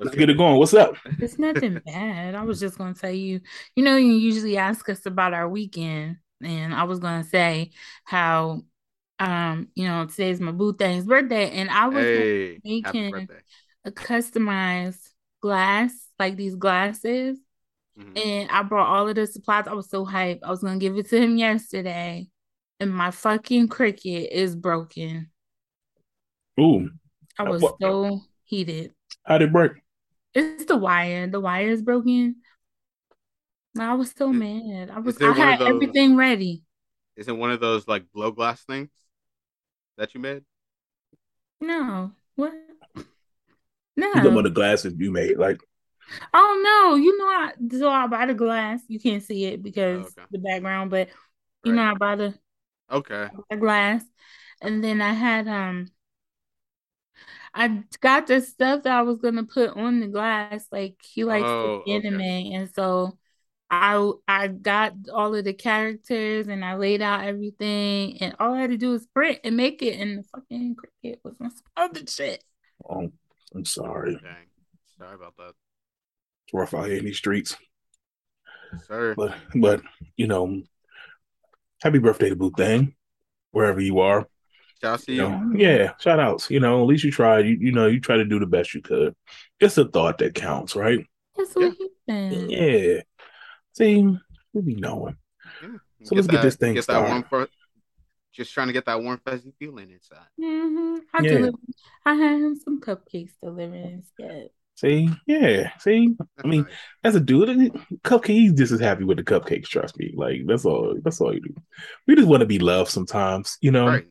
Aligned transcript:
Let's 0.00 0.16
get 0.16 0.30
it 0.30 0.36
going. 0.38 0.56
What's 0.58 0.74
up? 0.74 0.94
It's 1.20 1.38
nothing 1.38 1.80
bad. 1.84 2.34
I 2.34 2.42
was 2.44 2.60
just 2.60 2.78
gonna 2.78 2.94
tell 2.94 3.10
you, 3.10 3.40
you 3.74 3.82
know, 3.82 3.96
you 3.96 4.12
usually 4.12 4.56
ask 4.56 4.88
us 4.88 5.04
about 5.06 5.34
our 5.34 5.48
weekend, 5.48 6.18
and 6.42 6.74
I 6.74 6.84
was 6.84 7.00
gonna 7.00 7.24
say 7.24 7.72
how 8.04 8.62
um, 9.18 9.68
you 9.74 9.86
know, 9.86 10.06
today's 10.06 10.40
my 10.40 10.52
boo 10.52 10.74
thing's 10.74 11.04
birthday, 11.04 11.50
and 11.52 11.70
I 11.70 11.88
was 11.88 12.06
Hey, 12.06 12.60
making 12.64 13.28
a 13.84 13.90
customized 13.90 15.08
glass, 15.42 15.92
like 16.18 16.36
these 16.36 16.54
glasses, 16.56 17.38
Mhm. 17.96 18.16
and 18.16 18.50
I 18.50 18.62
brought 18.62 18.88
all 18.88 19.08
of 19.08 19.16
the 19.16 19.26
supplies. 19.26 19.66
I 19.66 19.74
was 19.74 19.90
so 19.90 20.06
hyped. 20.06 20.40
I 20.44 20.50
was 20.50 20.62
gonna 20.62 20.78
give 20.78 20.96
it 20.98 21.08
to 21.10 21.20
him 21.20 21.36
yesterday, 21.36 22.28
and 22.80 22.92
my 22.94 23.10
fucking 23.10 23.68
Cricut 23.68 24.28
is 24.30 24.54
broken. 24.56 25.30
Ooh, 26.60 26.90
I 27.38 27.44
was 27.44 27.62
so 27.80 28.22
heated. 28.44 28.92
How 29.24 29.38
did 29.38 29.48
it 29.48 29.52
break? 29.52 29.72
It's 30.34 30.64
the 30.66 30.76
wire. 30.76 31.26
The 31.26 31.40
wire 31.40 31.68
is 31.70 31.82
broken. 31.82 32.36
I 33.78 33.94
was 33.94 34.12
so 34.16 34.30
Is- 34.32 34.36
mad. 34.36 34.90
I 34.90 34.98
was 35.00 35.20
I 35.20 35.32
had 35.32 35.60
those- 35.60 35.68
everything 35.68 36.16
ready. 36.16 36.62
Is 37.16 37.26
it 37.28 37.36
one 37.36 37.50
of 37.50 37.60
those 37.60 37.88
like 37.88 38.04
blow 38.12 38.30
glass 38.30 38.62
things 38.64 38.90
that 39.96 40.14
you 40.14 40.20
made? 40.20 40.44
No. 41.60 42.12
What? 42.36 42.52
You 43.96 44.12
talking 44.14 44.30
about 44.30 44.44
the 44.44 44.50
glasses 44.50 44.94
you 44.96 45.10
made? 45.10 45.36
Like, 45.38 45.60
Oh 46.32 46.60
no. 46.64 46.94
You 46.96 47.18
know 47.18 47.24
I 47.26 47.52
so 47.76 47.90
I 47.90 48.06
buy 48.06 48.26
the 48.26 48.34
glass. 48.34 48.80
You 48.86 49.00
can't 49.00 49.22
see 49.22 49.46
it 49.46 49.62
because 49.62 50.06
okay. 50.06 50.26
the 50.30 50.38
background, 50.38 50.90
but 50.90 51.08
you 51.64 51.72
know 51.72 51.82
I 51.82 51.94
buy 51.94 52.14
the, 52.16 52.34
Okay. 52.90 53.28
the 53.50 53.56
glass. 53.56 54.04
And 54.62 54.82
then 54.82 55.02
I 55.02 55.12
had 55.12 55.48
um 55.48 55.88
I 57.54 57.82
got 58.00 58.26
the 58.26 58.40
stuff 58.40 58.82
that 58.84 58.92
I 58.98 59.02
was 59.02 59.18
gonna 59.18 59.44
put 59.44 59.70
on 59.76 60.00
the 60.00 60.08
glass. 60.08 60.66
Like 60.72 60.96
he 61.02 61.24
likes 61.24 61.44
Oh, 61.46 61.82
the 61.84 61.92
okay. 61.92 62.06
anime, 62.08 62.20
and 62.54 62.70
so 62.74 63.18
I 63.70 64.10
I 64.26 64.48
got 64.48 64.94
all 65.12 65.34
of 65.34 65.44
the 65.44 65.52
characters 65.54 66.48
and 66.48 66.64
I 66.64 66.76
laid 66.76 67.02
out 67.02 67.24
everything, 67.24 68.18
and 68.22 68.34
all 68.38 68.54
I 68.54 68.60
had 68.62 68.70
to 68.70 68.76
do 68.76 68.90
was 68.90 69.06
print 69.08 69.40
and 69.44 69.56
make 69.56 69.82
it, 69.82 70.00
and 70.00 70.18
the 70.18 70.22
fucking 70.24 70.76
Cricut 70.76 71.18
was 71.24 71.36
on 71.40 71.50
some 71.50 71.62
other 71.76 72.00
shit. 72.06 72.44
oh, 72.88 73.10
I'm 73.54 73.64
sorry. 73.64 74.14
Dang. 74.14 74.46
Sorry 74.98 75.14
about 75.14 75.36
that. 75.36 75.54
It's 76.46 76.54
rough 76.54 76.74
out 76.74 76.86
here 76.86 76.98
in 76.98 77.04
these 77.04 77.18
streets. 77.18 77.56
Sir. 78.86 79.14
But, 79.16 79.34
but 79.54 79.82
you 80.16 80.26
know, 80.26 80.62
happy 81.82 81.98
birthday 81.98 82.30
to 82.30 82.36
Boo 82.36 82.50
Thing, 82.50 82.94
wherever 83.52 83.80
you 83.80 84.00
are. 84.00 84.26
Shall 84.80 84.94
I 84.94 84.96
see 84.96 85.12
You 85.12 85.22
you? 85.22 85.28
know, 85.28 85.52
yeah, 85.56 85.92
shout 86.00 86.20
outs. 86.20 86.50
You 86.50 86.60
know, 86.60 86.80
at 86.80 86.86
least 86.86 87.04
you 87.04 87.10
tried. 87.10 87.46
You, 87.46 87.56
you 87.60 87.72
know, 87.72 87.86
you 87.86 88.00
try 88.00 88.16
to 88.16 88.24
do 88.24 88.38
the 88.38 88.46
best 88.46 88.74
you 88.74 88.82
could. 88.82 89.14
It's 89.60 89.78
a 89.78 89.86
thought 89.86 90.18
that 90.18 90.34
counts, 90.34 90.76
right? 90.76 91.04
That's 91.36 91.54
what 91.54 91.72
he 91.78 91.88
said. 92.08 92.50
Yeah. 92.50 93.00
See, 93.72 94.06
we 94.52 94.62
be 94.62 94.74
knowing. 94.74 95.16
Yeah. 95.60 95.68
So 96.04 96.14
let's 96.14 96.26
get 96.28 96.42
this 96.42 96.56
thing 96.56 96.74
Get 96.74 96.86
that 96.86 97.02
warm 97.02 97.24
started. 97.26 97.50
Just 98.32 98.52
trying 98.52 98.68
to 98.68 98.72
get 98.72 98.84
that 98.86 99.02
warm 99.02 99.20
fuzzy 99.24 99.52
feeling 99.58 99.90
inside. 99.90 100.26
hmm 100.38 100.98
I 101.12 101.22
Yeah. 101.22 101.30
delivered. 101.30 101.54
I 102.04 102.14
had 102.14 102.40
him 102.40 102.56
some 102.56 102.80
cupcakes 102.80 103.32
delivered 103.42 103.74
instead. 103.74 104.50
See, 104.76 105.08
yeah. 105.26 105.76
See, 105.78 106.14
I 106.44 106.46
mean, 106.46 106.64
Nice. 106.64 106.74
as 107.02 107.16
a 107.16 107.20
dude, 107.20 107.72
cupcake, 108.04 108.26
he's 108.26 108.52
just 108.52 108.70
as 108.72 108.78
happy 108.80 109.02
with 109.02 109.16
the 109.16 109.24
cupcakes. 109.24 109.66
Trust 109.66 109.98
me. 109.98 110.12
Like 110.14 110.42
that's 110.46 110.64
all. 110.64 110.94
That's 111.02 111.20
all 111.20 111.34
you 111.34 111.40
do. 111.40 111.54
We 112.06 112.14
just 112.14 112.28
want 112.28 112.42
to 112.42 112.46
be 112.46 112.60
loved 112.60 112.90
sometimes, 112.90 113.58
you 113.60 113.72
know. 113.72 113.86
right. 113.88 114.06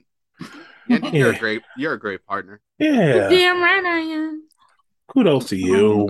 Andy, 0.89 1.09
you're 1.17 1.31
a 1.31 1.37
great. 1.37 1.61
You're 1.77 1.93
a 1.93 1.99
great 1.99 2.25
partner. 2.25 2.61
Yeah. 2.79 3.29
Damn 3.29 3.61
right 3.61 3.83
I 3.85 3.99
am. 3.99 4.47
Kudos 5.07 5.49
to 5.49 5.55
you. 5.55 6.09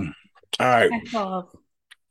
All 0.59 0.65
right. 0.65 0.91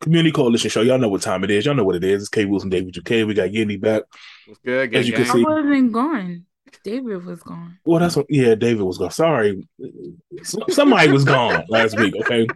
Community 0.01 0.33
Coalition 0.33 0.71
Show. 0.71 0.83
Y'all 0.83 0.99
know 0.99 1.09
what 1.09 1.23
time 1.23 1.43
it 1.45 1.51
is. 1.51 1.65
Y'all 1.65 1.75
know 1.75 1.85
what 1.85 1.97
it 1.97 2.05
is. 2.05 2.23
It's 2.23 2.29
K 2.29 2.45
Wilson, 2.45 2.71
David 2.71 2.97
UK. 2.97 3.27
We 3.27 3.35
got 3.35 3.51
Yindy 3.51 3.81
back. 3.81 4.03
What's 4.47 4.61
good? 4.61 4.95
As 4.95 5.05
Good 5.05 5.09
you 5.09 5.13
can 5.15 5.25
gang? 5.25 5.47
I 5.47 5.49
wasn't 5.49 5.93
gone. 5.93 6.47
David 6.85 7.25
was 7.25 7.43
gone. 7.43 7.79
Well, 7.85 8.01
that's 8.01 8.17
what. 8.17 8.27
Yeah, 8.29 8.55
David 8.55 8.83
was 8.83 8.99
gone. 8.99 9.11
Sorry, 9.11 9.67
somebody 10.69 11.11
was 11.11 11.25
gone 11.25 11.65
last 11.69 11.99
week. 11.99 12.15
Okay, 12.17 12.47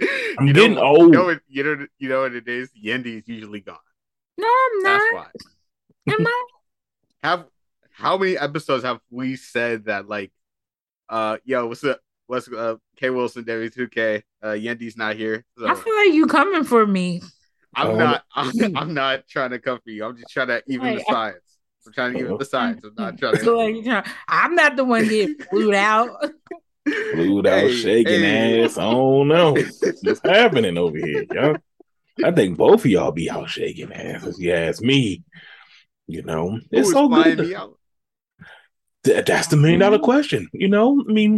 I'm 0.38 0.46
you 0.48 0.52
getting 0.52 0.74
know, 0.74 0.82
old. 0.82 1.00
You 1.00 1.10
know, 1.10 1.24
what, 1.24 1.40
you 1.48 1.64
know, 1.64 1.86
you 1.98 2.08
know 2.08 2.20
what 2.22 2.34
it 2.34 2.48
is. 2.48 2.70
Yendy's 2.72 3.26
usually 3.26 3.60
gone. 3.60 3.78
No, 4.36 4.46
I'm 4.46 4.82
That's 4.82 5.04
not. 5.12 5.14
why. 5.14 6.12
Am 6.12 6.26
I? 6.26 6.44
Have 7.22 7.46
how 7.98 8.16
many 8.16 8.38
episodes 8.38 8.84
have 8.84 9.00
we 9.10 9.34
said 9.36 9.86
that 9.86 10.08
like, 10.08 10.30
uh, 11.08 11.38
yo, 11.44 11.66
what's 11.66 11.82
up? 11.84 12.00
What's 12.26 12.46
uh, 12.48 12.76
K 12.96 13.10
Wilson, 13.10 13.44
David 13.44 13.74
Two 13.74 13.88
K, 13.88 14.22
uh, 14.42 14.48
Yendy's 14.48 14.96
not 14.96 15.16
here. 15.16 15.44
So 15.58 15.66
I 15.66 15.74
feel 15.74 15.96
like 15.96 16.12
you 16.12 16.26
coming 16.26 16.62
for 16.64 16.86
me. 16.86 17.22
I'm 17.74 17.88
Oh. 17.88 17.96
not. 17.96 18.24
I'm, 18.34 18.52
I'm 18.76 18.94
not 18.94 19.26
trying 19.26 19.50
to 19.50 19.58
come 19.58 19.80
for 19.82 19.90
you. 19.90 20.04
I'm 20.04 20.16
just 20.16 20.30
trying 20.30 20.48
to 20.48 20.62
even 20.68 20.94
the 20.94 20.98
Right. 20.98 21.06
sides. 21.06 21.38
I'm 21.86 21.92
trying 21.92 22.12
to 22.14 22.20
even 22.20 22.36
the 22.38 22.44
sides. 22.44 22.84
I'm 22.84 22.94
not 22.96 23.18
trying 23.18 23.36
So, 23.38 23.44
to. 23.44 23.56
like, 23.56 23.74
you 23.74 23.82
know, 23.82 24.02
I'm 24.28 24.54
not 24.54 24.76
the 24.76 24.84
one 24.84 25.08
getting 25.08 25.36
flued 25.50 25.74
out. 25.74 26.10
Glued 27.14 27.46
out, 27.46 27.60
Hey, 27.60 27.74
shaking 27.74 28.22
hey. 28.22 28.64
ass. 28.64 28.78
I 28.78 28.90
don't 28.90 29.28
know 29.28 29.54
what's 30.02 30.20
happening 30.24 30.76
over 30.78 30.98
here, 30.98 31.26
y'all. 31.32 31.56
I 32.22 32.30
think 32.32 32.58
both 32.58 32.80
of 32.84 32.90
y'all 32.90 33.12
be 33.12 33.30
out 33.30 33.48
shaking 33.48 33.92
ass. 33.92 34.26
If 34.26 34.38
you 34.38 34.52
ask 34.52 34.82
me, 34.82 35.22
you 36.06 36.22
know, 36.22 36.58
Who 36.70 36.78
it's 36.78 36.88
is 36.88 36.92
so 36.92 37.08
flying 37.08 37.36
good. 37.36 37.48
me 37.48 37.54
out? 37.54 37.66
Th- 37.68 37.77
that's 39.04 39.48
the 39.48 39.56
million 39.56 39.80
dollar 39.80 39.98
question. 39.98 40.48
You 40.52 40.68
know, 40.68 41.04
I 41.08 41.12
mean, 41.12 41.36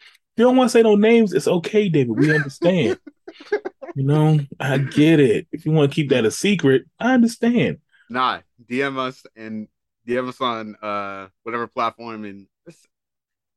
if 0.00 0.38
you 0.38 0.44
don't 0.44 0.56
want 0.56 0.70
to 0.70 0.72
say 0.72 0.82
no 0.82 0.96
names, 0.96 1.32
it's 1.32 1.48
okay, 1.48 1.88
David. 1.88 2.18
We 2.18 2.34
understand. 2.34 2.98
you 3.94 4.04
know, 4.04 4.40
I 4.58 4.78
get 4.78 5.20
it. 5.20 5.46
If 5.52 5.64
you 5.66 5.72
want 5.72 5.90
to 5.90 5.94
keep 5.94 6.10
that 6.10 6.24
a 6.24 6.30
secret, 6.30 6.84
I 6.98 7.14
understand. 7.14 7.78
Nah, 8.10 8.40
DM 8.70 8.98
us 8.98 9.24
and 9.36 9.68
DM 10.06 10.28
us 10.28 10.40
on 10.40 10.76
uh 10.76 11.28
whatever 11.42 11.66
platform 11.66 12.24
and 12.24 12.46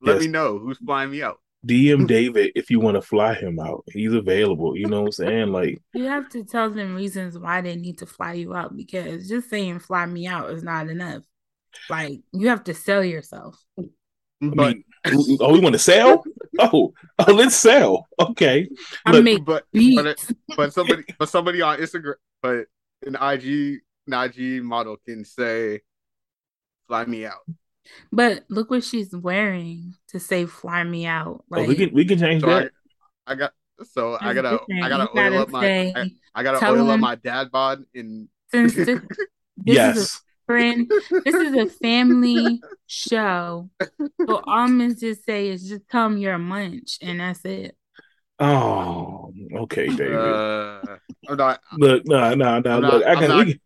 let 0.02 0.14
Yes. 0.14 0.22
me 0.22 0.28
know 0.28 0.60
who's 0.60 0.78
flying 0.78 1.12
me 1.12 1.24
out. 1.24 1.40
DM 1.66 2.08
David 2.08 2.52
if 2.56 2.70
you 2.70 2.80
want 2.80 2.96
to 2.96 3.02
fly 3.02 3.34
him 3.34 3.60
out. 3.60 3.84
He's 3.92 4.14
available. 4.14 4.78
You 4.78 4.88
know 4.88 5.02
what 5.02 5.08
I'm 5.08 5.12
saying? 5.14 5.48
Like, 5.52 5.82
You 5.94 6.06
have 6.06 6.30
to 6.30 6.44
tell 6.44 6.70
them 6.70 6.96
reasons 6.96 7.38
why 7.38 7.62
they 7.62 7.76
need 7.76 7.98
to 8.00 8.06
fly 8.06 8.34
you 8.34 8.54
out 8.56 8.76
because 8.78 9.28
just 9.28 9.50
saying 9.50 9.80
fly 9.80 10.06
me 10.06 10.28
out 10.28 10.52
is 10.52 10.64
not 10.64 10.88
enough. 10.88 11.24
Like 11.90 12.22
you 12.32 12.50
have 12.50 12.64
to 12.66 12.74
sell 12.74 13.04
yourself. 13.04 13.62
I 13.80 13.84
But 14.42 14.78
oh, 15.40 15.54
we 15.54 15.60
want 15.60 15.74
to 15.74 15.80
sell? 15.80 16.24
Oh, 16.60 16.92
oh, 17.20 17.34
let's 17.34 17.56
sell. 17.56 18.08
Okay. 18.20 18.68
I 19.06 19.12
Look, 19.12 19.24
make 19.24 19.46
but 19.46 19.66
beats. 19.72 20.02
but, 20.02 20.08
it, 20.08 20.38
but 20.56 20.74
somebody 20.74 21.04
but 21.20 21.30
somebody 21.30 21.62
on 21.62 21.78
Instagram 21.78 22.16
but 22.42 22.66
an 23.06 23.16
IG 23.16 23.82
an 24.08 24.14
IG 24.14 24.64
model 24.64 24.98
can 25.06 25.24
say 25.24 25.82
fly 26.88 27.06
me 27.06 27.28
out. 27.28 27.46
But 28.12 28.46
look 28.50 28.72
what 28.72 28.84
she's 28.84 29.16
wearing 29.16 29.94
to 30.08 30.20
say 30.20 30.48
fly 30.48 30.84
me 30.84 31.06
out. 31.06 31.44
Oh, 31.52 31.58
Like 31.58 31.68
we 31.68 31.76
can 31.76 31.94
we 31.94 32.06
can 32.06 32.18
change 32.18 32.42
So 32.42 32.50
I, 32.50 32.60
that. 32.62 32.72
I 33.28 33.36
got 33.36 33.52
so 33.84 34.18
I 34.20 34.34
gotta. 34.34 34.60
I 34.82 34.90
gotta 34.90 35.10
You 35.14 35.22
oil 35.22 35.30
gotta 35.30 35.38
up 35.42 35.50
my 35.50 35.94
I, 35.96 36.12
I 36.34 36.44
gotta 36.44 36.60
tell 36.60 36.74
oil 36.74 36.90
up 36.90 37.00
my 37.00 37.16
dad 37.16 37.52
bod 37.52 37.84
and 37.94 38.28
since 38.52 38.74
this, 38.74 38.86
this 38.88 39.00
is 39.20 39.28
a 39.30 39.74
Yes. 39.74 40.22
Friend, 40.48 40.90
this 40.90 41.36
is 41.36 41.56
a 41.56 41.68
family 41.68 42.60
show. 42.88 43.70
So 43.82 43.90
all 44.28 44.44
I'm 44.48 44.80
gonna 44.80 44.96
just 44.96 45.26
say 45.26 45.50
is 45.50 45.68
just 45.70 45.88
tell 45.90 46.10
them 46.10 46.18
you're 46.18 46.34
a 46.34 46.40
munch 46.40 46.98
and 47.02 47.20
that's 47.20 47.46
it. 47.46 47.76
Oh, 48.40 49.34
okay, 49.54 49.88
David. 49.88 50.16
uh, 50.16 50.82
I'm 51.28 51.38
not 51.38 51.60
look, 51.74 52.04
no, 52.06 52.34
no, 52.34 52.60
no. 52.60 52.80
Look, 52.80 53.04
not- 53.04 53.08
I 53.08 53.16
can, 53.16 53.30
not- 53.30 53.48
can, 53.48 53.60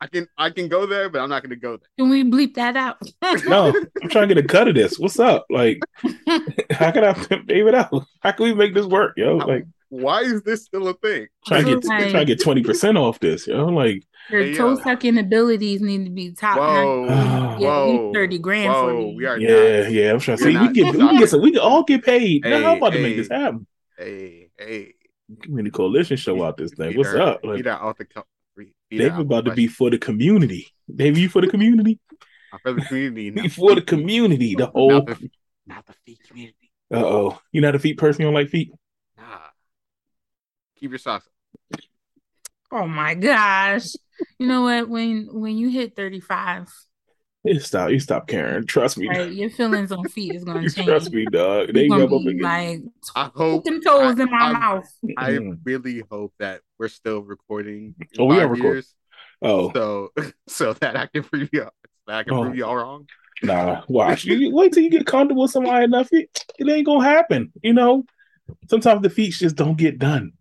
I 0.00 0.06
can 0.06 0.28
I 0.38 0.50
can 0.50 0.68
go 0.68 0.86
there, 0.86 1.08
but 1.08 1.20
I'm 1.20 1.28
not 1.28 1.42
gonna 1.42 1.56
go 1.56 1.76
there. 1.76 1.88
Can 1.98 2.08
we 2.08 2.22
bleep 2.22 2.54
that 2.54 2.76
out? 2.76 2.98
no. 3.46 3.74
I'm 4.02 4.08
trying 4.08 4.28
to 4.28 4.34
get 4.34 4.44
a 4.44 4.46
cut 4.46 4.68
of 4.68 4.74
this. 4.74 4.98
What's 4.98 5.18
up? 5.18 5.46
Like, 5.50 5.80
how 6.70 6.92
can 6.92 7.02
I 7.04 7.12
pimp 7.14 7.46
David 7.48 7.74
out? 7.74 7.92
How 8.20 8.30
can 8.32 8.44
we 8.44 8.54
make 8.54 8.74
this 8.74 8.86
work, 8.86 9.14
yo? 9.16 9.36
Like, 9.36 9.64
Why 9.90 10.20
is 10.22 10.42
this 10.42 10.64
still 10.64 10.86
a 10.88 10.94
thing? 10.94 11.28
Try 11.46 11.62
to 11.62 11.64
get 11.64 11.84
Right. 11.88 12.10
trying 12.10 12.26
to 12.26 12.34
get 12.34 12.42
twenty 12.42 12.62
percent 12.62 12.98
off 12.98 13.20
this, 13.20 13.46
yo. 13.46 13.66
Like, 13.66 14.02
Your 14.30 14.42
Hey, 14.42 14.54
toe 14.54 14.70
yo. 14.70 14.80
sucking 14.82 15.16
abilities 15.18 15.80
need 15.80 16.04
to 16.04 16.10
be 16.10 16.32
top 16.32 16.58
Whoa. 16.58 17.06
Yeah, 17.58 17.58
whoa, 17.58 18.12
30 18.12 18.38
grand 18.38 18.72
for 18.74 18.92
me. 18.94 19.14
we 19.16 19.26
are 19.26 19.38
yeah, 19.38 19.82
not. 19.84 19.92
yeah. 19.92 20.12
I'm 20.12 20.20
trying 20.20 20.36
to 20.38 20.44
We're 20.44 20.50
see. 20.52 20.58
We 20.58 20.64
not- 20.64 20.64
can 20.66 20.72
get, 20.74 20.94
we 20.94 20.98
can 21.08 21.18
get 21.18 21.30
some. 21.30 21.40
We 21.40 21.50
can 21.52 21.60
all 21.60 21.82
get 21.84 22.04
paid. 22.04 22.42
now, 22.44 22.50
Hey, 22.50 22.64
I'm 22.66 22.76
about 22.76 22.92
to 22.92 23.02
make 23.02 23.16
this 23.16 23.28
happen. 23.28 23.66
Hey, 23.96 24.50
hey, 24.58 24.94
Community 25.42 25.70
coalition 25.72 26.16
show 26.16 26.42
out 26.44 26.56
this 26.56 26.72
thing. 26.72 26.90
Feed 26.90 26.98
What's 26.98 27.14
up? 27.14 27.40
Like, 27.44 27.56
feed 27.56 27.66
out 27.66 27.98
the 27.98 28.04
co- 28.04 28.24
feed 28.56 28.68
her 28.92 28.96
David 28.98 29.12
out 29.12 29.20
about 29.22 29.44
the 29.44 29.50
to 29.50 29.56
be 29.56 29.66
for 29.66 29.90
the 29.90 29.98
community. 29.98 30.68
David, 30.94 31.18
you 31.18 31.28
for 31.28 31.40
the 31.42 31.48
community? 31.48 31.98
for 32.62 32.72
the 32.74 32.80
community, 32.82 33.30
not 33.30 33.50
for 33.52 33.74
the 33.74 33.82
community. 33.82 34.54
The 34.58 34.66
whole. 34.66 34.90
not 34.90 35.06
the, 35.06 35.30
not 35.66 35.86
the 35.86 35.92
feet 36.06 36.20
community. 36.28 36.70
Uh 36.94 37.04
oh. 37.04 37.38
You're 37.52 37.62
not 37.62 37.74
a 37.74 37.78
feet 37.78 37.98
person. 37.98 38.22
You 38.22 38.28
don't 38.28 38.34
like 38.34 38.48
feet. 38.48 38.70
Nah, 40.78 40.80
keep 40.80 40.90
your 40.90 40.98
socks. 40.98 41.28
Oh 42.70 42.86
my 42.86 43.14
gosh. 43.14 43.94
You 44.38 44.46
know 44.46 44.62
what? 44.62 44.88
When 44.88 45.28
when 45.32 45.56
you 45.56 45.70
hit 45.70 45.96
35, 45.96 46.68
You 47.44 47.60
stop. 47.60 47.90
You 47.90 47.98
stop 48.00 48.26
caring. 48.28 48.66
Trust 48.66 48.98
me. 48.98 49.08
Right, 49.08 49.32
your 49.32 49.48
feelings 49.50 49.90
on 49.92 50.04
feet 50.08 50.34
is 50.34 50.44
gonna 50.44 50.60
change. 50.70 50.86
trust 50.86 51.12
me, 51.12 51.24
dog. 51.32 51.72
They 51.72 51.88
rub 51.88 52.10
gonna 52.10 52.16
up 52.16 52.24
be 52.24 52.40
like 52.42 52.80
I 53.16 53.30
hope. 53.34 53.64
them 53.64 53.80
toes 53.80 54.18
I- 54.18 54.22
in 54.22 54.30
my 54.30 54.38
I'm- 54.38 54.52
mouth. 54.60 54.88
I 55.16 55.30
Mm. 55.32 55.58
really 55.64 56.02
hope 56.10 56.34
that 56.38 56.60
we're 56.78 56.88
still 56.88 57.22
recording. 57.22 57.94
Oh, 58.18 58.26
we 58.26 58.36
are 58.36 58.40
five 58.42 58.50
recording. 58.50 58.82
Oh 59.40 59.72
So, 59.72 60.12
so 60.48 60.72
that 60.74 60.96
I 60.96 61.06
can 61.06 61.22
prove 61.22 61.48
you, 61.52 61.68
that 62.06 62.16
I 62.18 62.22
can 62.24 62.34
Oh. 62.34 62.42
prove 62.42 62.56
y'all 62.56 62.76
wrong. 62.76 63.06
nah. 63.42 63.82
Watch. 63.88 64.24
You 64.24 64.54
wait 64.54 64.72
till 64.72 64.82
you 64.82 64.90
get 64.90 65.06
comfortable 65.06 65.42
with 65.42 65.52
somebody 65.52 65.84
enough. 65.84 66.08
It, 66.12 66.28
it 66.58 66.68
ain't 66.68 66.86
gonna 66.86 67.04
happen. 67.04 67.52
You 67.62 67.72
know. 67.72 68.04
Sometimes 68.70 69.02
the 69.02 69.10
feet 69.10 69.34
just 69.34 69.56
don't 69.56 69.76
get 69.76 69.98
done. 69.98 70.32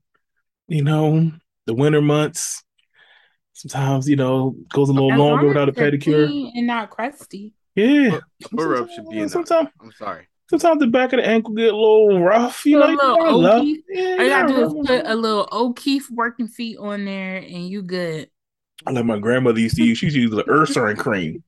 You 0.67 0.83
know, 0.83 1.31
the 1.65 1.73
winter 1.73 2.01
months. 2.01 2.63
Sometimes 3.53 4.07
you 4.07 4.15
know 4.15 4.55
goes 4.69 4.89
a 4.89 4.93
little 4.93 5.11
As 5.13 5.17
longer 5.17 5.45
long 5.45 5.47
without 5.47 5.69
a 5.69 5.71
pedicure. 5.71 6.25
and 6.53 6.67
not 6.67 6.89
crusty. 6.91 7.53
Yeah. 7.75 8.19
Foot 8.51 8.67
rub 8.67 8.89
should 8.89 9.09
be 9.09 9.19
enough. 9.19 9.31
Sometimes, 9.31 9.69
I'm 9.81 9.91
sorry. 9.93 10.27
sometimes 10.49 10.79
the 10.79 10.87
back 10.87 11.13
of 11.13 11.19
the 11.19 11.27
ankle 11.27 11.53
get 11.53 11.73
a 11.73 11.75
little 11.77 12.19
rough. 12.21 12.65
You 12.65 12.79
Put 12.81 12.89
know, 12.95 13.15
a 13.15 13.29
you 13.31 13.35
little 13.37 13.41
gotta. 13.41 13.65
Yeah, 13.89 14.03
All 14.03 14.23
you 14.23 14.29
gotta 14.29 14.47
do 14.53 14.65
is 14.79 14.87
put 14.87 15.07
a 15.07 15.15
little 15.15 15.47
O'Keeffe 15.51 16.09
working 16.11 16.47
feet 16.47 16.77
on 16.77 17.05
there, 17.05 17.37
and 17.37 17.67
you 17.67 17.81
good. 17.81 18.29
I 18.85 18.91
like 18.91 19.05
my 19.05 19.17
grandmother 19.17 19.59
used 19.59 19.75
to 19.77 19.83
use. 19.83 19.97
She 19.97 20.05
used 20.07 20.15
to 20.15 20.21
use 20.21 20.31
the 20.31 20.43
Eucerin 20.47 20.97
cream. 20.97 21.43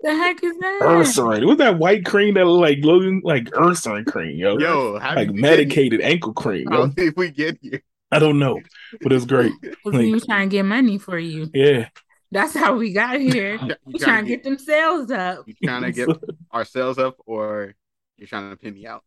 The 0.00 0.14
heck 0.14 0.42
is 0.42 0.56
that? 0.58 0.78
Eucerin. 0.82 1.46
What's 1.46 1.58
that 1.58 1.78
white 1.78 2.04
cream 2.06 2.34
that 2.34 2.46
look 2.46 2.60
like 2.62 2.78
Logan 2.82 3.20
like 3.24 3.44
Eucerin 3.50 4.06
cream, 4.06 4.36
yo? 4.38 4.58
Yo, 4.58 4.98
how 4.98 5.14
like 5.14 5.28
did 5.28 5.36
we 5.36 5.40
medicated 5.42 6.00
ankle 6.00 6.32
cream. 6.32 6.64
Get, 6.66 6.72
yo. 6.74 6.80
how 6.80 6.86
did 6.86 7.14
we 7.16 7.30
get 7.30 7.58
here? 7.60 7.82
I 8.12 8.18
don't 8.18 8.38
know, 8.38 8.60
but 9.02 9.12
it's 9.12 9.24
great. 9.26 9.52
Because 9.62 9.98
we 10.00 10.12
was 10.12 10.24
trying 10.26 10.48
to 10.48 10.56
get 10.56 10.64
money 10.64 10.98
for 10.98 11.18
you. 11.18 11.48
Yeah. 11.54 11.88
That's 12.32 12.54
how 12.54 12.76
we 12.76 12.92
got 12.92 13.20
here. 13.20 13.54
You 13.62 13.74
We 13.84 13.98
trying 13.98 14.24
to 14.24 14.28
get 14.30 14.42
them 14.44 14.58
sales 14.58 15.10
up. 15.10 15.44
you 15.46 15.54
trying 15.64 15.82
to 15.82 15.92
get 15.92 16.08
ourselves 16.54 16.98
up, 16.98 17.16
or 17.26 17.74
you're 18.16 18.26
trying 18.26 18.50
to 18.50 18.56
pin 18.56 18.74
me 18.74 18.86
out? 18.86 19.02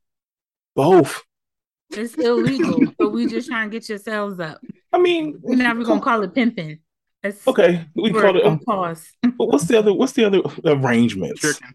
both. 0.75 1.24
It's 1.92 2.13
illegal, 2.13 2.80
but 3.00 3.10
we 3.10 3.25
just 3.28 3.50
trying 3.50 3.69
to 3.69 3.75
get 3.78 3.90
your 3.90 3.98
sales 3.98 4.40
up. 4.40 4.62
I 4.94 5.00
mean, 5.00 5.40
We're 5.42 5.56
never 5.56 5.84
gonna 5.84 6.00
call 6.01 6.22
it 6.24 6.34
pimping. 6.36 6.80
That's 7.24 7.46
okay. 7.48 7.86
We 7.96 8.12
call 8.13 8.36
it 8.36 8.38
it. 8.38 8.44
gonna 8.44 8.50
Um, 8.56 8.60
cost. 8.60 9.07
what's 9.38 9.66
the 9.66 9.80
other? 9.80 9.92
What's 9.94 10.13
the 10.13 10.25
other 10.25 10.42
arrangements? 10.66 11.42
Chicken. 11.42 11.74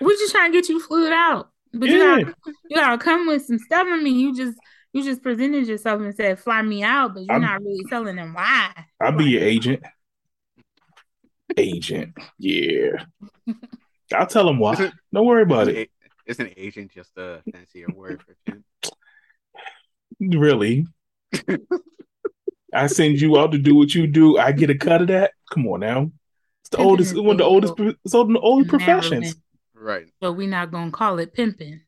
We 0.00 0.14
just 0.16 0.32
trying 0.34 0.52
to 0.52 0.58
get 0.58 0.68
you 0.68 0.80
flued 0.80 1.12
out. 1.12 1.50
But 1.72 1.88
you 1.88 1.98
gotta 1.98 2.34
you 2.68 2.76
gotta 2.76 2.98
come 2.98 3.26
with 3.28 3.44
some 3.46 3.58
stuff. 3.58 3.86
I 3.86 4.02
mean, 4.02 4.18
you 4.18 4.34
just 4.34 4.58
you 4.92 5.04
just 5.04 5.22
presented 5.22 5.66
yourself 5.66 6.00
and 6.00 6.14
said, 6.14 6.38
fly 6.38 6.62
me 6.62 6.82
out, 6.82 7.14
but 7.14 7.20
you're 7.24 7.32
I'm- 7.32 7.42
not 7.42 7.62
really 7.62 7.84
telling 7.88 8.16
them 8.16 8.34
why. 8.34 8.70
I'll 9.00 9.12
be 9.12 9.24
your 9.24 9.42
agent. 9.42 9.82
Agent. 11.56 12.14
Yeah. 12.38 13.04
I'll 14.14 14.26
tell 14.26 14.46
them 14.46 14.58
why. 14.58 14.90
Don't 15.12 15.26
worry 15.26 15.42
about 15.42 15.68
it. 15.68 15.90
Isn't 16.26 16.52
agent 16.56 16.92
just 16.92 17.16
a 17.16 17.42
fancier 17.52 17.86
word 17.94 18.22
for 18.22 18.34
pimp? 18.44 18.64
Really. 20.20 20.86
I 22.74 22.86
send 22.86 23.20
you 23.20 23.38
out 23.38 23.52
to 23.52 23.58
do 23.58 23.74
what 23.74 23.94
you 23.94 24.06
do. 24.06 24.36
I 24.38 24.52
get 24.52 24.68
a 24.70 24.76
cut 24.76 25.00
of 25.02 25.08
that. 25.08 25.32
Come 25.50 25.66
on 25.68 25.80
now. 25.80 26.10
It's 26.60 26.70
the 26.70 26.76
Pimping 26.78 26.90
oldest, 26.90 27.16
one 27.16 27.30
of 27.30 27.38
the 27.38 27.44
oldest, 27.44 27.74
it's 27.78 28.14
one 28.14 28.26
of 28.26 28.32
the 28.32 28.40
oldest 28.40 28.68
professions. 28.70 29.36
Right. 29.74 30.06
But 30.20 30.34
we're 30.34 30.48
not 30.50 30.70
gonna 30.70 30.90
call 30.90 31.18
it 31.18 31.32
pimping. 31.32 31.80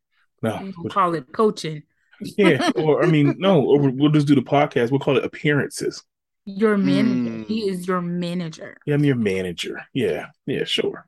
No, 0.43 0.59
We're 0.63 0.73
gonna 0.73 0.89
call 0.89 1.15
it 1.15 1.31
coaching. 1.33 1.83
Yeah, 2.21 2.71
or 2.77 3.03
I 3.03 3.07
mean, 3.07 3.37
no, 3.39 3.61
or 3.63 3.79
we'll 3.81 3.93
we'll 3.93 4.11
just 4.11 4.27
do 4.27 4.35
the 4.35 4.43
podcast. 4.43 4.91
We'll 4.91 5.01
call 5.01 5.17
it 5.17 5.25
appearances. 5.25 6.03
Your 6.45 6.77
manager. 6.77 7.31
Mm. 7.31 7.47
He 7.47 7.69
is 7.69 7.87
your 7.87 8.01
manager. 8.01 8.77
Yeah, 8.87 8.95
I'm 8.95 9.05
your 9.05 9.17
manager. 9.17 9.83
Yeah, 9.93 10.27
yeah, 10.47 10.65
sure. 10.65 11.07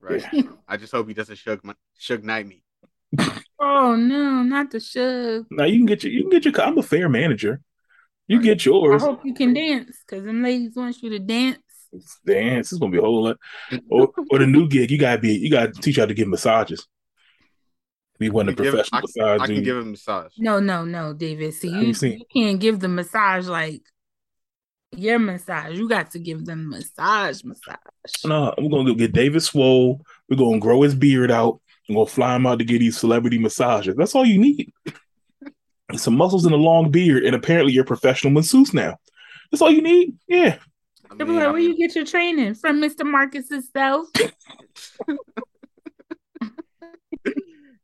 Right. 0.00 0.24
I 0.68 0.76
just 0.76 0.92
hope 0.92 1.08
he 1.08 1.14
doesn't 1.14 1.36
shug 1.36 1.60
my, 1.64 1.74
Suge 2.00 2.22
Knight 2.22 2.46
me. 2.46 2.62
Oh 3.58 3.96
no, 3.96 4.42
not 4.42 4.70
the 4.70 4.78
Suge. 4.78 5.46
Now 5.50 5.64
you 5.64 5.78
can 5.78 5.86
get 5.86 6.04
your, 6.04 6.12
you 6.12 6.22
can 6.22 6.30
get 6.30 6.44
your. 6.44 6.60
I'm 6.60 6.78
a 6.78 6.82
fair 6.82 7.08
manager. 7.08 7.60
You 8.28 8.36
Right. 8.36 8.44
get 8.44 8.64
yours. 8.64 9.02
I 9.02 9.06
hope 9.06 9.24
you 9.24 9.34
can 9.34 9.52
dance 9.52 9.98
because 10.06 10.24
them 10.24 10.42
ladies 10.42 10.76
want 10.76 11.02
you 11.02 11.10
to 11.10 11.18
dance. 11.18 11.58
Dance. 12.24 12.70
It's 12.70 12.78
gonna 12.78 12.92
be 12.92 12.98
a 12.98 13.02
whole 13.02 13.24
lot. 13.24 13.38
Or, 13.90 14.12
or 14.30 14.38
the 14.38 14.46
new 14.46 14.68
gig, 14.68 14.90
you 14.92 14.98
gotta 14.98 15.20
be, 15.20 15.34
you 15.34 15.50
gotta 15.50 15.72
teach 15.72 15.96
how 15.96 16.06
to 16.06 16.14
give 16.14 16.28
massages. 16.28 16.86
Be 18.20 18.30
one 18.30 18.46
a 18.48 18.50
of 18.52 18.56
the 18.56 18.62
can 18.62 18.72
give- 18.72 18.72
professional 18.86 18.98
I 18.98 19.00
massage 19.02 19.40
I 19.40 19.46
can 19.46 19.54
dudes. 19.56 19.64
give 19.64 19.76
him 19.78 19.82
a 19.82 19.90
massage. 19.90 20.32
No, 20.38 20.60
no, 20.60 20.84
no, 20.84 21.12
David. 21.14 21.54
See, 21.54 21.68
you, 21.70 21.92
you 22.08 22.24
can't 22.32 22.60
give 22.60 22.78
the 22.78 22.86
massage 22.88 23.48
like 23.48 23.82
your 24.96 25.18
massage. 25.18 25.76
You 25.78 25.88
got 25.88 26.10
to 26.12 26.18
give 26.20 26.44
them 26.44 26.68
massage, 26.68 27.42
massage. 27.42 27.76
No, 28.24 28.54
we're 28.58 28.68
gonna 28.68 28.84
go 28.90 28.94
get 28.94 29.12
David 29.12 29.42
Swole. 29.42 30.02
We're 30.28 30.36
gonna 30.36 30.58
grow 30.60 30.82
his 30.82 30.94
beard 30.94 31.30
out. 31.30 31.60
We're 31.88 31.94
gonna 31.96 32.06
fly 32.06 32.36
him 32.36 32.46
out 32.46 32.58
to 32.60 32.64
get 32.64 32.78
these 32.80 32.96
celebrity 32.98 33.38
massages. 33.38 33.96
That's 33.96 34.14
all 34.14 34.24
you 34.26 34.38
need. 34.38 34.72
Some 35.96 36.16
muscles 36.16 36.44
and 36.44 36.54
a 36.54 36.58
long 36.58 36.90
beard, 36.92 37.24
and 37.24 37.34
apparently 37.34 37.72
you're 37.72 37.82
a 37.82 37.86
professional 37.86 38.32
masseuse 38.32 38.72
now. 38.72 38.96
That's 39.50 39.60
all 39.62 39.72
you 39.72 39.82
need. 39.82 40.16
Yeah. 40.28 40.58
I 41.10 41.16
They'll 41.16 41.26
mean, 41.26 41.36
like, 41.36 41.46
I 41.46 41.50
where 41.50 41.60
mean, 41.60 41.70
you 41.70 41.76
get 41.88 41.96
your 41.96 42.04
training 42.04 42.54
from, 42.54 42.80
Mr. 42.80 43.04
Marcus 43.04 43.48
himself? 43.48 44.06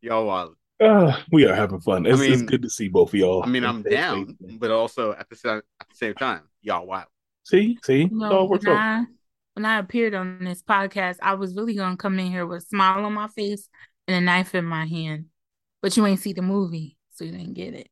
y'all 0.06 0.26
wild. 0.26 0.54
Uh, 0.80 1.20
we 1.32 1.46
are 1.46 1.54
having 1.54 1.80
fun. 1.80 2.06
It's, 2.06 2.20
I 2.20 2.24
it's 2.26 2.42
good 2.42 2.62
to 2.62 2.70
see 2.70 2.88
both 2.88 3.10
of 3.10 3.14
y'all. 3.14 3.42
I 3.42 3.46
mean, 3.46 3.64
I'm 3.64 3.82
down, 3.82 4.36
but 4.58 4.70
also 4.70 5.12
at 5.12 5.28
the 5.28 5.36
same 5.36 5.60
at 5.80 5.88
the 5.88 5.94
same 5.94 6.14
time, 6.14 6.42
y'all 6.62 6.86
wild. 6.86 7.08
See, 7.44 7.78
see, 7.82 8.02
it 8.02 8.10
You 8.10 8.18
know, 8.18 8.44
when. 8.44 8.68
I, 8.68 9.04
when 9.54 9.64
I 9.64 9.78
appeared 9.78 10.14
on 10.14 10.44
this 10.44 10.62
podcast, 10.62 11.16
I 11.22 11.34
was 11.34 11.54
really 11.54 11.74
gonna 11.74 11.96
come 11.96 12.18
in 12.18 12.26
here 12.26 12.46
with 12.46 12.62
a 12.62 12.66
smile 12.66 13.04
on 13.04 13.14
my 13.14 13.28
face 13.28 13.68
and 14.06 14.16
a 14.16 14.20
knife 14.20 14.54
in 14.54 14.64
my 14.66 14.84
hand. 14.84 15.26
But 15.80 15.96
you 15.96 16.04
ain't 16.06 16.20
see 16.20 16.34
the 16.34 16.42
movie, 16.42 16.98
so 17.10 17.24
you 17.24 17.32
didn't 17.32 17.54
get 17.54 17.74
it. 17.74 17.88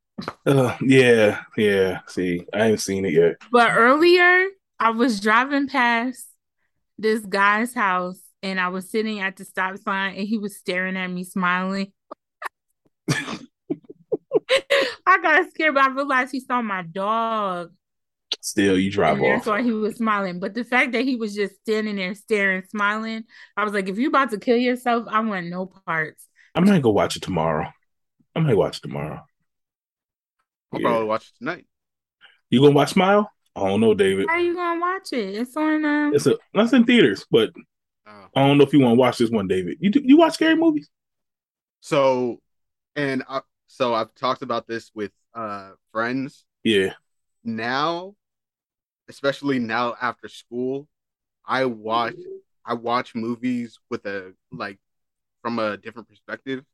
Uh, 0.47 0.77
yeah, 0.83 1.41
yeah. 1.57 2.01
See, 2.07 2.45
I 2.53 2.67
ain't 2.67 2.81
seen 2.81 3.07
it 3.07 3.15
yet. 3.15 3.37
But 3.51 3.73
earlier, 3.73 4.47
I 4.79 4.91
was 4.91 5.21
driving 5.21 5.69
past 5.69 6.29
this 6.99 7.21
guy's 7.21 7.73
house 7.73 8.21
and 8.45 8.61
I 8.61 8.69
was 8.69 8.91
sitting 8.91 9.21
at 9.21 9.37
the 9.37 9.45
stop 9.45 9.77
sign 9.79 10.15
and 10.17 10.29
he 10.29 10.39
was 10.39 10.57
staring 10.57 10.97
at 10.97 11.09
me 11.09 11.25
smiling. 11.25 11.93
I 15.07 15.19
got 15.23 15.51
scared, 15.51 15.75
but 15.75 15.85
I 15.85 15.89
realized 15.95 16.33
he 16.33 16.41
saw 16.41 16.61
my 16.63 16.83
dog. 16.83 17.73
Still, 18.41 18.79
you 18.79 18.91
drive 18.91 19.17
and 19.17 19.25
that's 19.25 19.47
off. 19.47 19.53
why 19.53 19.63
he 19.63 19.73
was 19.73 19.97
smiling. 19.97 20.39
But 20.41 20.55
the 20.55 20.65
fact 20.65 20.93
that 20.93 21.05
he 21.05 21.17
was 21.17 21.35
just 21.35 21.55
standing 21.57 21.97
there 21.97 22.15
staring, 22.15 22.63
smiling, 22.69 23.25
I 23.57 23.65
was 23.65 23.73
like, 23.73 23.89
if 23.89 23.97
you're 23.99 24.09
about 24.09 24.31
to 24.31 24.39
kill 24.39 24.57
yourself, 24.57 25.07
I 25.09 25.21
want 25.21 25.47
no 25.47 25.67
parts. 25.87 26.27
I 26.55 26.61
might 26.61 26.83
go 26.83 26.91
watch 26.91 27.17
it 27.17 27.23
tomorrow. 27.23 27.69
I 28.35 28.41
might 28.41 28.57
watch 28.57 28.79
it 28.79 28.83
tomorrow. 28.83 29.25
I'll 30.73 30.81
Yeah. 30.81 30.89
probably 30.89 31.07
watch 31.09 31.29
it 31.29 31.39
tonight. 31.39 31.67
You 32.51 32.61
gonna 32.61 32.75
watch 32.75 32.91
Smile? 32.91 33.31
I 33.57 33.61
don't 33.69 33.81
know, 33.81 33.95
David. 33.95 34.27
How 34.29 34.35
are 34.35 34.41
you 34.41 34.55
gonna 34.55 34.81
watch 34.81 35.13
it? 35.13 35.35
It's 35.37 35.57
on 35.57 35.85
um 35.85 36.15
It's 36.15 36.27
a 36.27 36.37
that's 36.53 36.73
in 36.73 36.85
theaters, 36.85 37.25
but 37.31 37.51
Oh. 38.07 38.27
I 38.37 38.47
don't 38.47 38.59
know 38.59 38.65
if 38.65 38.73
you 38.73 38.81
want 38.81 38.97
to 38.97 39.01
watch 39.01 39.19
this 39.19 39.31
one, 39.31 39.49
David. 39.49 39.79
You 39.81 39.91
do, 39.91 40.01
you 40.05 40.17
watch 40.17 40.35
scary 40.35 40.57
movies? 40.57 40.91
So, 41.81 42.41
and 42.97 43.23
I, 43.29 43.41
so 43.67 43.95
I've 43.95 44.15
talked 44.15 44.43
about 44.43 44.67
this 44.67 44.91
with 44.95 45.13
uh 45.35 45.73
friends. 45.93 46.45
Yeah. 46.63 46.95
Now, 47.45 48.15
especially 49.09 49.59
now 49.59 49.97
after 50.01 50.29
school, 50.29 50.89
I 51.47 51.65
watch 51.65 52.15
I 52.65 52.75
watch 52.75 53.15
movies 53.15 53.79
with 53.91 54.07
a 54.07 54.35
like 54.53 54.79
from 55.43 55.59
a 55.59 55.77
different 55.77 56.09
perspective. 56.09 56.65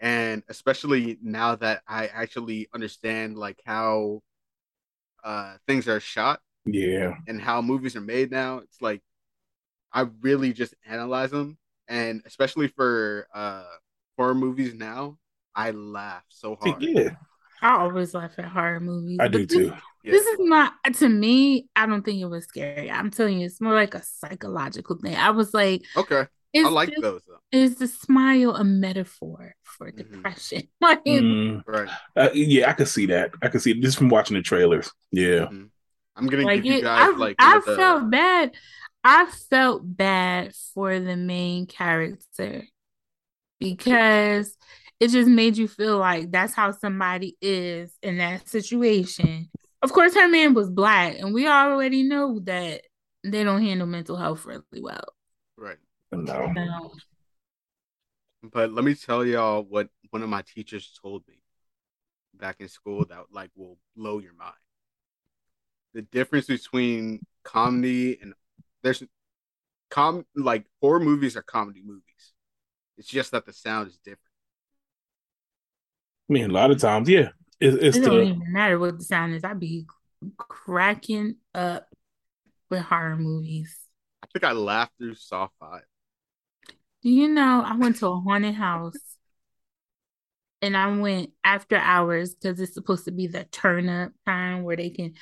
And 0.00 0.42
especially 0.48 1.18
now 1.22 1.54
that 1.56 1.82
I 1.88 2.08
actually 2.08 2.68
understand 2.74 3.38
like 3.38 3.60
how 3.64 4.22
uh 5.22 5.56
things 5.66 5.88
are 5.88 6.00
shot 6.00 6.40
Yeah. 6.66 7.14
and 7.26 7.40
how 7.40 7.62
movies 7.62 7.96
are 7.96 8.02
made 8.02 8.30
now, 8.30 8.58
it's 8.58 8.82
like 8.82 9.02
I 9.94 10.06
really 10.22 10.52
just 10.52 10.74
analyze 10.86 11.30
them, 11.30 11.56
and 11.88 12.20
especially 12.26 12.68
for 12.68 13.26
uh 13.34 13.64
horror 14.18 14.34
movies 14.34 14.74
now, 14.74 15.18
I 15.54 15.70
laugh 15.70 16.24
so 16.28 16.56
hard. 16.60 16.82
yeah. 16.82 17.10
I 17.62 17.78
always 17.78 18.12
laugh 18.12 18.32
at 18.38 18.44
horror 18.44 18.80
movies. 18.80 19.18
I 19.20 19.28
do 19.28 19.46
this- 19.46 19.56
too. 19.56 19.72
Yeah. 20.02 20.10
This 20.12 20.26
is 20.26 20.38
not 20.40 20.74
to 20.96 21.08
me. 21.08 21.66
I 21.74 21.86
don't 21.86 22.04
think 22.04 22.20
it 22.20 22.26
was 22.26 22.44
scary. 22.44 22.90
I'm 22.90 23.10
telling 23.10 23.38
you, 23.40 23.46
it's 23.46 23.58
more 23.62 23.72
like 23.72 23.94
a 23.94 24.02
psychological 24.02 24.98
thing. 24.98 25.14
I 25.16 25.30
was 25.30 25.54
like, 25.54 25.80
okay, 25.96 26.26
is 26.52 26.66
I 26.66 26.68
like 26.68 26.90
this- 26.90 27.00
those 27.00 27.22
though. 27.26 27.38
Is 27.52 27.76
the 27.76 27.86
smile 27.86 28.54
a 28.56 28.64
metaphor 28.64 29.54
for 29.62 29.90
Mhm. 29.90 29.96
depression? 29.96 30.62
Like, 30.82 31.02
Mm, 31.06 31.62
Right. 31.66 31.88
uh, 32.16 32.28
yeah, 32.34 32.68
I 32.68 32.74
can 32.74 32.84
see 32.86 33.06
that. 33.06 33.30
I 33.40 33.48
can 33.48 33.60
see 33.60 33.70
it 33.70 33.80
just 33.80 33.96
from 33.96 34.10
watching 34.10 34.36
the 34.36 34.42
trailers. 34.42 34.90
Yeah. 35.10 35.46
Mhm. 35.46 35.70
I'm 36.16 36.26
gonna 36.26 36.42
like 36.44 36.62
give 36.62 36.74
you 36.74 36.82
guys 36.82 37.08
I, 37.14 37.16
like 37.16 37.36
I 37.38 37.52
one 37.58 37.62
the- 37.66 37.76
felt 37.76 38.10
bad. 38.10 38.52
I 39.04 39.26
felt 39.50 39.82
bad 39.84 40.54
for 40.72 40.98
the 40.98 41.16
main 41.16 41.66
character 41.66 42.64
because 43.60 44.56
it 44.98 45.08
just 45.08 45.28
made 45.28 45.58
you 45.58 45.68
feel 45.68 45.98
like 45.98 46.30
that's 46.30 46.54
how 46.54 46.72
somebody 46.72 47.36
is 47.42 47.92
in 48.02 48.16
that 48.18 48.48
situation. 48.48 49.50
Of 49.82 49.92
course, 49.92 50.14
her 50.14 50.28
man 50.28 50.54
was 50.54 50.70
black, 50.70 51.18
and 51.18 51.34
we 51.34 51.46
already 51.46 52.02
know 52.02 52.40
that 52.44 52.82
they 53.22 53.44
don't 53.44 53.62
handle 53.62 53.86
mental 53.86 54.16
health 54.16 54.46
really 54.46 54.62
well. 54.80 55.04
right. 55.58 55.76
No. 56.10 56.46
No. 56.52 56.92
But 58.42 58.72
let 58.72 58.84
me 58.84 58.94
tell 58.94 59.24
y'all 59.24 59.62
what 59.62 59.88
one 60.10 60.22
of 60.22 60.28
my 60.28 60.42
teachers 60.42 60.98
told 61.02 61.22
me 61.28 61.42
back 62.34 62.56
in 62.60 62.68
school 62.68 63.04
that 63.06 63.24
like 63.30 63.50
will 63.56 63.78
blow 63.96 64.18
your 64.18 64.34
mind. 64.34 64.54
The 65.92 66.02
difference 66.02 66.46
between 66.46 67.20
comedy 67.42 68.18
and 68.20 68.34
there's 68.84 69.02
com 69.90 70.24
like 70.36 70.66
horror 70.80 71.00
movies 71.00 71.36
are 71.36 71.42
comedy 71.42 71.82
movies. 71.84 72.02
It's 72.98 73.08
just 73.08 73.32
that 73.32 73.46
the 73.46 73.52
sound 73.52 73.88
is 73.88 73.98
different. 73.98 74.20
I 76.30 76.32
mean, 76.32 76.50
a 76.50 76.52
lot 76.54 76.70
of 76.70 76.78
times, 76.78 77.08
yeah, 77.08 77.30
it, 77.60 77.74
it's 77.82 77.96
It 77.96 78.00
don't 78.00 78.20
the 78.20 78.22
even 78.22 78.52
matter 78.52 78.78
what 78.78 78.98
the 78.98 79.04
sound 79.04 79.34
is. 79.34 79.44
I'd 79.44 79.60
be 79.60 79.86
cracking 80.38 81.36
up 81.54 81.88
with 82.70 82.82
horror 82.82 83.16
movies. 83.16 83.76
I 84.22 84.26
think 84.32 84.44
I 84.44 84.52
laughed 84.52 84.92
through 84.98 85.14
Saw 85.16 85.48
Five. 85.60 85.84
Do 87.02 87.10
you 87.10 87.28
know 87.28 87.62
I 87.64 87.76
went 87.76 87.96
to 87.96 88.08
a 88.08 88.20
haunted 88.20 88.54
house 88.54 89.16
and 90.62 90.76
I 90.76 90.96
went 90.96 91.30
after 91.44 91.76
hours 91.76 92.34
because 92.34 92.58
it's 92.60 92.74
supposed 92.74 93.04
to 93.04 93.12
be 93.12 93.26
the 93.26 93.44
turn 93.44 93.88
up 93.88 94.12
time 94.24 94.62
where 94.62 94.76
they 94.76 94.90
can 94.90 95.14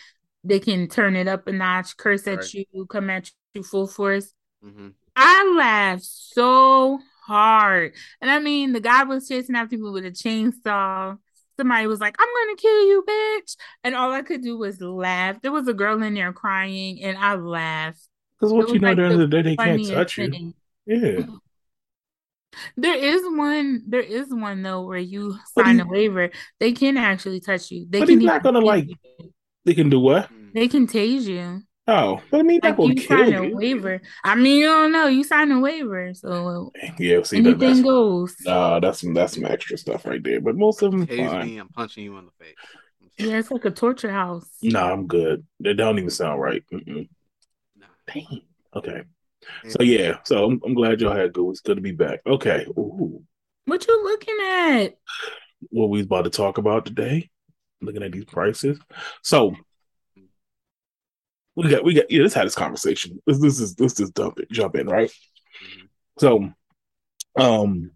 they 0.44 0.60
can 0.60 0.88
turn 0.88 1.16
it 1.16 1.28
up 1.28 1.46
a 1.46 1.52
notch, 1.52 1.96
curse 1.96 2.26
at 2.26 2.38
Right. 2.38 2.54
you, 2.54 2.86
come 2.86 3.10
at 3.10 3.30
you 3.54 3.62
full 3.62 3.86
force. 3.86 4.32
hmm 4.62 4.88
I 5.14 5.54
laughed 5.58 6.04
so 6.04 6.98
hard. 7.26 7.92
And 8.22 8.30
I 8.30 8.38
mean, 8.38 8.72
the 8.72 8.80
guy 8.80 9.04
was 9.04 9.28
chasing 9.28 9.54
after 9.56 9.76
me 9.76 9.90
with 9.90 10.06
a 10.06 10.10
chainsaw. 10.10 11.18
Somebody 11.58 11.86
was 11.86 12.00
like, 12.00 12.16
I'm 12.18 12.28
gonna 12.28 12.56
kill 12.56 12.86
you, 12.86 13.04
bitch. 13.06 13.56
And 13.84 13.94
all 13.94 14.10
I 14.10 14.22
could 14.22 14.42
do 14.42 14.56
was 14.56 14.80
laugh. 14.80 15.42
There 15.42 15.52
was 15.52 15.68
a 15.68 15.74
girl 15.74 16.02
in 16.02 16.14
there 16.14 16.32
crying, 16.32 17.02
and 17.02 17.18
I 17.18 17.34
laughed. 17.34 18.08
because 18.40 18.54
what 18.54 18.70
you 18.70 18.78
know, 18.78 18.88
like 18.88 18.98
at 18.98 19.10
the 19.10 19.16
the 19.18 19.26
day, 19.26 19.42
they 19.42 19.56
can't 19.56 19.68
funniest 19.70 19.92
touch 19.92 20.18
you. 20.18 20.54
Yeah, 20.86 21.26
There 22.76 22.96
is 22.96 23.22
one, 23.24 23.82
there 23.86 24.00
is 24.00 24.28
one 24.30 24.62
though 24.62 24.82
where 24.86 24.98
you 24.98 25.38
But 25.54 25.64
sign 25.66 25.76
he- 25.76 25.82
a 25.82 25.86
waiver. 25.86 26.30
They 26.58 26.72
can 26.72 26.96
actually 26.96 27.40
touch 27.40 27.70
you. 27.70 27.86
They 27.88 28.00
But 28.00 28.08
can 28.08 28.20
he's 28.20 28.26
not 28.26 28.42
gonna, 28.42 28.60
like- 28.60 28.88
you. 28.88 29.32
they 29.66 29.74
can 29.74 29.90
do 29.90 30.00
what? 30.00 30.28
They 30.54 30.68
can 30.68 30.86
tase 30.86 31.24
you. 31.26 31.62
Oh, 31.94 32.22
but 32.30 32.40
I 32.40 32.42
mean, 32.42 32.60
that 32.62 32.70
Like 32.70 32.78
will 32.78 32.88
you 32.88 32.94
kill 32.94 33.18
sign 33.18 33.34
a 33.34 33.54
waiver. 33.54 34.00
I 34.24 34.34
mean, 34.34 34.60
you 34.60 34.66
don't 34.66 34.92
know. 34.92 35.08
You 35.08 35.24
sign 35.24 35.52
a 35.52 35.60
waiver, 35.60 36.14
so 36.14 36.72
Yeah, 36.98 37.22
see, 37.22 37.40
that, 37.40 37.50
anything 37.50 37.58
that's 37.58 37.80
goes. 37.82 38.34
nah, 38.46 38.80
that's 38.80 39.00
some 39.02 39.12
that's 39.12 39.34
some 39.34 39.44
extra 39.44 39.76
stuff 39.76 40.06
right 40.06 40.22
there. 40.22 40.40
But 40.40 40.56
most 40.56 40.80
of 40.82 40.90
them, 40.90 41.06
fine. 41.06 41.46
me, 41.46 41.58
I'm 41.58 41.68
punching 41.68 42.04
you 42.04 42.16
in 42.16 42.26
the 42.26 42.44
face. 42.44 42.54
Yeah, 43.18 43.38
it's 43.38 43.50
like 43.50 43.66
a 43.66 43.70
torture 43.70 44.10
house. 44.10 44.48
Nah, 44.62 44.90
I'm 44.90 45.06
good. 45.06 45.44
They 45.60 45.74
don't 45.74 45.98
even 45.98 46.08
sound 46.10 46.40
right. 46.40 46.62
Mm-mm. 46.72 47.08
Nah. 47.78 47.86
Dang. 48.06 48.40
Okay. 48.74 49.02
So 49.68 49.82
yeah, 49.82 50.18
so 50.24 50.46
I'm, 50.46 50.60
I'm 50.64 50.74
glad 50.74 51.00
y'all 51.00 51.14
had 51.14 51.32
good. 51.32 51.50
It's 51.50 51.60
good 51.60 51.76
to 51.76 51.82
be 51.82 51.92
back. 51.92 52.20
Okay. 52.26 52.64
Ooh, 52.78 53.22
What 53.66 53.86
you 53.86 54.02
looking 54.04 54.36
at? 54.40 54.96
what 55.70 55.90
we 55.90 56.02
about 56.02 56.22
to 56.24 56.30
talk 56.30 56.58
about 56.58 56.86
today? 56.86 57.28
Looking 57.80 58.02
at 58.02 58.12
these 58.12 58.24
prices. 58.24 58.78
So 59.22 59.56
we 61.56 61.68
got 61.68 61.84
we 61.84 61.94
got 61.94 62.10
yeah. 62.10 62.22
Let's 62.22 62.34
have 62.34 62.44
this 62.44 62.54
conversation. 62.54 63.20
This 63.26 63.40
this 63.40 63.60
is 63.60 63.78
let's 63.78 63.94
just 63.94 64.14
dump 64.14 64.38
it, 64.38 64.50
jump 64.50 64.74
in, 64.76 64.86
right? 64.86 65.10
So, 66.18 66.50
um, 67.36 67.90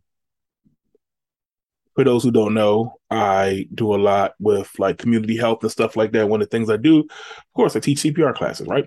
for 1.95 2.05
those 2.05 2.23
who 2.23 2.31
don't 2.31 2.55
know, 2.55 2.95
I 3.11 3.67
do 3.75 3.95
a 3.95 3.97
lot 3.97 4.35
with 4.39 4.71
like 4.79 4.99
community 4.99 5.37
health 5.37 5.63
and 5.63 5.73
stuff 5.73 5.97
like 5.97 6.13
that. 6.13 6.29
One 6.29 6.43
of 6.43 6.49
the 6.49 6.57
things 6.57 6.69
I 6.69 6.77
do, 6.77 7.01
of 7.01 7.53
course, 7.55 7.75
I 7.75 7.81
teach 7.81 8.01
CPR 8.01 8.35
classes, 8.35 8.67
right? 8.67 8.85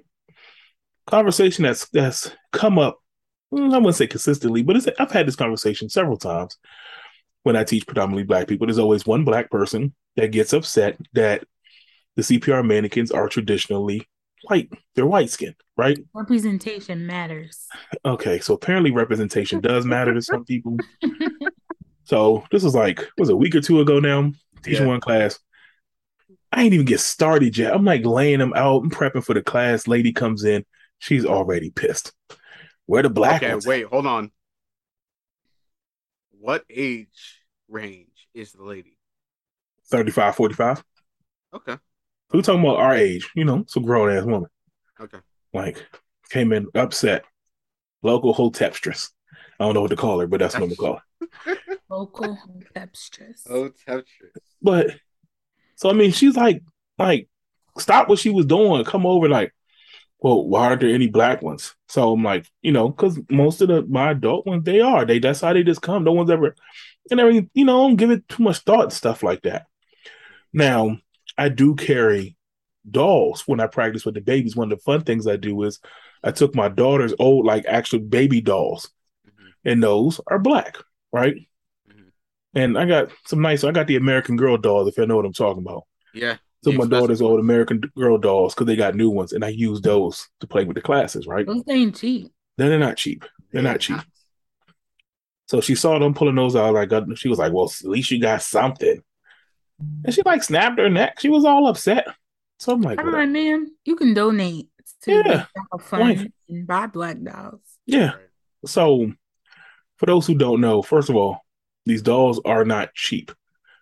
Conversation 1.08 1.64
that's 1.64 1.90
that's 1.90 2.32
come 2.54 2.78
up, 2.78 3.00
mm, 3.52 3.74
I 3.74 3.78
wouldn't 3.78 3.96
say 3.96 4.06
consistently, 4.06 4.62
but 4.62 4.76
it's, 4.76 4.88
I've 5.00 5.12
had 5.12 5.28
this 5.28 5.36
conversation 5.36 5.90
several 5.90 6.18
times 6.18 6.58
when 7.42 7.56
I 7.56 7.64
teach 7.64 7.88
predominantly 7.88 8.26
black 8.26 8.48
people. 8.48 8.68
There's 8.68 8.78
always 8.78 9.08
one 9.08 9.26
black 9.26 9.50
person 9.50 9.96
that 10.16 10.32
gets 10.32 10.54
upset 10.54 10.98
that 11.14 11.44
the 12.16 12.22
CPR 12.22 12.66
mannequins 12.66 13.12
are 13.12 13.28
traditionally 13.28 14.08
white. 14.44 14.70
They're 14.96 15.06
white 15.06 15.30
skinned, 15.30 15.56
right? 15.78 15.98
Representation 16.14 17.06
matters. 17.06 17.66
Okay, 18.06 18.40
so 18.40 18.54
apparently 18.54 18.92
representation 18.92 19.60
does 19.60 19.86
matter 19.86 20.14
to 20.14 20.22
some 20.22 20.46
people. 20.46 20.78
So 22.06 22.44
this 22.52 22.64
was 22.64 22.74
like 22.74 23.08
was 23.20 23.30
it, 23.30 23.34
a 23.34 23.36
week 23.36 23.54
or 23.54 23.62
two 23.62 23.82
ago 23.82 24.00
now. 24.00 24.32
Teaching 24.64 24.82
Yeah. 24.82 24.88
one 24.88 25.00
class. 25.00 25.38
I 26.52 26.64
ain't 26.64 26.74
even 26.74 26.88
get 26.88 27.02
started 27.02 27.56
yet. 27.56 27.72
I'm 27.72 27.86
like 27.86 28.04
laying 28.04 28.40
them 28.40 28.52
out 28.56 28.82
and 28.82 28.92
prepping 28.92 29.24
for 29.24 29.36
the 29.36 29.44
class. 29.44 29.88
Lady 29.88 30.12
comes 30.12 30.44
in. 30.44 30.66
She's 30.98 31.24
already 31.24 31.70
pissed. 31.70 32.12
Where 32.88 33.04
the 33.04 33.12
black 33.12 33.44
Okay, 33.44 33.52
ones? 33.52 33.68
wait, 33.68 33.86
hold 33.86 34.08
on. 34.08 34.32
What 36.32 36.66
age 36.68 37.44
range 37.68 38.28
is 38.34 38.54
the 38.54 38.64
lady? 38.64 38.98
35, 39.92 40.36
45. 40.36 40.84
Okay, 41.54 41.78
Who 42.30 42.42
talking 42.42 42.62
about 42.62 42.78
our 42.78 42.96
age? 42.96 43.30
You 43.36 43.46
know, 43.46 43.66
some 43.68 43.84
grown 43.84 44.16
ass 44.16 44.24
woman. 44.24 44.50
okay. 45.00 45.20
Like 45.54 45.86
came 46.30 46.54
in 46.54 46.68
upset. 46.76 47.26
Local 48.04 48.34
hotepstress. 48.34 49.10
I 49.60 49.66
don't 49.66 49.74
know 49.74 49.82
what 49.82 49.90
to 49.90 49.98
call 49.98 50.20
her, 50.20 50.28
but 50.28 50.40
that's 50.40 50.54
what 50.54 50.64
I'm 50.64 50.70
gonna 50.70 50.76
call 50.76 51.02
her. 51.46 51.58
Local 51.90 52.38
pepstress. 52.76 53.42
Oh, 53.50 53.70
temptress. 53.86 54.32
But 54.62 54.96
so 55.76 55.90
I 55.90 55.94
mean, 55.94 56.12
she's 56.12 56.36
like, 56.36 56.64
like, 56.98 57.28
stop 57.78 58.08
what 58.08 58.20
she 58.20 58.30
was 58.30 58.46
doing. 58.46 58.86
Come 58.86 59.06
over, 59.06 59.28
like, 59.28 59.54
well, 60.20 60.48
why 60.48 60.68
aren't 60.68 60.82
there 60.82 60.94
any 60.94 61.08
black 61.08 61.42
ones? 61.42 61.76
So 61.88 62.14
I'm 62.14 62.24
like, 62.24 62.46
you 62.62 62.72
know, 62.72 62.90
because 62.90 63.20
most 63.30 63.62
of 63.62 63.68
the 63.70 63.82
my 63.84 64.12
adult 64.12 64.46
ones, 64.46 64.64
they 64.64 64.80
are. 64.80 65.04
They 65.04 65.20
that's 65.20 65.42
how 65.42 65.54
they 65.54 65.64
just 65.64 65.82
come. 65.82 66.04
No 66.04 66.14
one's 66.14 66.30
ever 66.30 66.56
and 67.12 67.20
everything, 67.20 67.50
you 67.54 67.66
know, 67.66 67.88
don't 67.88 67.96
give 67.96 68.12
it 68.12 68.28
too 68.28 68.44
much 68.44 68.60
thought 68.60 68.94
stuff 68.94 69.24
like 69.24 69.42
that. 69.44 69.66
Now, 70.54 70.98
I 71.40 71.50
do 71.50 71.76
carry 71.76 72.38
dolls 72.90 73.44
when 73.48 73.60
I 73.60 73.68
practice 73.68 74.06
with 74.06 74.16
the 74.16 74.22
babies. 74.22 74.56
One 74.56 74.72
of 74.72 74.78
the 74.80 74.84
fun 74.84 75.02
things 75.04 75.28
I 75.28 75.38
do 75.38 75.64
is 75.64 75.80
I 76.24 76.32
took 76.32 76.56
my 76.56 76.70
daughter's 76.70 77.14
old, 77.20 77.46
like 77.46 77.66
actual 77.68 78.00
baby 78.00 78.42
dolls, 78.42 78.92
Mhm, 79.26 79.54
and 79.66 79.84
those 79.84 80.22
are 80.28 80.40
black, 80.40 80.78
right? 81.12 81.36
mhm. 81.88 82.12
And 82.54 82.78
I 82.78 82.86
got 82.86 83.12
some 83.28 83.42
nice. 83.42 83.64
I 83.64 83.72
got 83.72 83.88
the 83.88 83.96
American 83.96 84.36
Girl 84.36 84.58
dolls, 84.58 84.88
if 84.88 84.98
you 84.98 85.06
know 85.06 85.16
what 85.16 85.26
I'm 85.26 85.34
talking 85.34 85.64
about. 85.64 85.84
Yeah. 86.14 86.38
So 86.64 86.72
my 86.72 86.86
daughter's 86.86 87.22
old. 87.22 87.40
American 87.40 87.82
Girl 87.98 88.18
dolls 88.18 88.54
because 88.54 88.68
they 88.68 88.76
got 88.76 88.96
new 88.96 89.10
ones, 89.10 89.34
and 89.34 89.46
I 89.46 89.50
use 89.50 89.82
those 89.82 90.28
to 90.42 90.48
play 90.48 90.66
with 90.66 90.76
the 90.76 90.82
classes. 90.82 91.28
Right? 91.28 91.46
Those 91.46 91.64
ain't 91.70 91.96
cheap. 91.96 92.32
Then 92.58 92.70
they're 92.70 92.80
not 92.80 92.98
cheap. 92.98 93.24
They're 93.52 93.64
Yeah, 93.64 93.72
not 93.72 93.80
cheap. 93.80 94.02
So 95.48 95.62
she 95.62 95.76
saw 95.76 95.98
them 95.98 96.14
pulling 96.14 96.36
those 96.36 96.56
out. 96.56 96.74
Like 96.74 96.92
uh, 96.94 97.06
she 97.16 97.30
was 97.30 97.40
like, 97.40 97.54
"Well, 97.54 97.66
at 97.84 97.90
least 97.90 98.12
you 98.12 98.22
got 98.22 98.42
something." 98.42 99.02
And 100.04 100.14
she 100.14 100.22
like 100.24 100.44
snapped 100.44 100.80
her 100.80 100.90
neck. 100.90 101.20
She 101.20 101.30
was 101.30 101.46
all 101.46 101.68
upset. 101.68 102.08
So 102.60 102.74
I'm 102.74 102.82
like, 102.82 103.00
I'm 103.00 103.06
whatever. 103.06 103.24
like, 103.24 103.32
man, 103.32 103.68
you 103.86 103.96
can 103.96 104.14
donate 104.14 104.68
to 105.04 105.12
Yeah. 105.12 105.46
the 105.72 105.78
fund 105.80 106.04
Like- 106.20 106.32
and 106.50 106.68
buy 106.68 106.88
black 106.88 107.22
dolls. 107.24 107.62
yeah. 107.86 108.14
So, 108.66 109.14
for 109.98 110.06
those 110.06 110.28
who 110.28 110.36
don't 110.36 110.60
know, 110.60 110.82
first 110.82 111.10
of 111.10 111.16
all, 111.16 111.40
these 111.86 112.02
dolls 112.02 112.42
are 112.44 112.66
not 112.66 112.94
cheap. 112.94 113.32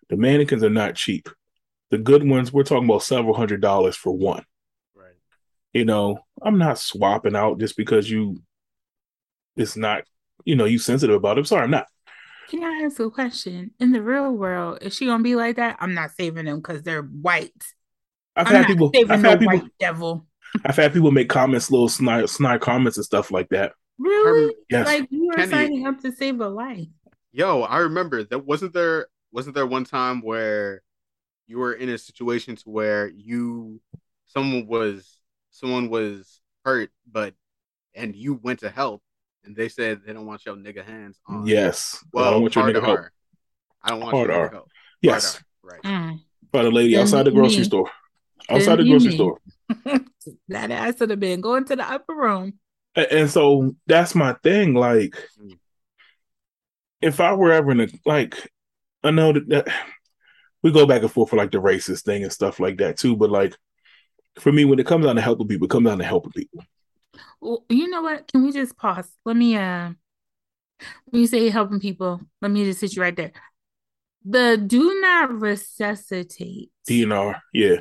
The 0.10 0.18
mannequins 0.18 0.64
are 0.64 0.70
not 0.70 0.96
cheap. 0.96 1.30
The 1.90 1.98
good 1.98 2.28
ones, 2.28 2.54
we're 2.54 2.64
talking 2.64 2.86
about 2.86 3.02
several 3.04 3.34
hundred 3.34 3.62
dollars 3.62 3.96
for 3.96 4.12
one. 4.16 4.44
Right. 4.96 5.14
You 5.74 5.86
know, 5.86 6.20
I'm 6.42 6.58
not 6.60 6.78
swapping 6.78 7.36
out 7.36 7.60
just 7.60 7.76
because 7.76 8.10
you, 8.10 8.38
it's 9.56 9.76
not, 9.76 10.04
you 10.46 10.56
know, 10.56 10.66
you 10.66 10.78
sensitive 10.78 11.16
about 11.16 11.38
it. 11.38 11.42
I'm 11.42 11.46
sorry, 11.46 11.64
I'm 11.64 11.72
not. 11.72 11.88
Can 12.50 12.64
I 12.64 12.84
ask 12.86 13.00
a 13.00 13.10
question? 13.10 13.72
In 13.80 13.92
the 13.92 14.02
real 14.02 14.32
world, 14.32 14.80
is 14.82 14.96
she 14.96 15.06
gonna 15.06 15.24
be 15.24 15.36
like 15.36 15.58
that? 15.58 15.78
I'm 15.80 15.94
not 15.94 16.12
saving 16.12 16.46
them 16.46 16.58
because 16.58 16.82
they're 16.84 17.02
white. 17.04 17.52
I've 18.36 18.48
I'm 18.48 18.54
had 18.54 18.62
not 18.62 18.68
people, 18.68 18.92
saving 18.94 19.12
I've 19.12 19.22
no 19.22 19.30
had 19.30 19.40
people, 19.40 19.58
white 19.60 19.72
devil. 19.80 20.28
I've 20.66 20.76
had 20.76 20.94
people 20.94 21.12
make 21.12 21.28
comments, 21.30 21.70
little 21.72 21.90
snide, 21.90 22.30
snide 22.30 22.62
comments 22.62 22.98
and 22.98 23.06
stuff 23.06 23.32
like 23.32 23.50
that. 23.50 23.74
Really? 24.00 24.56
Yes. 24.70 24.86
Like 24.88 25.08
you 25.10 25.30
are 25.32 25.36
Kenny- 25.38 25.52
signing 25.52 25.88
up 25.88 26.00
to 26.02 26.12
save 26.12 26.40
a 26.40 26.48
life. 26.48 26.88
Yo, 27.32 27.62
I 27.64 27.80
remember 27.80 28.24
that 28.24 28.46
wasn't 28.46 28.74
there 28.74 29.08
wasn't 29.32 29.56
there 29.56 29.68
one 29.68 29.84
time 29.84 30.22
where 30.22 30.82
you 31.48 31.58
were 31.60 31.74
in 31.74 31.90
a 31.90 31.98
situation 31.98 32.56
to 32.56 32.70
where 32.70 33.08
you 33.10 33.82
someone 34.28 34.68
was 34.68 35.20
someone 35.52 35.90
was 35.90 36.42
hurt 36.66 36.92
but 37.12 37.34
and 37.96 38.16
you 38.16 38.36
went 38.36 38.60
to 38.60 38.70
help 38.70 39.02
and 39.48 39.56
they 39.56 39.70
said 39.70 40.02
they 40.06 40.14
don't 40.14 40.26
want 40.26 40.46
your 40.46 40.56
nigga 40.56 40.86
hands 40.86 41.18
on 41.26 41.48
Yes. 41.48 42.04
I 42.16 42.30
don't 42.32 42.42
want 42.44 42.56
your 42.56 42.66
nigga 42.66 42.84
help. 42.86 43.00
I 43.82 43.90
don't 43.90 44.00
want 44.02 44.14
Hard 44.16 44.28
your 44.30 44.38
R. 44.38 44.48
nigga 44.50 44.54
help 44.54 44.70
Yes. 45.02 45.34
Hard 45.34 45.44
R, 45.64 45.70
right 45.72 45.84
Mm. 45.84 46.20
By 46.52 46.64
the 46.64 46.72
lady 46.72 46.90
Couldn't 46.92 47.02
outside 47.04 47.24
the 47.24 47.32
grocery 47.32 47.60
me. 47.60 47.64
store. 47.64 47.90
Outside 48.50 48.76
the 48.78 48.84
grocery 48.86 49.10
me. 49.10 49.16
store. 49.16 49.40
that 50.50 50.72
ass 50.72 51.00
would 51.00 51.10
have 51.10 51.20
been 51.20 51.42
going 51.42 51.66
to 51.66 51.76
the 51.76 51.84
upper 51.90 52.14
room. 52.16 52.54
A- 52.96 53.14
And 53.14 53.30
so 53.30 53.76
that's 53.86 54.16
my 54.16 54.34
thing. 54.44 54.74
Like, 54.74 55.16
Mm. 55.42 55.58
if 57.02 57.20
I 57.20 57.34
were 57.34 57.52
ever 57.52 57.72
in 57.72 57.82
a 57.82 57.88
like, 58.06 58.50
I 59.04 59.12
know 59.12 59.34
that, 59.34 59.48
that 59.50 59.68
we 60.64 60.72
go 60.72 60.86
back 60.86 61.02
and 61.04 61.12
forth 61.12 61.30
for 61.30 61.36
like 61.38 61.52
the 61.52 61.60
racist 61.62 62.04
thing 62.04 62.24
and 62.24 62.32
stuff 62.34 62.60
like 62.60 62.78
that 62.78 62.98
too. 62.98 63.16
But 63.16 63.30
like, 63.30 63.56
for 64.40 64.52
me, 64.52 64.66
when 64.66 64.80
it 64.80 64.86
comes 64.88 65.06
down 65.06 65.16
to 65.16 65.22
helping 65.22 65.48
people, 65.48 65.66
it 65.66 65.72
comes 65.72 65.86
down 65.88 65.98
to 66.00 66.04
helping 66.06 66.32
people. 66.32 66.64
Well, 67.42 67.66
you 67.70 67.90
know 67.90 68.02
what? 68.02 68.28
Can 68.32 68.44
we 68.44 68.52
just 68.52 68.78
pause? 68.78 69.10
Let 69.26 69.36
me 69.36 69.56
uh 69.58 69.92
when 71.06 71.22
you 71.22 71.28
say 71.28 71.50
helping 71.50 71.80
people, 71.80 72.22
let 72.42 72.52
me 72.52 72.64
just 72.66 72.82
hit 72.82 72.96
you 72.96 73.02
right 73.02 73.16
there. 73.16 73.32
The 74.26 74.58
do 74.58 75.00
not 75.02 75.40
resuscitate. 75.40 76.72
DNR, 76.90 77.40
yeah. 77.54 77.78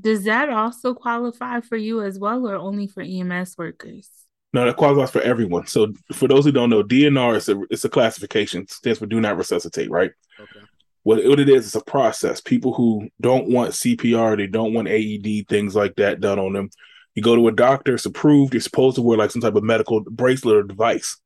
Does 0.00 0.24
that 0.24 0.48
also 0.48 0.94
qualify 0.94 1.60
for 1.60 1.76
you 1.76 2.02
as 2.02 2.18
well, 2.18 2.46
or 2.48 2.56
only 2.56 2.86
for 2.86 3.02
EMS 3.02 3.56
workers? 3.58 4.08
No, 4.52 4.64
that 4.64 4.76
qualifies 4.76 5.10
for 5.10 5.20
everyone. 5.20 5.66
So, 5.66 5.92
for 6.12 6.26
those 6.26 6.44
who 6.44 6.52
don't 6.52 6.70
know, 6.70 6.82
DNR 6.82 7.36
is 7.36 7.48
a 7.48 7.60
it's 7.70 7.84
a 7.84 7.88
classification. 7.88 8.66
stands 8.68 8.98
for 8.98 9.06
do 9.06 9.20
not 9.20 9.36
resuscitate, 9.36 9.90
right? 9.90 10.12
Okay. 10.40 10.66
What, 11.02 11.24
what 11.24 11.40
it 11.40 11.48
is 11.48 11.66
is 11.66 11.76
a 11.76 11.84
process. 11.84 12.40
People 12.40 12.74
who 12.74 13.08
don't 13.20 13.48
want 13.48 13.72
CPR, 13.72 14.36
they 14.36 14.46
don't 14.46 14.74
want 14.74 14.88
AED, 14.88 15.48
things 15.48 15.74
like 15.74 15.96
that 15.96 16.20
done 16.20 16.38
on 16.38 16.52
them. 16.52 16.70
You 17.14 17.22
go 17.22 17.36
to 17.36 17.48
a 17.48 17.52
doctor, 17.52 17.94
it's 17.94 18.06
approved. 18.06 18.54
You're 18.54 18.60
supposed 18.60 18.96
to 18.96 19.02
wear 19.02 19.18
like 19.18 19.30
some 19.30 19.42
type 19.42 19.56
of 19.56 19.64
medical 19.64 20.00
bracelet 20.00 20.56
or 20.56 20.62
device 20.62 21.18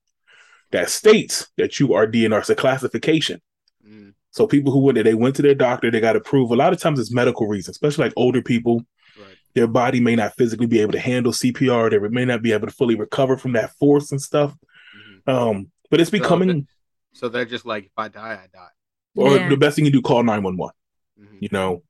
that 0.70 0.90
states 0.90 1.48
that 1.56 1.78
you 1.78 1.94
are 1.94 2.06
DNR. 2.06 2.40
It's 2.40 2.50
a 2.50 2.54
classification. 2.54 3.40
Mm. 3.86 4.14
So 4.30 4.46
people 4.46 4.72
who 4.72 4.80
went 4.80 4.94
there, 4.94 5.04
they 5.04 5.14
went 5.14 5.36
to 5.36 5.42
their 5.42 5.54
doctor, 5.54 5.90
they 5.90 6.00
got 6.00 6.16
approved. 6.16 6.52
A 6.52 6.56
lot 6.56 6.72
of 6.72 6.80
times 6.80 6.98
it's 6.98 7.12
medical 7.12 7.46
reasons, 7.46 7.76
especially 7.76 8.06
like 8.06 8.14
older 8.16 8.42
people. 8.42 8.82
Right. 9.16 9.36
Their 9.54 9.66
body 9.66 10.00
may 10.00 10.16
not 10.16 10.34
physically 10.36 10.66
be 10.66 10.80
able 10.80 10.92
to 10.92 11.00
handle 11.00 11.32
CPR. 11.32 11.90
They 11.90 11.98
may 12.08 12.24
not 12.24 12.42
be 12.42 12.52
able 12.52 12.66
to 12.66 12.74
fully 12.74 12.96
recover 12.96 13.36
from 13.36 13.52
that 13.52 13.72
force 13.78 14.10
and 14.10 14.20
stuff. 14.20 14.52
Mm-hmm. 14.96 15.30
Um, 15.30 15.70
but 15.90 16.00
it's 16.00 16.10
becoming. 16.10 16.66
So 17.12 17.28
they're 17.28 17.44
just 17.44 17.66
like, 17.66 17.84
if 17.84 17.92
I 17.96 18.08
die, 18.08 18.40
I 18.42 18.48
die. 18.52 18.68
Or 19.16 19.36
yeah. 19.36 19.48
the 19.48 19.56
best 19.56 19.76
thing 19.76 19.84
you 19.84 19.92
do, 19.92 20.02
call 20.02 20.24
911. 20.24 20.74
Mm-hmm. 21.20 21.36
You 21.40 21.48
know, 21.52 21.82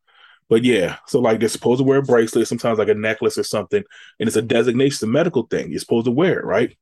but 0.49 0.65
yeah, 0.65 0.97
so 1.07 1.21
like 1.21 1.41
they're 1.41 1.49
supposed 1.49 1.79
to 1.79 1.85
wear 1.85 1.99
a 1.99 2.03
bracelet, 2.03 2.49
sometimes 2.49 2.79
like 2.79 2.89
a 2.89 2.95
necklace 2.95 3.39
or 3.39 3.45
something, 3.45 3.83
and 4.21 4.27
it's 4.27 4.37
a 4.37 4.43
designation, 4.43 4.95
it's 4.95 5.03
a 5.03 5.07
medical 5.07 5.45
thing. 5.45 5.71
You're 5.71 5.81
supposed 5.81 6.07
to 6.07 6.11
wear 6.13 6.41
it, 6.41 6.45
right? 6.45 6.77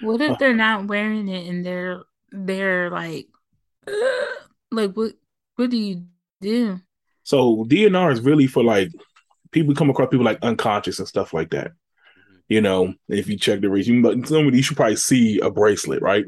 What 0.00 0.20
if 0.20 0.32
uh, 0.32 0.36
they're 0.38 0.54
not 0.54 0.86
wearing 0.86 1.28
it 1.28 1.48
and 1.48 1.64
they're 1.64 2.02
they're 2.30 2.90
like, 2.90 3.26
like 4.70 4.92
what 4.94 5.12
what 5.56 5.70
do 5.70 5.76
you 5.76 6.04
do? 6.40 6.80
So 7.22 7.64
DNR 7.64 8.12
is 8.12 8.20
really 8.20 8.46
for 8.46 8.62
like 8.62 8.90
people 9.50 9.74
come 9.74 9.90
across 9.90 10.10
people 10.10 10.24
like 10.24 10.42
unconscious 10.42 10.98
and 10.98 11.08
stuff 11.08 11.32
like 11.32 11.50
that. 11.50 11.68
Mm-hmm. 11.68 12.36
You 12.48 12.60
know, 12.60 12.94
if 13.08 13.28
you 13.28 13.38
check 13.38 13.60
the 13.60 13.70
reason, 13.70 14.02
but 14.02 14.26
somebody 14.28 14.58
you 14.58 14.62
should 14.62 14.76
probably 14.76 14.96
see 14.96 15.40
a 15.40 15.50
bracelet, 15.50 16.02
right? 16.02 16.24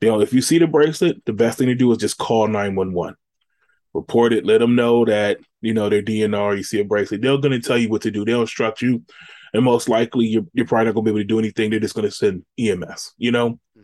You 0.00 0.08
know, 0.08 0.20
if 0.20 0.32
you 0.32 0.42
see 0.42 0.58
the 0.58 0.66
bracelet, 0.66 1.24
the 1.24 1.32
best 1.32 1.58
thing 1.58 1.68
to 1.68 1.74
do 1.74 1.90
is 1.92 1.98
just 1.98 2.18
call 2.18 2.48
911. 2.48 3.16
Report 3.94 4.34
it, 4.34 4.44
let 4.44 4.58
them 4.58 4.74
know 4.74 5.06
that, 5.06 5.38
you 5.66 5.74
know, 5.74 5.88
their 5.88 6.02
DNR, 6.02 6.56
you 6.56 6.62
see 6.62 6.80
a 6.80 6.84
bracelet. 6.84 7.22
They're 7.22 7.36
going 7.38 7.60
to 7.60 7.66
tell 7.66 7.76
you 7.76 7.88
what 7.88 8.02
to 8.02 8.10
do. 8.12 8.24
They'll 8.24 8.42
instruct 8.42 8.82
you. 8.82 9.02
And 9.52 9.64
most 9.64 9.88
likely 9.88 10.26
you're, 10.26 10.46
you're 10.52 10.66
probably 10.66 10.86
not 10.86 10.94
going 10.94 11.04
to 11.06 11.12
be 11.12 11.18
able 11.18 11.24
to 11.24 11.34
do 11.34 11.38
anything. 11.40 11.70
They're 11.70 11.80
just 11.80 11.94
going 11.94 12.08
to 12.08 12.14
send 12.14 12.44
EMS, 12.56 13.14
you 13.18 13.32
know? 13.32 13.50
Mm-hmm. 13.50 13.80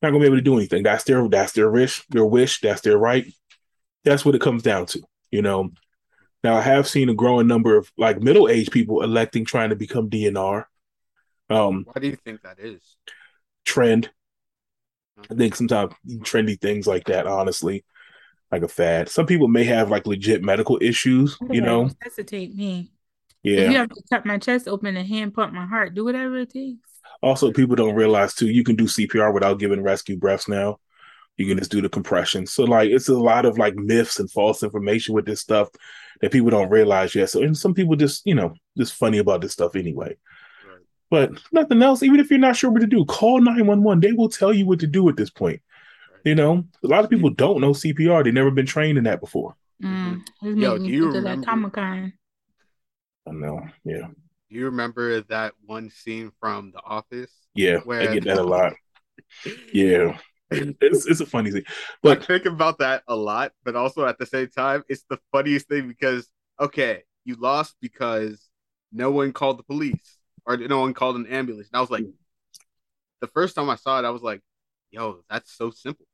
Not 0.00 0.10
going 0.10 0.14
to 0.14 0.20
be 0.20 0.26
able 0.26 0.36
to 0.36 0.42
do 0.42 0.56
anything. 0.56 0.84
That's 0.84 1.04
their, 1.04 1.28
that's 1.28 1.52
their 1.52 1.70
wish, 1.70 2.06
their 2.08 2.24
wish. 2.24 2.60
That's 2.60 2.80
their 2.80 2.96
right. 2.96 3.26
That's 4.04 4.24
what 4.24 4.34
it 4.34 4.40
comes 4.40 4.62
down 4.62 4.86
to, 4.86 5.02
you 5.30 5.42
know. 5.42 5.70
Now 6.42 6.56
I 6.56 6.62
have 6.62 6.88
seen 6.88 7.08
a 7.08 7.14
growing 7.14 7.46
number 7.46 7.76
of 7.76 7.90
like 7.98 8.22
middle 8.22 8.48
aged 8.48 8.72
people 8.72 9.02
electing 9.02 9.44
trying 9.44 9.70
to 9.70 9.76
become 9.76 10.08
DNR. 10.08 10.64
Um, 11.50 11.84
Why 11.84 12.00
do 12.00 12.06
you 12.06 12.16
think 12.16 12.42
that 12.42 12.58
is? 12.58 12.80
Trend. 13.64 14.10
I 15.30 15.34
think 15.34 15.56
sometimes 15.56 15.94
trendy 16.20 16.60
things 16.60 16.86
like 16.86 17.06
that, 17.06 17.26
honestly, 17.26 17.84
like 18.50 18.62
a 18.62 18.68
fad. 18.68 19.08
Some 19.08 19.26
people 19.26 19.48
may 19.48 19.64
have 19.64 19.90
like 19.90 20.06
legit 20.06 20.42
medical 20.42 20.78
issues, 20.80 21.36
you 21.50 21.60
know. 21.60 21.90
Necessitate 22.02 22.54
me. 22.54 22.90
Yeah. 23.42 23.60
If 23.60 23.72
you 23.72 23.78
have 23.78 23.88
to 23.90 24.02
cut 24.10 24.26
my 24.26 24.38
chest 24.38 24.68
open 24.68 24.96
and 24.96 25.06
hand 25.06 25.34
pump 25.34 25.52
my 25.52 25.66
heart, 25.66 25.94
do 25.94 26.04
whatever 26.04 26.38
it 26.38 26.50
takes. 26.50 26.80
Also, 27.22 27.52
people 27.52 27.76
don't 27.76 27.94
realize 27.94 28.34
too, 28.34 28.48
you 28.48 28.64
can 28.64 28.76
do 28.76 28.84
CPR 28.84 29.32
without 29.32 29.58
giving 29.58 29.82
rescue 29.82 30.16
breaths 30.16 30.48
now. 30.48 30.78
You 31.36 31.46
can 31.46 31.58
just 31.58 31.70
do 31.70 31.80
the 31.80 31.88
compression. 31.88 32.46
So 32.46 32.64
like 32.64 32.90
it's 32.90 33.08
a 33.08 33.14
lot 33.14 33.44
of 33.44 33.58
like 33.58 33.76
myths 33.76 34.18
and 34.18 34.30
false 34.30 34.62
information 34.62 35.14
with 35.14 35.24
this 35.24 35.40
stuff 35.40 35.68
that 36.20 36.32
people 36.32 36.50
don't 36.50 36.70
realize 36.70 37.14
yet. 37.14 37.30
So 37.30 37.42
and 37.42 37.56
some 37.56 37.74
people 37.74 37.94
just, 37.96 38.22
you 38.26 38.34
know, 38.34 38.54
just 38.76 38.94
funny 38.94 39.18
about 39.18 39.40
this 39.40 39.52
stuff 39.52 39.76
anyway. 39.76 40.16
Right. 40.66 40.80
But 41.10 41.30
nothing 41.52 41.80
else, 41.80 42.02
even 42.02 42.18
if 42.18 42.30
you're 42.30 42.40
not 42.40 42.56
sure 42.56 42.70
what 42.70 42.80
to 42.80 42.88
do, 42.88 43.04
call 43.04 43.40
911. 43.40 44.00
They 44.00 44.12
will 44.12 44.28
tell 44.28 44.52
you 44.52 44.66
what 44.66 44.80
to 44.80 44.88
do 44.88 45.08
at 45.08 45.16
this 45.16 45.30
point. 45.30 45.62
Right. 46.18 46.30
You 46.30 46.34
know, 46.34 46.64
a 46.84 46.86
lot 46.86 47.04
of 47.04 47.10
people 47.10 47.30
don't 47.30 47.60
know 47.60 47.72
CPR. 47.72 48.24
They've 48.24 48.34
never 48.34 48.50
been 48.50 48.66
trained 48.66 48.98
in 48.98 49.04
that 49.04 49.20
before. 49.20 49.56
Mm. 49.82 50.22
Yo, 50.42 50.78
do 50.78 50.84
you 50.84 51.10
remember? 51.10 51.46
That 51.46 52.12
I 53.26 53.30
know. 53.30 53.60
Yeah. 53.84 54.08
Do 54.50 54.56
you 54.56 54.64
remember 54.66 55.20
that 55.22 55.52
one 55.64 55.90
scene 55.90 56.32
from 56.40 56.72
The 56.72 56.80
Office? 56.84 57.32
Yeah, 57.54 57.78
where 57.78 58.00
I 58.00 58.14
get 58.14 58.24
that 58.24 58.38
a 58.38 58.42
lot. 58.42 58.74
yeah 59.72 60.18
it's, 60.50 61.06
it's 61.06 61.20
a 61.20 61.26
funny 61.26 61.50
thing. 61.50 61.64
But 62.02 62.22
I 62.22 62.24
think 62.24 62.46
about 62.46 62.78
that 62.78 63.02
a 63.08 63.16
lot, 63.16 63.52
but 63.64 63.76
also 63.76 64.06
at 64.06 64.18
the 64.18 64.26
same 64.26 64.48
time, 64.48 64.84
it's 64.88 65.04
the 65.08 65.18
funniest 65.32 65.68
thing 65.68 65.88
because 65.88 66.28
okay, 66.60 67.02
you 67.24 67.36
lost 67.36 67.76
because 67.80 68.48
no 68.92 69.10
one 69.10 69.32
called 69.32 69.58
the 69.58 69.62
police 69.62 70.18
or 70.46 70.56
no 70.56 70.80
one 70.80 70.94
called 70.94 71.16
an 71.16 71.26
ambulance. 71.26 71.68
And 71.72 71.78
I 71.78 71.80
was 71.80 71.90
like, 71.90 72.04
the 73.20 73.26
first 73.28 73.54
time 73.54 73.68
I 73.68 73.76
saw 73.76 73.98
it, 73.98 74.04
I 74.04 74.10
was 74.10 74.22
like, 74.22 74.40
yo, 74.90 75.22
that's 75.28 75.52
so 75.52 75.70
simple. 75.70 76.06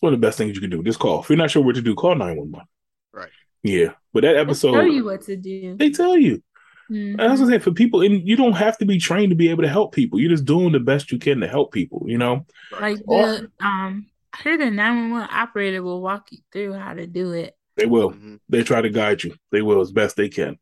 It's 0.00 0.02
one 0.02 0.14
of 0.14 0.20
the 0.20 0.26
best 0.26 0.38
things 0.38 0.54
you 0.54 0.62
can 0.62 0.70
do. 0.70 0.82
Just 0.82 0.98
call. 0.98 1.20
If 1.20 1.28
you're 1.28 1.36
not 1.36 1.50
sure 1.50 1.62
what 1.62 1.74
to 1.74 1.82
do, 1.82 1.94
call 1.94 2.14
911. 2.14 2.66
Right. 3.12 3.28
Yeah. 3.62 3.92
But 4.14 4.22
that 4.22 4.36
episode. 4.36 4.72
They 4.72 4.78
tell 4.78 4.86
you 4.86 5.04
what 5.04 5.20
to 5.22 5.36
do. 5.36 5.76
They 5.76 5.90
tell 5.90 6.16
you. 6.16 6.42
Mm-hmm. 6.90 7.20
I 7.20 7.26
was 7.26 7.38
gonna 7.38 7.52
say 7.52 7.58
for 7.58 7.72
people, 7.72 8.00
and 8.00 8.26
you 8.26 8.34
don't 8.34 8.54
have 8.54 8.78
to 8.78 8.86
be 8.86 8.98
trained 8.98 9.28
to 9.28 9.36
be 9.36 9.50
able 9.50 9.62
to 9.62 9.68
help 9.68 9.94
people. 9.94 10.18
You're 10.18 10.30
just 10.30 10.46
doing 10.46 10.72
the 10.72 10.80
best 10.80 11.12
you 11.12 11.18
can 11.18 11.40
to 11.40 11.48
help 11.48 11.70
people. 11.70 12.04
You 12.06 12.16
know, 12.16 12.46
like 12.80 12.96
the 12.96 13.50
um, 13.60 14.06
I 14.32 14.36
heard 14.42 14.60
the 14.60 14.70
nine 14.70 15.10
one 15.10 15.20
one 15.20 15.28
operator 15.30 15.82
will 15.82 16.00
walk 16.00 16.28
you 16.30 16.38
through 16.50 16.72
how 16.72 16.94
to 16.94 17.06
do 17.06 17.32
it. 17.32 17.54
They 17.76 17.84
will. 17.84 18.12
Mm-hmm. 18.12 18.36
They 18.48 18.62
try 18.62 18.80
to 18.80 18.88
guide 18.88 19.22
you. 19.22 19.34
They 19.52 19.60
will 19.60 19.82
as 19.82 19.92
best 19.92 20.16
they 20.16 20.30
can. 20.30 20.58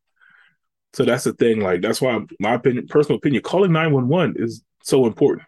So 0.95 1.05
that's 1.05 1.25
the 1.25 1.33
thing. 1.33 1.61
Like 1.61 1.81
that's 1.81 2.01
why 2.01 2.19
my 2.41 2.55
opinion, 2.55 2.89
personal 2.89 3.19
opinion, 3.19 3.45
calling 3.45 3.71
nine 3.71 3.93
one 3.93 4.09
one 4.09 4.35
is 4.37 4.65
so 4.83 5.07
important. 5.07 5.47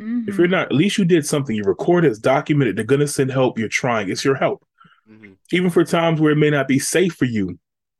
Mm-hmm. 0.00 0.28
If 0.28 0.38
you're 0.38 0.48
not, 0.48 0.66
at 0.66 0.72
least 0.72 0.98
you 0.98 1.04
did 1.04 1.26
something. 1.26 1.54
You 1.54 1.62
recorded, 1.64 2.10
it's 2.10 2.18
documented. 2.18 2.76
They're 2.76 2.84
gonna 2.84 3.06
send 3.06 3.30
help. 3.30 3.58
You're 3.58 3.68
trying. 3.68 4.10
It's 4.10 4.24
your 4.24 4.34
help. 4.34 4.66
Mm-hmm. 5.08 5.32
Even 5.52 5.70
for 5.70 5.84
times 5.84 6.20
where 6.20 6.32
it 6.32 6.36
may 6.36 6.50
not 6.50 6.68
be 6.68 6.78
safe 6.78 7.14
for 7.14 7.26
you, 7.26 7.58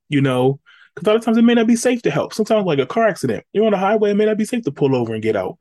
you 0.08 0.20
know, 0.20 0.60
because 0.94 1.06
a 1.06 1.10
lot 1.10 1.16
of 1.16 1.24
times 1.24 1.38
it 1.38 1.42
may 1.42 1.54
not 1.54 1.66
be 1.66 1.76
safe 1.76 2.02
to 2.02 2.10
help. 2.10 2.32
Sometimes, 2.32 2.66
like 2.66 2.78
a 2.78 2.86
car 2.86 3.06
accident, 3.06 3.44
you're 3.52 3.66
on 3.66 3.72
the 3.72 3.78
highway, 3.78 4.10
it 4.10 4.14
may 4.14 4.26
not 4.26 4.38
be 4.38 4.44
safe 4.44 4.64
to 4.64 4.72
pull 4.72 4.94
over 4.94 5.12
and 5.12 5.22
get 5.22 5.36
out. 5.36 5.58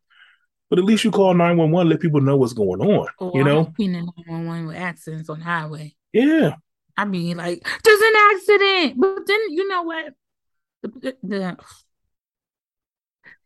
But 0.70 0.80
at 0.80 0.86
least 0.86 1.04
you 1.04 1.12
call 1.12 1.34
911, 1.34 1.90
let 1.90 2.00
people 2.00 2.22
know 2.22 2.38
what's 2.38 2.54
going 2.54 2.82
on. 2.82 3.08
Oh, 3.20 3.32
you 3.36 3.44
know? 3.44 3.68
I've 3.68 3.76
been 3.76 3.96
in 3.96 4.06
911 4.06 4.68
with 4.68 4.76
accidents 4.76 5.30
on 5.30 5.40
the 5.40 5.46
highway. 5.46 5.96
Yeah. 6.14 6.56
I 6.98 7.06
mean, 7.06 7.38
like, 7.38 7.68
there's 7.84 8.02
an 8.02 8.14
accident. 8.32 9.00
But 9.00 9.28
then, 9.28 9.40
you 9.50 9.68
know 9.68 9.84
what? 9.84 10.14
The, 10.82 11.18
the, 11.22 11.58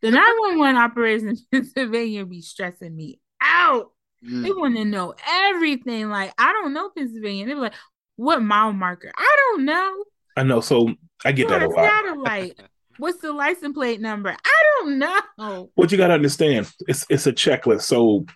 the 0.00 0.10
911 0.10 0.76
operators 0.76 1.22
in 1.22 1.36
Pennsylvania 1.52 2.24
be 2.24 2.40
stressing 2.40 2.94
me 2.94 3.20
out. 3.40 3.90
Mm. 4.24 4.42
They 4.42 4.52
want 4.52 4.76
to 4.76 4.84
know 4.84 5.14
everything. 5.28 6.08
Like, 6.08 6.32
I 6.38 6.52
don't 6.52 6.72
know 6.72 6.90
Pennsylvania. 6.90 7.46
They're 7.46 7.56
like, 7.56 7.74
what 8.16 8.42
mile 8.42 8.72
marker? 8.72 9.12
I 9.16 9.36
don't 9.38 9.64
know. 9.64 10.04
I 10.36 10.42
know. 10.42 10.60
So 10.60 10.94
I 11.24 11.32
get 11.32 11.48
that 11.48 11.62
a 11.62 11.68
lot. 11.68 11.84
Satellite. 11.84 12.60
What's 12.98 13.20
the 13.20 13.32
license 13.32 13.74
plate 13.74 14.00
number? 14.00 14.30
I 14.30 14.62
don't 14.80 14.98
know. 14.98 15.70
What 15.76 15.92
you 15.92 15.98
got 15.98 16.08
to 16.08 16.14
understand, 16.14 16.68
it's 16.88 17.06
it's 17.08 17.28
a 17.28 17.32
checklist. 17.32 17.82
So 17.82 18.26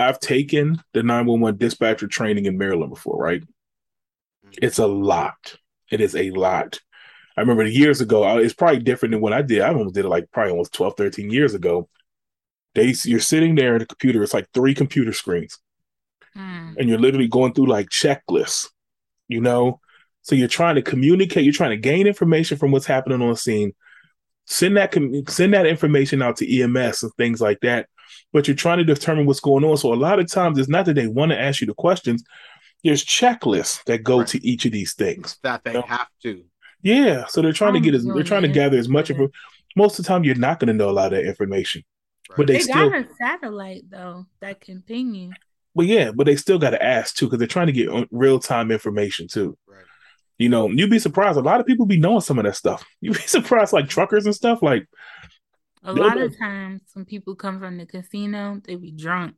I've 0.00 0.18
taken 0.18 0.82
the 0.92 1.04
911 1.04 1.58
dispatcher 1.58 2.08
training 2.08 2.46
in 2.46 2.58
Maryland 2.58 2.90
before, 2.90 3.16
right? 3.16 3.42
It's 4.60 4.78
a 4.78 4.86
lot. 4.86 5.56
It 5.90 6.00
is 6.00 6.16
a 6.16 6.30
lot. 6.30 6.80
I 7.36 7.40
remember 7.40 7.64
years 7.64 8.00
ago, 8.00 8.38
it's 8.38 8.54
probably 8.54 8.80
different 8.80 9.12
than 9.12 9.20
what 9.20 9.32
I 9.32 9.42
did. 9.42 9.62
I 9.62 9.68
almost 9.68 9.94
did 9.94 10.04
it 10.04 10.08
like 10.08 10.30
probably 10.30 10.52
almost 10.52 10.72
12, 10.74 10.96
13 10.96 11.30
years 11.30 11.54
ago. 11.54 11.88
They, 12.74 12.94
you're 13.04 13.20
sitting 13.20 13.54
there 13.54 13.76
at 13.76 13.82
a 13.82 13.86
computer, 13.86 14.22
it's 14.22 14.34
like 14.34 14.48
three 14.52 14.74
computer 14.74 15.12
screens. 15.12 15.58
Mm. 16.36 16.76
And 16.76 16.88
you're 16.88 16.98
literally 16.98 17.28
going 17.28 17.54
through 17.54 17.66
like 17.66 17.88
checklists, 17.90 18.68
you 19.28 19.40
know, 19.40 19.80
so 20.24 20.34
you're 20.34 20.48
trying 20.48 20.76
to 20.76 20.82
communicate, 20.82 21.44
you're 21.44 21.52
trying 21.52 21.70
to 21.70 21.76
gain 21.76 22.06
information 22.06 22.56
from 22.56 22.72
what's 22.72 22.86
happening 22.86 23.20
on 23.20 23.28
the 23.28 23.36
scene, 23.36 23.74
send 24.46 24.76
that 24.78 24.94
send 25.28 25.52
that 25.52 25.66
information 25.66 26.22
out 26.22 26.36
to 26.38 26.60
EMS 26.60 27.02
and 27.02 27.12
things 27.16 27.42
like 27.42 27.60
that. 27.60 27.88
But 28.32 28.48
you're 28.48 28.56
trying 28.56 28.78
to 28.78 28.84
determine 28.84 29.26
what's 29.26 29.40
going 29.40 29.64
on. 29.64 29.76
So 29.76 29.92
a 29.92 29.94
lot 29.94 30.18
of 30.18 30.30
times 30.30 30.58
it's 30.58 30.68
not 30.68 30.86
that 30.86 30.94
they 30.94 31.06
want 31.06 31.32
to 31.32 31.40
ask 31.40 31.60
you 31.60 31.66
the 31.66 31.74
questions. 31.74 32.24
There's 32.82 33.04
checklists 33.04 33.84
that 33.84 34.02
go 34.02 34.20
right. 34.20 34.28
to 34.28 34.44
each 34.46 34.64
of 34.64 34.72
these 34.72 34.94
things 34.94 35.38
that 35.42 35.62
they 35.62 35.72
you 35.72 35.80
know? 35.80 35.86
have 35.86 36.08
to. 36.22 36.42
Yeah, 36.84 37.24
so 37.26 37.40
they're 37.40 37.52
trying 37.52 37.72
to 37.72 37.80
get 37.80 37.94
as 37.94 38.04
they're 38.04 38.22
trying 38.22 38.42
to 38.42 38.48
gather 38.48 38.78
as 38.78 38.88
much 38.88 39.10
of. 39.10 39.18
Most 39.74 39.98
of 39.98 40.04
the 40.04 40.08
time, 40.08 40.22
you're 40.22 40.36
not 40.36 40.60
going 40.60 40.68
to 40.68 40.74
know 40.74 40.88
a 40.88 40.92
lot 40.92 41.12
of 41.12 41.18
that 41.18 41.26
information. 41.26 41.82
Right. 42.30 42.36
But 42.36 42.46
they, 42.46 42.52
they 42.54 42.60
still 42.60 42.90
got 42.90 43.00
a 43.00 43.08
satellite 43.18 43.84
though 43.90 44.26
that 44.40 44.60
can 44.60 44.82
ping 44.82 45.14
you. 45.14 45.32
Well, 45.74 45.86
yeah, 45.86 46.12
but 46.12 46.26
they 46.26 46.36
still 46.36 46.58
got 46.58 46.70
to 46.70 46.82
ask 46.82 47.16
too 47.16 47.26
because 47.26 47.38
they're 47.38 47.48
trying 47.48 47.66
to 47.66 47.72
get 47.72 47.88
real 48.10 48.38
time 48.38 48.70
information 48.70 49.28
too. 49.28 49.56
Right. 49.66 49.84
You 50.38 50.50
know, 50.50 50.68
you'd 50.68 50.90
be 50.90 50.98
surprised. 50.98 51.38
A 51.38 51.42
lot 51.42 51.60
of 51.60 51.66
people 51.66 51.86
be 51.86 51.98
knowing 51.98 52.20
some 52.20 52.38
of 52.38 52.44
that 52.44 52.56
stuff. 52.56 52.84
You'd 53.00 53.14
be 53.14 53.20
surprised, 53.20 53.72
like 53.72 53.88
truckers 53.88 54.26
and 54.26 54.34
stuff. 54.34 54.62
Like 54.62 54.86
a 55.82 55.92
lot 55.92 56.18
of 56.18 56.36
times, 56.38 56.82
when 56.92 57.04
people 57.04 57.34
come 57.34 57.60
from 57.60 57.78
the 57.78 57.86
casino, 57.86 58.60
they 58.64 58.74
be 58.74 58.90
drunk. 58.90 59.36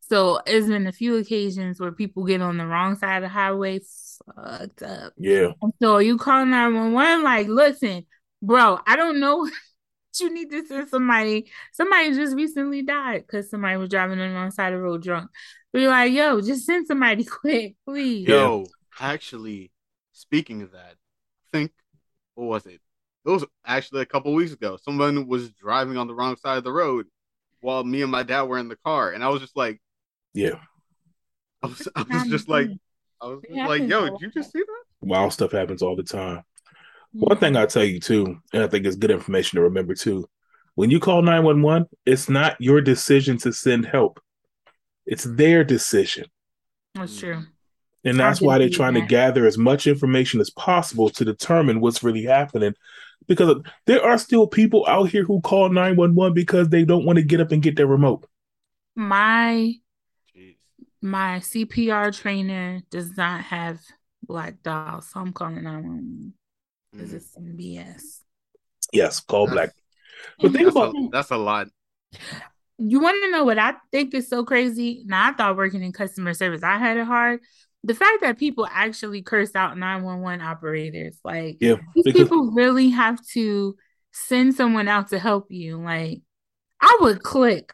So 0.00 0.40
it's 0.46 0.66
been 0.66 0.86
a 0.86 0.92
few 0.92 1.16
occasions 1.16 1.80
where 1.80 1.92
people 1.92 2.24
get 2.24 2.40
on 2.40 2.56
the 2.56 2.66
wrong 2.66 2.96
side 2.96 3.16
of 3.16 3.22
the 3.22 3.28
highway, 3.28 3.80
fucked 4.26 4.82
up. 4.82 5.12
Yeah. 5.16 5.52
So 5.80 5.98
you 5.98 6.18
call 6.18 6.44
911, 6.44 7.24
like, 7.24 7.48
listen, 7.48 8.06
bro, 8.42 8.78
I 8.86 8.96
don't 8.96 9.20
know. 9.20 9.48
you 10.20 10.32
need 10.32 10.50
to 10.50 10.66
send 10.66 10.88
somebody. 10.88 11.50
Somebody 11.72 12.14
just 12.14 12.34
recently 12.34 12.82
died 12.82 13.24
because 13.26 13.50
somebody 13.50 13.76
was 13.76 13.88
driving 13.88 14.18
on 14.18 14.28
the 14.28 14.34
wrong 14.34 14.50
side 14.50 14.72
of 14.72 14.78
the 14.78 14.82
road 14.82 15.02
drunk. 15.02 15.30
But 15.72 15.82
you're 15.82 15.90
like, 15.90 16.12
yo, 16.12 16.40
just 16.40 16.64
send 16.66 16.86
somebody 16.86 17.24
quick, 17.40 17.76
please. 17.86 18.26
Yo, 18.26 18.64
actually, 18.98 19.70
speaking 20.12 20.62
of 20.62 20.72
that, 20.72 20.94
I 20.94 21.48
think 21.52 21.72
what 22.34 22.46
was 22.46 22.66
it? 22.66 22.80
It 23.24 23.30
was 23.30 23.44
actually 23.66 24.02
a 24.02 24.06
couple 24.06 24.32
weeks 24.32 24.52
ago. 24.52 24.78
Someone 24.82 25.26
was 25.26 25.50
driving 25.50 25.96
on 25.96 26.06
the 26.06 26.14
wrong 26.14 26.36
side 26.36 26.58
of 26.58 26.64
the 26.64 26.72
road 26.72 27.06
while 27.60 27.84
me 27.84 28.02
and 28.02 28.10
my 28.10 28.22
dad 28.22 28.42
were 28.42 28.58
in 28.58 28.68
the 28.68 28.76
car, 28.76 29.10
and 29.10 29.22
I 29.22 29.28
was 29.28 29.40
just 29.40 29.56
like, 29.56 29.80
Yeah. 30.32 30.58
I 31.62 31.66
was, 31.66 31.88
I 31.96 32.04
was 32.08 32.28
just 32.28 32.48
like, 32.48 32.68
I 33.20 33.26
was 33.26 33.40
It 33.48 33.66
like, 33.66 33.88
yo, 33.88 34.08
all 34.08 34.10
did 34.10 34.20
you 34.20 34.30
just 34.30 34.52
see 34.52 34.60
that? 34.60 34.84
Wild 35.00 35.32
stuff 35.32 35.52
happens 35.52 35.82
all 35.82 35.96
the 35.96 36.02
time. 36.02 36.42
One 37.12 37.36
mm-hmm. 37.36 37.40
thing 37.40 37.56
I'll 37.56 37.66
tell 37.66 37.84
you 37.84 38.00
too, 38.00 38.38
and 38.52 38.62
I 38.62 38.68
think 38.68 38.86
it's 38.86 38.96
good 38.96 39.10
information 39.10 39.56
to 39.56 39.62
remember 39.62 39.94
too. 39.94 40.28
When 40.74 40.90
you 40.90 41.00
call 41.00 41.22
911, 41.22 41.88
it's 42.06 42.28
not 42.28 42.56
your 42.60 42.80
decision 42.80 43.38
to 43.38 43.52
send 43.52 43.86
help. 43.86 44.20
It's 45.06 45.24
their 45.24 45.64
decision. 45.64 46.26
That's 46.94 47.18
true. 47.18 47.42
And 48.04 48.18
that's 48.18 48.40
why 48.40 48.58
they're 48.58 48.68
see 48.68 48.76
trying 48.76 48.94
to 48.94 49.00
gather 49.00 49.46
as 49.46 49.58
much 49.58 49.86
information 49.86 50.40
as 50.40 50.50
possible 50.50 51.10
to 51.10 51.24
determine 51.24 51.80
what's 51.80 52.04
really 52.04 52.24
happening. 52.24 52.74
Because 53.26 53.56
there 53.86 54.04
are 54.04 54.18
still 54.18 54.46
people 54.46 54.86
out 54.86 55.10
here 55.10 55.24
who 55.24 55.40
call 55.40 55.68
911 55.68 56.32
because 56.32 56.68
they 56.68 56.84
don't 56.84 57.04
want 57.04 57.16
to 57.18 57.24
get 57.24 57.40
up 57.40 57.50
and 57.50 57.62
get 57.62 57.76
their 57.76 57.86
remote. 57.86 58.26
My 58.94 59.52
Jeez. 59.54 59.80
My 61.00 61.38
CPR 61.40 62.12
trainer 62.16 62.82
does 62.90 63.16
not 63.16 63.42
have 63.42 63.78
black 64.22 64.62
dogs, 64.62 65.08
so 65.10 65.20
I'm 65.20 65.32
calling 65.32 65.62
911 65.62 66.34
because 66.92 67.10
Mm. 67.10 67.14
it's 67.14 67.32
some 67.34 67.56
BS. 67.56 68.22
Yes, 68.92 69.20
call 69.20 69.46
That's- 69.46 69.72
black. 69.72 69.74
But 70.40 70.52
think 70.52 70.64
That's 70.64 70.76
about 70.76 70.94
a, 70.96 71.08
that's 71.12 71.30
a 71.30 71.36
lot. 71.36 71.68
You 72.78 73.00
want 73.00 73.22
to 73.22 73.30
know 73.30 73.44
what 73.44 73.58
I 73.58 73.74
think 73.92 74.14
is 74.14 74.28
so 74.28 74.44
crazy? 74.44 75.02
Now, 75.06 75.28
I 75.28 75.32
thought 75.32 75.56
working 75.56 75.82
in 75.82 75.92
customer 75.92 76.32
service, 76.34 76.62
I 76.62 76.78
had 76.78 76.96
it 76.96 77.04
hard. 77.04 77.40
The 77.84 77.94
fact 77.94 78.22
that 78.22 78.38
people 78.38 78.66
actually 78.70 79.22
curse 79.22 79.54
out 79.54 79.78
911 79.78 80.40
operators, 80.44 81.18
like 81.24 81.58
yeah, 81.60 81.76
these 81.94 82.04
because 82.04 82.22
people 82.22 82.50
really 82.52 82.88
have 82.90 83.24
to 83.28 83.76
send 84.12 84.54
someone 84.54 84.88
out 84.88 85.08
to 85.10 85.18
help 85.18 85.46
you. 85.50 85.80
Like, 85.80 86.22
I 86.80 86.98
would 87.00 87.22
click. 87.22 87.72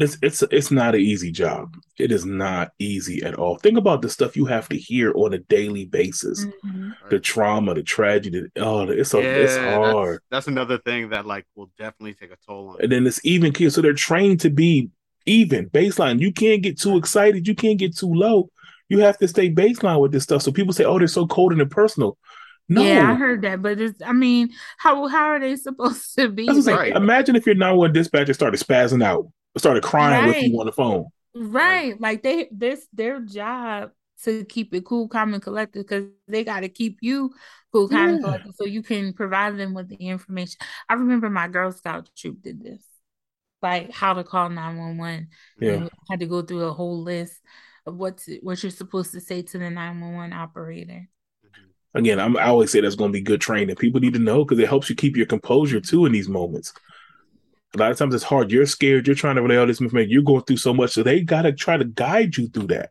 It's 0.00 0.16
it's 0.22 0.42
it's 0.42 0.70
not 0.70 0.94
an 0.94 1.00
easy 1.00 1.30
job. 1.30 1.76
It 1.98 2.12
is 2.12 2.24
not 2.24 2.72
easy 2.78 3.22
at 3.22 3.34
all. 3.34 3.56
Think 3.58 3.78
about 3.78 4.02
the 4.02 4.08
stuff 4.08 4.36
you 4.36 4.46
have 4.46 4.68
to 4.68 4.76
hear 4.76 5.12
on 5.14 5.34
a 5.34 5.38
daily 5.38 5.84
basis. 5.86 6.44
Mhm. 6.64 6.92
The 7.10 7.18
trauma, 7.20 7.74
the 7.74 7.82
tragedy. 7.82 8.44
Oh, 8.56 8.82
it's 8.88 9.14
a, 9.14 9.18
it's 9.18 9.54
that's- 9.54 9.92
hard. 9.92 10.20
That's, 10.30 10.46
another 10.48 10.78
thing 10.78 11.10
that 11.10 11.26
like 11.26 11.46
will 11.54 11.70
definitely 11.78 12.14
take 12.14 12.32
a 12.32 12.38
toll 12.46 12.70
on. 12.70 12.76
And 12.80 12.92
then 12.92 13.06
it's 13.06 13.20
even 13.24 13.52
kids. 13.52 13.74
So 13.74 13.82
they're 13.82 13.92
trained 13.94 14.40
to 14.40 14.50
be 14.50 14.90
even 15.26 15.70
baseline. 15.70 16.20
You 16.20 16.32
can't 16.32 16.62
get 16.62 16.78
too 16.80 16.96
excited. 16.96 17.46
You 17.48 17.54
can't 17.54 17.78
get 17.78 17.96
too 17.96 18.12
low. 18.12 18.50
You 18.90 18.98
have 19.00 19.16
to 19.18 19.28
stay 19.28 19.50
baseline 19.50 20.00
with 20.00 20.12
this 20.12 20.24
stuff. 20.24 20.42
So 20.42 20.52
people 20.52 20.74
say, 20.74 20.84
"Oh, 20.84 20.98
they're 20.98 21.08
so 21.08 21.26
cold 21.26 21.52
and 21.52 21.60
impersonal." 21.60 22.18
No, 22.68 22.82
Yeah, 22.82 23.10
I 23.10 23.14
heard 23.14 23.42
that, 23.42 23.60
but 23.62 23.80
it's, 23.80 24.00
I 24.02 24.12
mean, 24.12 24.50
how 24.78 25.06
how 25.08 25.28
are 25.28 25.40
they 25.40 25.56
supposed 25.56 26.14
to 26.16 26.28
be? 26.28 26.46
That's 26.46 26.58
what 26.66 26.68
I'm 26.68 26.76
Like, 26.76 26.84
saying. 26.86 26.96
Imagine 26.96 27.36
if 27.36 27.46
your 27.46 27.54
911 27.56 27.94
dispatcher 27.94 28.32
started 28.34 28.60
spazzing 28.60 29.02
out, 29.04 29.30
started 29.56 29.82
crying 29.82 30.26
with 30.26 30.36
you 30.42 30.52
Right. 30.52 30.60
on 30.60 30.66
the 30.66 30.72
phone. 30.72 31.06
Right. 31.34 32.00
Like 32.00 32.22
they 32.22 32.48
this 32.52 32.86
their 32.92 33.20
job 33.20 33.90
to 34.24 34.44
keep 34.44 34.72
it 34.74 34.84
cool, 34.84 35.08
calm, 35.08 35.34
and 35.34 35.42
collected 35.42 35.80
because 35.80 36.04
they 36.28 36.44
got 36.44 36.60
to 36.60 36.68
keep 36.68 36.98
you 37.02 37.34
cool, 37.72 37.88
calm, 37.88 38.08
and 38.10 38.20
collected 38.22 38.54
so 38.56 38.64
you 38.64 38.82
can 38.82 39.12
provide 39.12 39.56
them 39.58 39.74
with 39.74 39.88
the 39.88 39.96
information. 39.96 40.56
I 40.88 40.94
remember 40.94 41.28
my 41.28 41.48
Girl 41.48 41.72
Scout 41.72 42.08
troop 42.16 42.40
did 42.42 42.62
this. 42.62 42.82
Like 43.62 43.90
how 43.92 44.14
to 44.14 44.24
call 44.24 44.48
911. 44.50 45.28
Yeah. 45.60 45.88
Had 46.10 46.20
to 46.20 46.26
go 46.26 46.42
through 46.42 46.64
a 46.64 46.72
whole 46.72 47.02
list 47.02 47.34
of 47.86 47.96
what 47.96 48.18
to, 48.18 48.38
what 48.42 48.62
you're 48.62 48.70
supposed 48.70 49.12
to 49.12 49.20
say 49.20 49.42
to 49.42 49.58
the 49.58 49.70
911 49.70 50.32
operator. 50.32 51.08
Again, 51.94 52.18
I'm, 52.18 52.36
I 52.36 52.44
always 52.46 52.72
say 52.72 52.80
that's 52.80 52.96
going 52.96 53.12
to 53.12 53.16
be 53.16 53.22
good 53.22 53.40
training. 53.40 53.76
People 53.76 54.00
need 54.00 54.14
to 54.14 54.18
know 54.18 54.44
because 54.44 54.58
it 54.58 54.68
helps 54.68 54.90
you 54.90 54.96
keep 54.96 55.16
your 55.16 55.26
composure 55.26 55.80
too 55.80 56.06
in 56.06 56.12
these 56.12 56.28
moments. 56.28 56.72
A 57.74 57.78
lot 57.78 57.90
of 57.90 57.98
times 57.98 58.14
it's 58.14 58.24
hard. 58.24 58.50
You're 58.50 58.66
scared. 58.66 59.06
You're 59.06 59.16
trying 59.16 59.36
to 59.36 59.42
relay 59.42 59.56
all 59.56 59.66
this 59.66 59.80
information. 59.80 60.10
You're 60.10 60.22
going 60.22 60.42
through 60.42 60.58
so 60.58 60.74
much, 60.74 60.92
so 60.92 61.02
they 61.02 61.20
got 61.20 61.42
to 61.42 61.52
try 61.52 61.76
to 61.76 61.84
guide 61.84 62.36
you 62.36 62.48
through 62.48 62.68
that. 62.68 62.90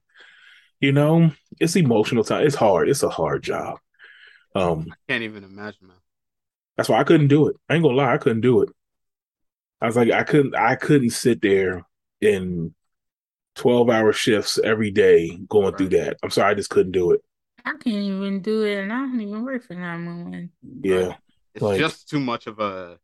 You 0.79 0.91
know, 0.91 1.31
it's 1.59 1.75
emotional 1.75 2.23
time. 2.23 2.45
It's 2.45 2.55
hard. 2.55 2.89
It's 2.89 3.03
a 3.03 3.09
hard 3.09 3.43
job. 3.43 3.79
Um, 4.55 4.87
Can't 5.07 5.23
even 5.23 5.43
imagine, 5.43 5.87
man. 5.87 5.97
that's 6.75 6.89
why 6.89 6.99
I 6.99 7.03
couldn't 7.05 7.29
do 7.29 7.47
it. 7.47 7.55
I 7.69 7.75
ain't 7.75 7.83
gonna 7.83 7.95
lie, 7.95 8.13
I 8.13 8.17
couldn't 8.17 8.41
do 8.41 8.61
it. 8.61 8.69
I 9.81 9.87
was 9.87 9.95
like, 9.95 10.11
I 10.11 10.23
couldn't. 10.23 10.55
I 10.55 10.75
couldn't 10.75 11.09
sit 11.11 11.41
there 11.41 11.85
in 12.21 12.73
twelve 13.55 13.89
hour 13.89 14.13
shifts 14.13 14.59
every 14.63 14.91
day 14.91 15.37
going 15.49 15.75
through 15.75 15.89
that. 15.89 16.17
I'm 16.21 16.29
sorry, 16.29 16.51
I 16.51 16.55
just 16.55 16.69
couldn't 16.69 16.91
do 16.91 17.11
it. 17.11 17.21
I 17.65 17.71
can't 17.71 17.87
even 17.87 18.41
do 18.41 18.63
it, 18.63 18.79
and 18.83 18.91
I 18.91 18.97
don't 18.97 19.21
even 19.21 19.43
work 19.45 19.63
for 19.63 19.73
911. 19.73 20.51
Yeah, 20.83 21.15
It's 21.53 21.61
Like- 21.61 21.79
just 21.79 22.09
too 22.09 22.19
much 22.19 22.47
of 22.47 22.59
a 22.59 22.99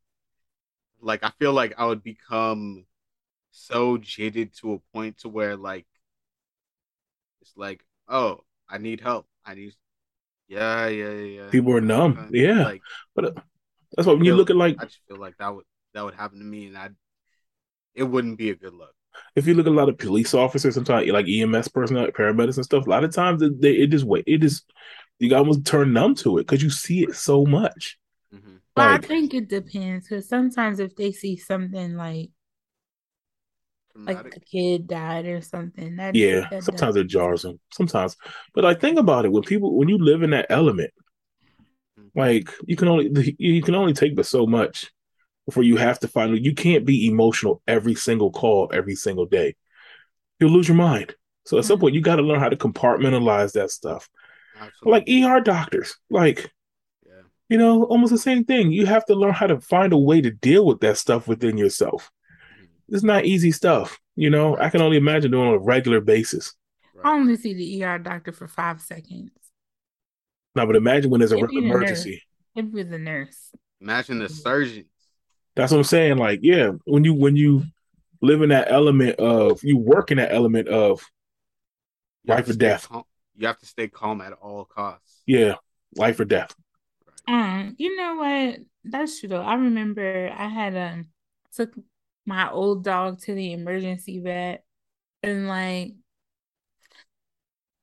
like 1.01 1.23
I 1.23 1.29
feel 1.39 1.53
like 1.53 1.73
I 1.77 1.85
would 1.85 2.03
become 2.03 2.85
so 3.51 3.97
jaded 3.97 4.53
to 4.55 4.73
a 4.73 4.79
point 4.93 5.19
to 5.19 5.29
where 5.29 5.55
like 5.55 5.87
it's 7.41 7.53
like, 7.55 7.85
oh, 8.07 8.41
I 8.67 8.77
need 8.79 8.99
help. 9.01 9.27
I 9.45 9.53
need 9.55 9.73
yeah, 10.49 10.87
yeah, 10.87 11.09
yeah. 11.11 11.43
yeah. 11.43 11.49
people 11.49 11.73
are 11.73 11.81
numb. 11.81 12.29
Yeah, 12.33 12.63
Like 12.65 12.81
but 13.15 13.25
uh, 13.25 13.31
that's 13.95 14.05
what 14.07 14.17
when 14.17 14.25
you 14.25 14.31
feel- 14.31 14.37
look 14.37 14.49
at 14.49 14.55
like 14.57 14.75
I 14.79 14.85
just 14.85 14.99
feel 15.07 15.17
like 15.17 15.37
that 15.37 15.55
would 15.55 15.65
that 15.93 16.03
would 16.03 16.15
happen 16.15 16.39
to 16.39 16.45
me 16.45 16.67
and 16.67 16.77
I 16.77 16.89
it 17.95 18.03
wouldn't 18.03 18.37
be 18.37 18.49
a 18.49 18.55
good 18.55 18.73
look. 18.73 18.93
If 19.35 19.47
you 19.47 19.53
look 19.53 19.67
at 19.67 19.71
a 19.71 19.75
lot 19.75 19.89
of 19.89 19.97
police 19.97 20.33
officers, 20.33 20.75
sometimes 20.75 21.09
like 21.09 21.27
EMS 21.27 21.67
personnel, 21.67 22.07
paramedics 22.07 22.57
and 22.57 22.65
stuff. 22.65 22.85
A 22.87 22.89
lot 22.89 23.03
of 23.03 23.13
times 23.13 23.41
it, 23.41 23.61
they, 23.61 23.73
it 23.73 23.87
just 23.87 24.05
wait. 24.05 24.23
It 24.27 24.39
just 24.41 24.71
you 25.19 25.35
almost 25.35 25.65
turn 25.65 25.93
numb 25.93 26.15
to 26.15 26.37
it 26.37 26.47
because 26.47 26.63
you 26.63 26.69
see 26.69 27.03
it 27.03 27.15
so 27.15 27.45
much. 27.45 27.97
hmm 28.31 28.57
Well, 28.75 28.87
I 28.89 28.97
think 28.97 29.33
it 29.33 29.49
depends 29.49 30.07
because 30.07 30.27
sometimes 30.29 30.79
if 30.79 30.95
they 30.95 31.11
see 31.11 31.35
something 31.37 31.95
like 31.95 32.31
like 34.07 34.35
a 34.35 34.39
kid 34.39 34.87
died 34.87 35.25
or 35.25 35.41
something, 35.41 35.97
that 35.97 36.15
Yeah, 36.15 36.47
that 36.49 36.63
sometimes 36.63 36.95
does- 36.95 37.03
it 37.03 37.07
jars 37.07 37.43
them. 37.43 37.59
Sometimes, 37.73 38.15
but 38.53 38.63
like 38.63 38.81
think 38.81 38.97
about 38.97 39.25
it 39.25 39.31
when 39.31 39.43
people 39.43 39.77
when 39.77 39.89
you 39.89 39.97
live 39.97 40.23
in 40.23 40.31
that 40.31 40.47
element, 40.49 40.91
like 42.15 42.49
you 42.65 42.75
can 42.75 42.87
only 42.87 43.35
you 43.37 43.61
can 43.61 43.75
only 43.75 43.93
take 43.93 44.15
but 44.15 44.25
so 44.25 44.45
much 44.47 44.89
before 45.49 45.63
you 45.63 45.77
have 45.77 45.99
to 45.99 46.07
find 46.07 46.43
you 46.45 46.53
can't 46.53 46.85
be 46.85 47.07
emotional 47.07 47.61
every 47.67 47.95
single 47.95 48.31
call 48.31 48.69
every 48.73 48.95
single 48.95 49.25
day. 49.25 49.55
You'll 50.39 50.51
lose 50.51 50.67
your 50.67 50.77
mind. 50.77 51.15
So 51.45 51.57
at 51.57 51.65
some 51.65 51.77
Mhm. 51.77 51.81
point 51.81 51.95
you 51.95 52.01
got 52.01 52.17
to 52.17 52.21
learn 52.21 52.39
how 52.39 52.49
to 52.49 52.55
compartmentalize 52.55 53.53
that 53.53 53.71
stuff. 53.71 54.09
Absolutely. 54.55 54.91
Like 54.91 55.09
ER 55.09 55.41
doctors, 55.41 55.97
like 56.09 56.51
yeah. 57.05 57.21
you 57.49 57.57
know, 57.57 57.83
almost 57.85 58.11
the 58.11 58.17
same 58.19 58.43
thing. 58.43 58.71
You 58.71 58.85
have 58.85 59.05
to 59.07 59.15
learn 59.15 59.33
how 59.33 59.47
to 59.47 59.59
find 59.59 59.91
a 59.91 59.97
way 59.97 60.21
to 60.21 60.29
deal 60.31 60.65
with 60.65 60.81
that 60.81 60.97
stuff 60.97 61.27
within 61.27 61.57
yourself. 61.57 62.11
Mhm. 62.31 62.67
It's 62.89 63.03
not 63.03 63.25
easy 63.25 63.51
stuff. 63.51 63.99
You 64.15 64.29
know, 64.29 64.55
I 64.57 64.69
can 64.69 64.81
only 64.81 64.97
imagine 64.97 65.31
doing 65.31 65.45
it 65.47 65.49
on 65.49 65.55
a 65.55 65.59
regular 65.59 66.01
basis. 66.01 66.53
I 67.03 67.13
only 67.13 67.37
see 67.37 67.53
the 67.53 67.83
ER 67.83 67.97
doctor 67.97 68.31
for 68.33 68.47
five 68.47 68.81
seconds. 68.81 69.31
Now, 70.55 70.65
but 70.65 70.75
imagine 70.75 71.09
when 71.09 71.19
there's 71.19 71.31
a 71.31 71.35
Maybe 71.35 71.47
real 71.47 71.61
the 71.61 71.67
nurse. 71.69 71.77
emergency. 71.77 72.23
It 72.55 72.71
was 72.71 72.91
a 72.91 72.97
nurse. 72.97 73.51
Imagine 73.79 74.19
the 74.19 74.27
surgeons. 74.27 74.87
That's 75.59 75.71
what 75.71 75.77
I'm 75.79 75.83
saying. 75.83 76.17
Like, 76.17 76.39
yeah, 76.41 76.71
when 76.85 77.03
you 77.03 77.13
when 77.13 77.35
you 77.35 77.63
live 78.21 78.41
in 78.41 78.49
that 78.49 78.71
element 78.71 79.17
of 79.19 79.63
you 79.63 79.77
work 79.77 80.11
in 80.11 80.17
that 80.17 80.33
element 80.33 80.67
of 80.67 81.01
You 82.23 82.33
Life 82.33 82.49
or 82.49 82.53
death. 82.53 82.87
calm- 82.87 83.03
You 83.35 83.47
have 83.47 83.59
to 83.59 83.65
stay 83.65 83.87
calm 83.87 84.21
at 84.21 84.33
all 84.33 84.65
costs. 84.65 85.21
yeah, 85.25 85.55
life 85.95 86.19
or 86.19 86.25
death. 86.25 86.55
Um, 87.27 87.75
you 87.77 87.95
know 87.95 88.15
what? 88.15 88.59
That's 88.83 89.19
true 89.19 89.29
though. 89.29 89.41
I 89.41 89.55
remember 89.55 90.31
I 90.35 90.47
had 90.47 90.75
um 90.75 91.07
took 91.53 91.73
my 92.25 92.49
old 92.49 92.83
dog 92.83 93.19
to 93.21 93.33
the 93.33 93.53
emergency 93.53 94.19
vet 94.19 94.63
and 95.23 95.47
like 95.47 95.93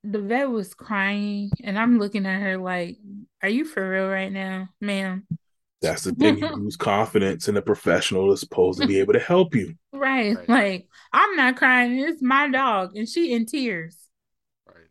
the 0.04 0.20
vet 0.20 0.48
was 0.50 0.74
crying 0.74 1.50
and 1.64 1.78
I'm 1.78 1.98
looking 1.98 2.26
at 2.26 2.40
her 2.40 2.56
like, 2.56 2.98
Are 3.42 3.48
you 3.48 3.64
for 3.64 3.88
real 3.88 4.08
right 4.08 4.32
now, 4.32 4.68
ma'am? 4.80 5.26
That's 5.82 6.04
the 6.04 6.12
thing. 6.12 6.38
You 6.38 6.48
lose 6.56 6.76
confidence 6.76 7.48
in 7.48 7.56
a 7.56 7.62
professional 7.62 8.32
is 8.32 8.40
supposed 8.40 8.80
to 8.80 8.86
be 8.86 8.98
able 8.98 9.12
to 9.12 9.20
help 9.20 9.54
you. 9.54 9.74
Right. 9.92 10.36
Right. 10.36 10.48
Like, 10.48 10.88
I'm 11.12 11.36
not 11.36 11.56
crying, 11.56 11.98
it's 11.98 12.22
my 12.22 12.48
dog, 12.48 12.96
and 12.96 13.08
she 13.08 13.32
in 13.32 13.46
tears. 13.46 13.96
Right. 14.66 14.86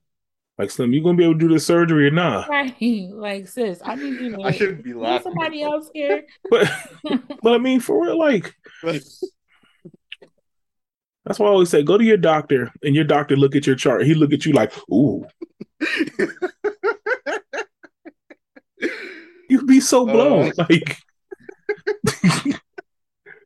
Like, 0.58 0.71
Slim, 0.71 0.93
you 0.93 1.04
gonna 1.04 1.17
be 1.17 1.24
able 1.24 1.34
to 1.34 1.39
do 1.39 1.54
the 1.54 1.60
surgery 1.60 2.08
or 2.08 2.12
not? 2.12 2.50
Right. 2.50 2.76
Like, 3.12 3.48
sis, 3.48 3.82
I 3.84 3.95
need 3.95 4.19
you 4.21 4.36
to 4.36 4.41
I 4.43 4.52
shouldn't 4.52 4.84
be 4.84 4.93
laughing. 4.93 5.32
somebody 5.32 5.63
else 5.63 5.89
here. 5.93 6.24
But 6.50 6.69
but 7.41 7.54
I 7.54 7.58
mean, 7.58 7.80
for 7.80 8.04
real, 8.04 8.19
like 8.19 8.54
That's 8.84 9.24
why 11.39 11.48
I 11.48 11.50
always 11.50 11.69
say, 11.69 11.82
go 11.82 11.98
to 11.98 12.04
your 12.04 12.17
doctor, 12.17 12.71
and 12.84 12.93
your 12.93 13.06
doctor 13.06 13.36
look 13.36 13.56
at 13.56 13.65
your 13.65 13.76
chart. 13.76 14.06
He 14.06 14.13
look 14.13 14.32
at 14.32 14.45
you 14.45 14.54
like, 14.54 14.71
ooh, 14.91 15.26
you'd 19.86 19.89
so 19.89 20.10
uh, 20.10 20.12
blown. 20.12 20.54
Oh. 20.58 20.67
Like, 20.69 20.98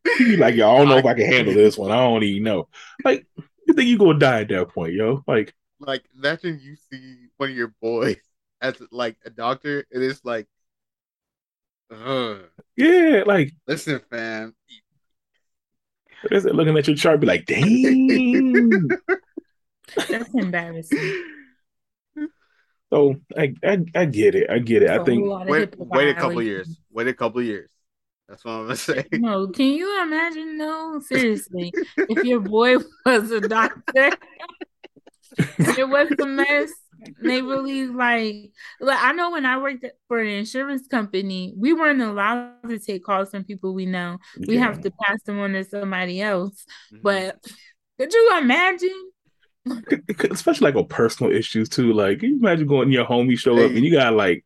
you 0.19 0.25
be 0.25 0.37
like, 0.37 0.55
yo, 0.55 0.69
I 0.69 0.77
don't 0.77 0.87
know 0.89 0.97
if 0.97 1.05
I 1.05 1.13
can 1.13 1.25
handle 1.25 1.53
this 1.53 1.77
one. 1.77 1.91
I 1.91 1.97
don't 1.97 2.23
even 2.23 2.43
know. 2.43 2.67
Like, 3.03 3.27
you 3.67 3.73
think 3.73 3.87
you 3.87 3.97
gonna 3.97 4.17
die 4.17 4.41
at 4.41 4.47
that 4.49 4.69
point, 4.69 4.93
yo? 4.93 5.23
Like, 5.27 5.53
like 5.79 6.03
imagine 6.15 6.59
you 6.61 6.75
see 6.75 7.27
one 7.37 7.49
of 7.49 7.55
your 7.55 7.73
boys 7.81 8.17
as 8.61 8.75
like 8.91 9.17
a 9.25 9.29
doctor, 9.29 9.85
and 9.91 10.03
it's 10.03 10.23
like, 10.23 10.47
Ugh. 11.91 12.41
yeah, 12.75 13.23
like 13.25 13.51
listen, 13.67 14.01
fam. 14.09 14.55
Is 16.31 16.45
it 16.45 16.55
looking 16.55 16.77
at 16.77 16.87
your 16.87 16.95
chart, 16.95 17.19
be 17.19 17.27
like, 17.27 17.45
dang. 17.45 18.89
That's 19.95 20.33
embarrassing. 20.33 21.23
So 22.91 23.15
I, 23.37 23.53
I 23.63 23.79
I 23.95 24.05
get 24.05 24.35
it. 24.35 24.49
I 24.49 24.59
get 24.59 24.83
it. 24.83 24.89
I 24.89 24.97
That's 24.97 25.09
a 25.09 25.11
think 25.11 25.21
whole 25.21 25.27
lot 25.27 25.49
of 25.49 25.57
Wait, 25.57 25.75
wait 25.91 26.09
a 26.09 26.15
couple 26.15 26.41
violations. 26.41 26.43
years. 26.43 26.79
Wait 26.91 27.07
a 27.07 27.13
couple 27.13 27.41
years. 27.41 27.71
That's 28.27 28.43
what 28.45 28.51
I'm 28.53 28.63
gonna 28.63 28.75
say. 28.75 29.05
No, 29.11 29.47
can 29.49 29.67
you 29.67 30.01
imagine? 30.03 30.57
No, 30.57 30.99
seriously, 30.99 31.75
if 32.07 32.23
your 32.23 32.39
boy 32.41 32.77
was 33.05 33.31
a 33.31 33.41
doctor, 33.41 34.11
it 35.75 35.87
was 35.87 36.09
a 36.19 36.25
mess. 36.25 36.71
They 37.23 37.41
really 37.41 37.87
like, 37.87 38.51
like 38.81 38.97
I 39.01 39.13
know 39.13 39.31
when 39.31 39.45
I 39.45 39.57
worked 39.57 39.85
for 40.07 40.19
an 40.19 40.27
insurance 40.27 40.87
company, 40.87 41.53
we 41.57 41.71
weren't 41.73 42.01
allowed 42.01 42.67
to 42.67 42.77
take 42.79 43.03
calls 43.05 43.31
from 43.31 43.45
people 43.45 43.73
we 43.73 43.85
know. 43.85 44.17
We 44.47 44.57
yeah. 44.57 44.63
have 44.65 44.81
to 44.81 44.91
pass 44.91 45.21
them 45.23 45.39
on 45.39 45.53
to 45.53 45.63
somebody 45.63 46.21
else. 46.21 46.65
Mhm. 46.93 47.01
But 47.01 47.37
could 47.97 48.13
you 48.13 48.37
imagine? 48.41 49.11
Especially 50.31 50.65
like 50.65 50.75
on 50.75 50.87
personal 50.87 51.31
issues 51.31 51.69
too. 51.69 51.93
Like, 51.93 52.19
can 52.19 52.29
you 52.29 52.37
imagine 52.37 52.67
going 52.67 52.87
in 52.87 52.93
your 52.93 53.05
homie 53.05 53.37
show 53.37 53.57
up 53.63 53.71
and 53.71 53.83
you 53.83 53.91
got 53.91 54.13
like 54.13 54.45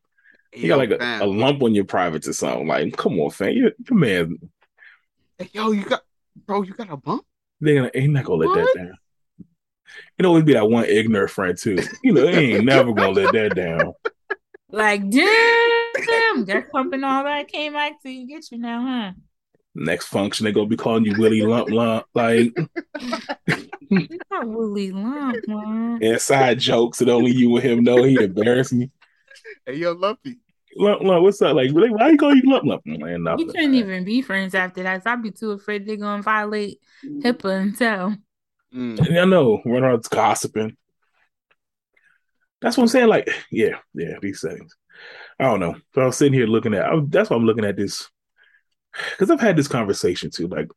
you 0.54 0.68
got 0.68 0.78
like 0.78 0.90
a, 0.90 1.24
a 1.24 1.26
lump 1.26 1.62
on 1.62 1.74
your 1.74 1.84
privates 1.84 2.28
or 2.28 2.32
something. 2.32 2.66
Like, 2.66 2.96
come 2.96 3.18
on, 3.20 3.30
fam, 3.30 3.50
you 3.50 3.72
your 3.88 3.98
man, 3.98 4.38
Hey, 5.38 5.50
yo, 5.52 5.72
you 5.72 5.84
got, 5.84 6.02
bro, 6.46 6.62
you 6.62 6.74
got 6.74 6.90
a 6.90 6.96
bump. 6.96 7.24
They're 7.60 7.74
gonna 7.74 7.90
ain't 7.94 8.12
not 8.12 8.24
gonna 8.24 8.46
let 8.46 8.50
What? 8.50 8.74
that 8.74 8.74
down. 8.76 8.98
You 10.18 10.22
know, 10.22 10.28
always 10.28 10.44
be 10.44 10.52
that 10.54 10.68
one 10.68 10.84
ignorant 10.84 11.30
friend 11.30 11.58
too. 11.58 11.78
You 12.02 12.12
know, 12.12 12.22
they 12.22 12.54
ain't 12.54 12.64
never 12.64 12.92
gonna 12.92 13.10
let 13.10 13.32
that 13.32 13.54
down. 13.54 13.94
Like, 14.70 15.08
damn, 15.08 16.44
they're 16.46 16.68
pumping 16.72 17.04
all 17.04 17.22
that 17.22 17.46
came 17.46 17.74
back 17.74 18.02
to 18.02 18.10
you 18.10 18.26
get 18.26 18.50
you 18.50 18.58
now, 18.58 18.82
huh? 18.82 19.12
Next 19.76 20.06
function, 20.06 20.44
they 20.44 20.52
gonna 20.52 20.66
be 20.66 20.76
calling 20.76 21.04
you 21.04 21.14
Willie 21.16 21.42
Lump 21.42 21.70
Lump. 21.70 22.06
Like 22.12 22.52
Not 24.30 24.48
Willie 24.48 24.92
Lump, 24.92 25.36
man. 25.46 26.02
inside 26.02 26.58
jokes 26.58 26.98
that 26.98 27.08
only 27.08 27.32
you 27.32 27.54
and 27.56 27.64
him 27.64 27.84
know. 27.84 28.02
He 28.02 28.14
embarrassing 28.14 28.78
me. 28.78 28.90
Hey, 29.66 29.76
yo, 29.76 29.92
Lumpy. 29.92 30.38
Lump 30.76 31.02
Lump, 31.02 31.22
what's 31.22 31.40
up? 31.42 31.54
Like, 31.54 31.70
really, 31.72 31.90
why 31.90 32.10
you 32.10 32.18
call 32.18 32.34
you 32.34 32.42
Lump 32.46 32.64
Lump? 32.64 32.82
Man, 32.84 33.22
nothing. 33.22 33.46
We 33.46 33.52
couldn't 33.52 33.74
even 33.74 34.04
be 34.04 34.22
friends 34.22 34.54
after 34.54 34.82
that. 34.82 35.04
So 35.04 35.10
I'd 35.10 35.22
be 35.22 35.30
too 35.30 35.52
afraid 35.52 35.86
they're 35.86 35.96
gonna 35.96 36.22
violate 36.22 36.80
HIPAA 37.04 37.60
and 37.60 37.78
tell. 37.78 38.16
Mm. 38.74 39.20
I 39.20 39.24
know, 39.24 39.62
run 39.64 39.84
around 39.84 40.04
gossiping. 40.10 40.76
That's 42.60 42.76
what 42.76 42.84
I'm 42.84 42.88
saying. 42.88 43.08
Like, 43.08 43.30
yeah, 43.50 43.76
yeah, 43.94 44.14
these 44.20 44.40
settings. 44.40 44.74
I 45.38 45.44
don't 45.44 45.60
know. 45.60 45.76
So 45.94 46.02
I 46.02 46.06
was 46.06 46.16
sitting 46.16 46.32
here 46.32 46.46
looking 46.46 46.74
at. 46.74 46.86
I, 46.86 47.00
that's 47.06 47.30
why 47.30 47.36
I'm 47.36 47.46
looking 47.46 47.64
at 47.64 47.76
this 47.76 48.08
because 49.10 49.30
I've 49.30 49.40
had 49.40 49.56
this 49.56 49.68
conversation 49.68 50.30
too. 50.30 50.48
Like, 50.48 50.68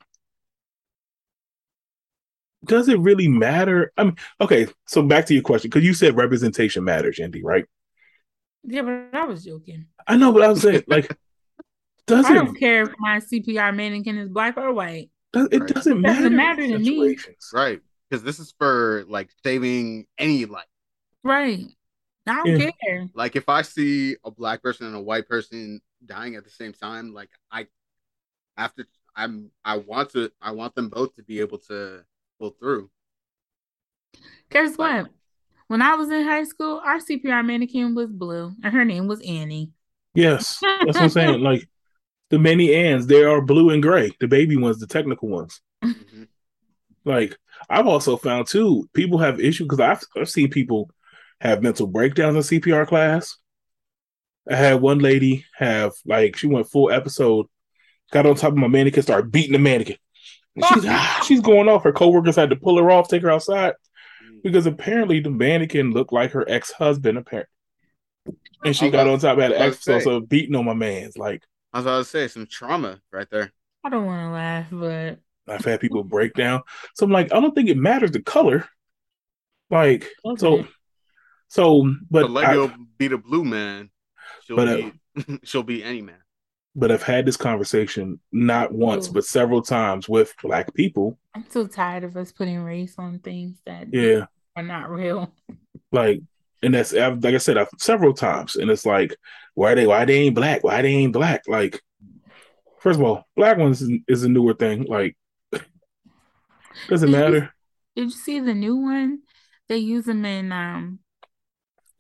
does 2.66 2.90
it 2.90 3.00
really 3.00 3.28
matter? 3.28 3.92
I 3.98 4.06
mean, 4.06 4.16
okay. 4.42 4.68
So 4.88 5.02
back 5.04 5.26
to 5.28 5.34
your 5.34 5.44
question 5.44 5.70
because 5.70 5.86
you 5.86 5.94
said 5.94 6.18
representation 6.18 6.84
matters, 6.84 7.20
Andy, 7.20 7.44
right? 7.44 7.66
Yeah, 8.64 8.82
but 8.82 9.10
I 9.14 9.26
was 9.26 9.44
joking. 9.46 9.86
I 10.08 10.18
know, 10.18 10.32
but 10.32 10.42
I 10.42 10.50
was 10.50 10.62
saying, 10.62 10.84
like, 10.88 11.16
does 12.08 12.26
I 12.26 12.32
it? 12.32 12.36
don't 12.36 12.58
care 12.60 12.84
if 12.84 12.90
my 13.00 13.20
CPR 13.20 13.74
mannequin 13.76 14.18
is 14.18 14.30
black 14.30 14.58
or 14.58 14.74
white. 14.74 15.10
Does, 15.34 15.48
it 15.52 15.62
Right. 15.62 15.74
doesn't 15.74 16.02
matter. 16.02 16.16
Doesn't 16.16 16.36
matter 16.36 16.68
to 16.68 16.80
me. 16.80 17.18
Right. 17.54 17.80
Because 18.10 18.24
this 18.24 18.40
is 18.40 18.54
for 18.58 19.06
like 19.08 19.30
saving 19.44 20.08
any 20.18 20.46
life. 20.46 20.66
Right. 21.24 21.66
I 22.26 22.36
don't 22.36 22.60
Yeah. 22.60 22.72
care. 22.86 23.08
Like 23.14 23.36
if 23.36 23.48
I 23.50 23.62
see 23.62 24.18
a 24.24 24.32
black 24.32 24.62
person 24.62 24.88
and 24.88 24.96
a 24.96 25.02
white 25.02 25.28
person 25.28 25.82
dying 26.06 26.36
at 26.36 26.44
the 26.44 26.50
same 26.50 26.74
time, 26.74 27.14
like 27.14 27.30
I 27.52 27.68
after 28.58 28.86
I'm 29.16 29.52
I 29.64 29.78
want 29.78 30.12
to 30.12 30.32
I 30.42 30.52
want 30.52 30.76
them 30.76 30.90
both 30.90 31.16
to 31.16 31.24
be 31.24 31.40
able 31.40 31.58
to 31.60 32.02
pull 32.02 32.06
through. 32.60 32.90
Guess 34.50 34.78
Like- 34.78 35.04
what? 35.04 35.12
When 35.68 35.82
I 35.82 35.96
was 35.96 36.10
in 36.10 36.24
high 36.24 36.46
school, 36.46 36.82
our 36.86 37.00
CPR 37.00 37.44
mannequin 37.44 37.94
was 37.94 38.10
blue, 38.10 38.54
and 38.64 38.74
her 38.74 38.86
name 38.86 39.08
was 39.08 39.20
Annie. 39.22 39.72
Yes, 40.16 40.60
that's 40.62 40.86
what 40.86 40.96
I'm 40.96 41.10
saying. 41.10 41.42
Like 41.42 41.68
the 42.30 42.40
many 42.40 42.74
ands, 42.74 43.06
they 43.08 43.24
are 43.24 43.42
blue 43.42 43.70
and 43.72 43.84
gray. 43.84 44.12
The 44.22 44.30
baby 44.30 44.56
ones, 44.56 44.80
the 44.80 44.88
technical 44.88 45.28
ones. 45.28 45.60
Mhm. 45.84 46.28
Like 47.04 47.38
I've 47.70 47.86
also 47.86 48.16
found 48.16 48.48
too, 48.48 48.90
people 48.94 49.18
have 49.18 49.42
issues 49.42 49.68
because 49.68 49.82
I've 49.82 50.02
I've 50.16 50.30
seen 50.30 50.50
people 50.50 50.90
have 51.42 51.62
mental 51.62 51.86
breakdowns 51.86 52.50
in 52.50 52.60
CPR 52.62 52.88
class. 52.88 53.38
I 54.50 54.56
had 54.56 54.82
one 54.82 55.00
lady 55.00 55.46
have 55.58 55.92
like 56.06 56.38
she 56.38 56.48
went 56.48 56.70
full 56.70 56.90
episode, 56.92 57.48
got 58.12 58.26
on 58.26 58.36
top 58.36 58.54
of 58.54 58.58
my 58.58 58.68
mannequin, 58.70 59.04
started 59.04 59.34
beating 59.34 59.52
the 59.52 59.60
mannequin. 59.60 59.98
And 60.58 60.66
she's 60.66 60.86
ah, 60.88 61.24
she's 61.28 61.42
going 61.42 61.70
off. 61.70 61.84
Her 61.84 61.92
coworkers 61.94 62.36
had 62.36 62.50
to 62.50 62.56
pull 62.56 62.78
her 62.78 62.92
off, 62.92 63.08
take 63.08 63.22
her 63.22 63.32
outside 63.32 63.74
because 64.44 64.66
apparently 64.66 65.20
the 65.20 65.30
mannequin 65.30 65.92
looked 65.92 66.12
like 66.12 66.32
her 66.32 66.44
ex 66.50 66.72
husband. 66.72 67.18
Apparently, 67.18 67.48
and 68.66 68.76
she 68.76 68.90
got 68.90 69.02
about- 69.08 69.14
on 69.14 69.20
top 69.20 69.38
of 69.38 69.44
I 69.44 69.48
the 69.48 69.54
was 69.54 69.62
episode, 69.76 70.00
say. 70.00 70.04
so 70.04 70.20
beating 70.20 70.56
on 70.56 70.66
my 70.66 70.74
man's. 70.74 71.18
Like 71.18 71.44
I 71.72 71.78
was 71.78 71.86
about 71.86 71.98
to 72.00 72.04
say 72.06 72.28
some 72.28 72.46
trauma 72.48 73.00
right 73.14 73.28
there. 73.32 73.52
I 73.84 73.90
don't 73.90 74.06
want 74.06 74.28
to 74.28 74.32
laugh, 74.32 74.68
but 74.72 75.20
I've 75.48 75.64
had 75.64 75.80
people 75.80 76.04
break 76.04 76.34
down. 76.34 76.64
So 76.96 77.06
I'm 77.06 77.12
like, 77.12 77.32
I 77.32 77.40
don't 77.40 77.54
think 77.56 77.70
it 77.70 77.78
matters 77.78 78.12
the 78.12 78.22
color. 78.22 78.68
Like 79.70 80.10
so, 80.38 80.66
so 81.50 81.84
But 82.10 82.24
but 82.24 82.32
let 82.32 82.46
I, 82.46 82.54
go 82.54 82.72
be 82.98 83.08
the 83.10 83.18
blue 83.18 83.44
man. 83.46 83.90
She'll 84.46 84.56
But, 84.56 84.68
uh, 84.68 84.90
be 85.16 85.40
she'll 85.44 85.64
be 85.64 85.84
any 85.84 86.02
man. 86.02 86.18
But 86.80 86.92
I've 86.92 87.04
had 87.04 87.26
this 87.26 87.36
conversation 87.38 88.20
not 88.32 88.72
once 88.72 89.10
Ooh. 89.10 89.14
but 89.14 89.26
several 89.26 89.62
times 89.64 90.08
with 90.08 90.34
black 90.42 90.74
people. 90.76 91.18
I'm 91.34 91.44
so 91.50 91.66
tired 91.68 92.04
of 92.04 92.16
us 92.16 92.32
putting 92.32 92.60
race 92.60 92.96
on 93.00 93.20
things 93.20 93.58
that 93.66 93.88
Yeah, 93.92 94.26
are 94.56 94.64
not 94.64 94.90
real. 94.90 95.34
like, 95.92 96.22
and 96.64 96.74
that's 96.74 96.94
I've, 96.94 97.24
like 97.24 97.36
I 97.36 97.40
said, 97.40 97.58
I've 97.58 97.68
several 97.80 98.14
times, 98.14 98.56
and 98.56 98.70
it's 98.72 98.86
like, 98.86 99.16
why 99.56 99.74
they 99.76 99.88
why 99.88 100.06
they 100.06 100.20
ain't 100.20 100.36
black? 100.36 100.64
Why 100.64 100.82
they 100.84 100.90
ain't 100.90 101.14
black? 101.14 101.42
Like, 101.48 101.82
first 102.80 103.00
of 103.00 103.06
all, 103.06 103.26
black 103.36 103.58
ones 103.58 103.82
is, 103.82 103.92
is 104.08 104.24
a 104.24 104.30
newer 104.30 104.54
thing. 104.54 104.84
Like, 104.84 105.18
doesn't 106.90 107.10
Did 107.12 107.16
you- 107.16 107.22
matter. 107.24 107.54
Did 107.96 108.04
you 108.04 108.10
see 108.12 108.40
the 108.40 108.54
new 108.54 108.76
one? 108.76 109.20
They 109.70 109.78
use 109.78 110.06
them 110.06 110.24
in 110.26 110.52
um 110.52 111.00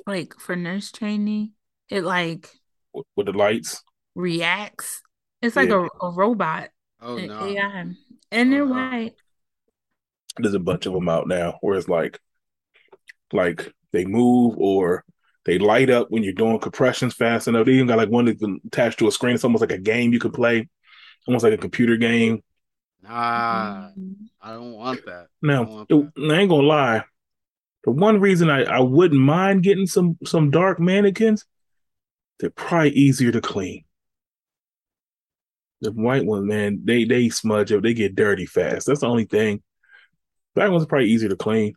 like 0.05 0.35
for 0.39 0.55
nurse 0.55 0.91
training. 0.91 1.53
It 1.89 2.03
like 2.03 2.49
with, 2.93 3.05
with 3.15 3.25
the 3.25 3.33
lights. 3.33 3.83
Reacts. 4.17 5.01
It's 5.41 5.55
like 5.55 5.69
Yeah. 5.69 5.87
a, 6.01 6.05
a 6.05 6.11
robot, 6.11 6.69
Oh 7.01 7.17
an 7.17 7.27
no. 7.27 7.39
AI, 7.45 7.85
and 8.31 8.51
they're 8.51 8.63
Oh, 8.63 8.65
no. 8.65 8.71
white. 8.73 9.15
There's 10.37 10.53
a 10.53 10.59
bunch 10.59 10.85
of 10.85 10.93
them 10.93 11.09
out 11.09 11.27
now 11.27 11.57
where 11.61 11.77
it's 11.77 11.87
like, 11.89 12.19
like 13.33 13.73
they 13.91 14.05
move 14.05 14.55
or 14.57 15.03
they 15.45 15.59
light 15.59 15.89
up 15.89 16.07
when 16.11 16.23
you're 16.23 16.33
doing 16.33 16.59
compressions 16.59 17.13
fast 17.13 17.47
enough. 17.47 17.65
They 17.65 17.73
even 17.73 17.87
got 17.87 17.97
like 17.97 18.09
one 18.09 18.25
that's 18.25 18.43
attached 18.65 18.99
to 18.99 19.07
a 19.07 19.11
screen. 19.11 19.35
It's 19.35 19.43
almost 19.43 19.61
like 19.61 19.71
a 19.71 19.77
game 19.77 20.13
you 20.13 20.19
can 20.19 20.31
play, 20.31 20.67
almost 21.27 21.43
like 21.43 21.53
a 21.53 21.57
computer 21.57 21.97
game. 21.97 22.43
Nah, 23.01 23.89
Mhm. 23.97 24.15
I 24.41 24.53
don't 24.53 24.73
want 24.73 25.05
that. 25.05 25.27
Now, 25.41 25.63
I 25.63 25.65
want 25.69 25.91
it- 25.91 26.13
I 26.31 26.39
ain't 26.39 26.49
gonna 26.49 26.67
lie. 26.67 27.03
The 27.85 27.91
one 27.91 28.19
reason 28.19 28.49
I, 28.49 28.63
I 28.63 28.79
wouldn't 28.79 29.21
mind 29.21 29.63
getting 29.63 29.87
some 29.87 30.17
some 30.25 30.51
dark 30.51 30.79
mannequins, 30.79 31.45
they're 32.39 32.49
probably 32.51 32.91
easier 32.91 33.31
to 33.31 33.41
clean. 33.41 33.85
The 35.81 35.91
white 35.91 36.25
one, 36.25 36.47
man, 36.47 36.81
they 36.85 37.03
they 37.03 37.29
smudge 37.29 37.71
up, 37.71 37.83
they 37.83 37.93
get 37.93 38.15
dirty 38.15 38.45
fast. 38.45 38.87
That's 38.87 39.01
the 39.01 39.07
only 39.07 39.25
thing. 39.25 39.61
Black 40.55 40.71
ones 40.71 40.83
are 40.83 40.87
probably 40.87 41.09
easier 41.09 41.29
to 41.29 41.35
clean. 41.35 41.73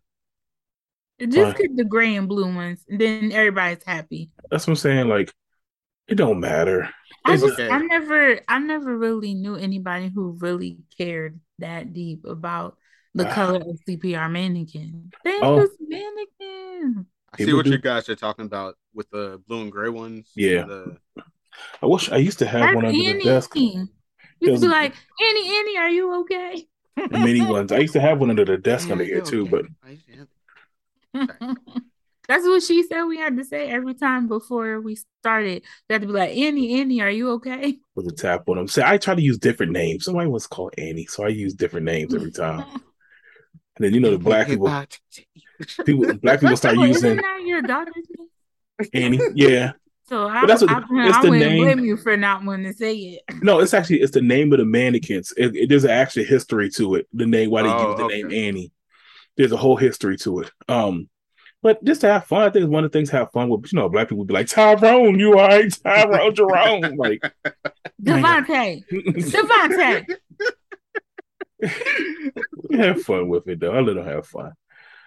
Just 1.21 1.35
Fine. 1.59 1.67
get 1.67 1.77
the 1.77 1.85
gray 1.85 2.15
and 2.17 2.27
blue 2.29 2.55
ones, 2.55 2.83
and 2.89 2.99
then 2.99 3.31
everybody's 3.33 3.85
happy. 3.85 4.31
That's 4.51 4.67
what 4.67 4.73
I'm 4.73 4.77
saying. 4.77 5.09
Like, 5.09 5.31
it 6.09 6.15
don't 6.15 6.41
matter. 6.41 6.89
I 7.27 7.35
It's 7.35 7.43
just, 7.43 7.61
okay. 7.61 7.69
I 7.69 7.79
never, 7.79 8.41
I 8.49 8.59
never 8.59 8.97
really 8.97 9.35
knew 9.35 9.55
anybody 9.57 10.09
who 10.15 10.39
really 10.41 10.79
cared 10.97 11.39
that 11.59 11.93
deep 11.93 12.25
about 12.25 12.79
the 13.15 13.29
Ah. 13.29 13.35
color 13.35 13.57
of 13.57 13.79
CPR 13.87 14.31
mannequin. 14.31 15.13
They 15.25 15.39
Oh. 15.43 15.61
use 15.61 15.77
mannequin. 15.79 17.07
I 17.35 17.45
see 17.45 17.53
what 17.53 17.67
do- 17.67 17.73
you 17.73 17.79
guys 17.79 18.09
are 18.09 18.17
talking 18.17 18.47
about 18.47 18.77
with 18.95 19.11
the 19.11 19.43
blue 19.47 19.61
and 19.61 19.71
gray 19.71 19.91
ones. 19.91 20.31
Yeah. 20.35 20.65
The, 20.65 20.97
I 21.83 21.87
wish 21.87 22.11
I 22.11 22.17
used 22.17 22.39
to 22.41 22.47
have 22.47 22.61
That's 22.61 22.75
one 22.77 22.85
under 22.87 22.99
Annie. 22.99 23.19
the 23.19 23.25
desk. 23.25 23.55
You 23.57 23.89
It 24.41 24.47
used 24.47 24.53
was- 24.53 24.61
to 24.63 24.67
be 24.67 24.71
like, 24.73 24.95
Annie, 25.21 25.59
Annie, 25.59 25.79
are 25.79 25.89
you 25.91 26.15
okay? 26.21 26.67
The 26.97 27.19
mini 27.19 27.47
ones. 27.47 27.73
I 27.73 27.79
used 27.79 27.95
to 27.95 28.01
have 28.01 28.19
one 28.21 28.31
under 28.31 28.45
the 28.45 28.59
desk 28.59 28.87
Yeah, 28.89 28.93
under 28.93 29.05
here 29.05 29.21
too, 29.23 29.43
okay. 29.43 29.51
but 29.51 29.65
I 29.85 29.91
used 29.91 30.07
to 30.07 30.13
have- 31.15 31.57
That's 32.29 32.45
what 32.45 32.63
she 32.63 32.85
said 32.85 33.05
we 33.05 33.17
had 33.19 33.37
to 33.39 33.45
say 33.45 33.69
every 33.69 33.95
time 33.95 34.29
before 34.29 34.81
we 34.81 34.97
started. 35.21 35.65
We 35.89 35.93
had 35.95 36.03
to 36.03 36.07
be 36.07 36.13
like, 36.13 36.31
Annie, 36.37 36.81
Annie, 36.81 37.01
are 37.01 37.11
you 37.11 37.31
okay? 37.33 37.79
with 37.97 38.07
a 38.07 38.13
tap 38.13 38.49
on 38.49 38.57
them. 38.57 38.69
So 38.69 38.83
I 38.85 38.99
try 38.99 39.17
to 39.17 39.23
use 39.23 39.37
different 39.39 39.73
names. 39.73 40.05
Somebody 40.05 40.29
was 40.29 40.47
called 40.47 40.75
Annie, 40.79 41.07
so 41.07 41.25
I 41.25 41.29
use 41.29 41.55
different 41.55 41.87
names 41.87 42.15
every 42.15 42.31
time. 42.31 42.65
And 43.77 43.87
then 43.87 43.95
you 43.95 44.01
know 44.01 44.11
the 44.11 44.19
black 44.19 44.47
people, 44.49 44.67
people, 45.87 46.15
black 46.19 46.41
people 46.41 46.57
start 46.57 46.77
using 46.77 46.91
Isn't 47.13 47.17
that 47.17 47.43
your 47.47 47.63
daughter's 47.63 47.95
name? 48.19 48.29
Annie. 48.93 49.21
Yeah, 49.35 49.73
So 50.11 50.27
I, 50.27 50.45
that's 50.45 50.61
what- 50.63 50.71
I, 50.73 50.79
I, 50.79 51.09
it's 51.09 51.19
the 51.21 51.31
wouldn't 51.31 51.51
name. 51.53 51.63
blame 51.63 51.85
you 51.85 51.97
for 51.97 52.17
not 52.17 52.45
wanting 52.45 52.67
to 52.67 52.77
say 52.77 52.97
it. 52.97 53.23
no, 53.43 53.61
it's 53.61 53.73
actually 53.73 54.01
it's 54.01 54.11
the 54.13 54.21
name 54.21 54.53
of 54.53 54.59
the 54.59 54.65
mannequins. 54.65 55.33
It, 55.37 55.55
it- 55.55 55.69
there's 55.69 55.85
actually 55.85 56.25
history 56.25 56.69
to 56.73 56.97
it. 56.97 57.07
The 57.13 57.27
name 57.27 57.51
why 57.51 57.63
they 57.63 57.69
Oh, 57.69 57.91
use 57.91 57.99
the 57.99 58.05
okay. 58.07 58.23
name 58.25 58.33
Annie. 58.49 58.73
There's 59.37 59.53
a 59.53 59.57
whole 59.57 59.77
history 59.77 60.17
to 60.19 60.41
it. 60.41 60.51
Um, 60.69 61.09
but 61.63 61.83
just 61.85 62.01
to 62.01 62.09
have 62.13 62.25
fun, 62.27 62.43
I 62.43 62.51
think 62.51 62.65
it's 62.65 62.71
one 62.73 62.85
of 62.85 62.91
the 62.91 62.99
things 62.99 63.11
to 63.11 63.17
have 63.19 63.31
fun 63.31 63.49
with. 63.49 63.73
You 63.73 63.79
know, 63.79 63.89
black 63.89 64.07
people 64.09 64.19
would 64.19 64.27
be 64.29 64.35
like 64.35 64.49
Tyrone, 64.49 65.19
you 65.19 65.39
all 65.39 65.47
right? 65.47 65.73
Tyrone, 65.85 66.35
Jerome, 66.35 66.81
like 66.97 67.21
Devontae. 68.03 68.83
Devontae. 68.91 70.17
have 72.73 73.03
fun 73.03 73.29
with 73.29 73.47
it 73.49 73.61
though. 73.61 73.73
I 73.73 73.81
let 73.81 73.95
them 73.95 74.05
have 74.07 74.27
fun. 74.27 74.53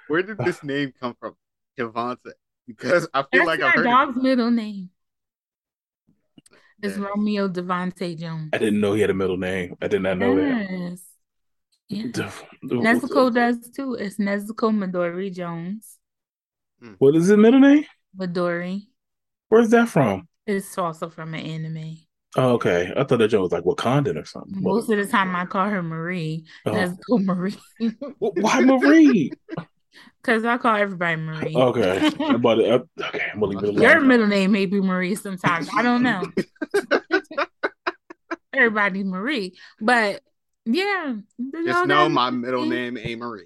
Where 0.08 0.22
did 0.24 0.38
this 0.38 0.64
name 0.64 0.94
come 1.00 1.16
from? 1.20 1.36
Javante. 1.78 2.32
Because 2.68 3.10
I 3.14 3.24
feel 3.24 3.46
That's 3.46 3.48
like 3.48 3.60
my 3.60 3.68
I've 3.68 3.74
heard 3.74 3.84
dog's 3.84 4.16
middle 4.18 4.52
name. 4.52 4.90
It's 6.84 6.98
Yeah. 6.98 7.06
Romeo 7.06 7.48
Devontae 7.48 8.18
Jones. 8.20 8.50
I 8.54 8.58
didn't 8.60 8.80
know 8.82 8.94
he 8.94 9.02
had 9.02 9.10
a 9.10 9.14
middle 9.14 9.38
name. 9.38 9.76
I 9.82 9.88
did 9.88 10.02
not 10.02 10.18
know 10.18 10.36
that. 10.36 10.68
Yes. 10.70 11.04
Yeah. 11.90 12.08
The- 12.14 12.32
the- 12.68 12.76
Nezuko 12.76 13.34
does 13.34 13.70
too. 13.76 13.96
It's 13.96 14.18
Nezuko 14.18 14.72
Midori 14.72 15.34
Jones. 15.34 15.98
Hmm. 16.82 16.94
What 17.00 17.16
is 17.16 17.28
his 17.28 17.38
middle 17.38 17.60
name? 17.60 17.86
Midori. 18.18 18.88
Where's 19.50 19.70
that 19.70 19.88
from? 19.90 20.28
It's 20.46 20.78
also 20.78 21.10
from 21.10 21.34
an 21.34 21.40
anime. 21.42 21.98
Oh, 22.36 22.54
okay. 22.54 22.92
I 22.98 23.04
thought 23.04 23.20
that 23.20 23.28
joke 23.30 23.44
was 23.44 23.52
like 23.52 23.64
Wakandan 23.64 24.20
or 24.22 24.26
something. 24.26 24.62
Most 24.62 24.90
of 24.90 24.98
the 24.98 25.06
time 25.06 25.36
I 25.36 25.46
call 25.46 25.70
her 25.70 25.84
Marie. 25.84 26.46
Oh. 26.66 26.72
Nezuko 26.72 27.24
Marie. 27.24 27.58
Why 28.20 28.60
Marie? 28.72 29.32
Because 30.22 30.44
I 30.46 30.58
call 30.58 30.76
everybody 30.76 31.22
Marie. 31.22 31.56
okay. 31.56 32.12
I'm 32.20 32.46
uh, 32.46 32.50
okay, 32.52 32.84
I'm 33.34 33.40
gonna 33.40 33.60
leave 33.60 33.78
it 33.78 33.82
Your 33.82 34.02
middle 34.02 34.28
name 34.28 34.52
may 34.54 34.66
be 34.66 34.80
Marie 34.82 35.16
sometimes. 35.16 35.70
I 35.76 35.82
don't 35.82 36.04
know. 36.04 36.24
Everybody 38.54 39.04
Marie. 39.04 39.58
But 39.82 40.22
yeah. 40.66 41.16
the 41.38 41.64
just 41.66 41.88
know 41.88 42.08
my 42.10 42.30
middle 42.30 42.66
name 42.66 42.98
ain't 42.98 43.20
Marie. 43.20 43.46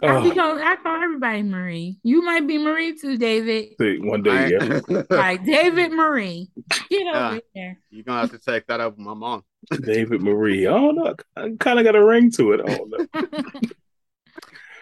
Oh, 0.00 0.32
call, 0.32 0.62
I 0.62 0.76
call 0.76 1.02
everybody 1.02 1.42
Marie. 1.42 1.98
You 2.04 2.22
might 2.22 2.46
be 2.46 2.56
Marie 2.56 2.96
too, 2.96 3.18
David. 3.18 3.70
see, 3.80 3.98
one 3.98 4.22
day, 4.22 4.50
yeah. 4.50 4.80
I- 4.88 5.04
Like 5.14 5.44
David 5.44 5.90
Marie. 5.90 6.50
Get 6.88 7.12
over 7.14 7.34
Yeah. 7.34 7.40
there. 7.54 7.80
You're 7.90 8.04
gonna 8.04 8.20
have 8.20 8.30
to 8.30 8.38
take 8.38 8.68
that 8.68 8.78
up 8.78 8.96
with 8.96 9.04
my 9.04 9.14
mom. 9.14 9.42
David 9.82 10.22
Marie. 10.22 10.68
Oh 10.68 10.92
no, 10.92 11.16
I 11.36 11.50
kind 11.58 11.80
of 11.80 11.84
got 11.84 11.96
a 11.96 12.04
ring 12.04 12.30
to 12.32 12.52
it. 12.52 12.60
Oh 12.64 12.86
no. 12.86 13.06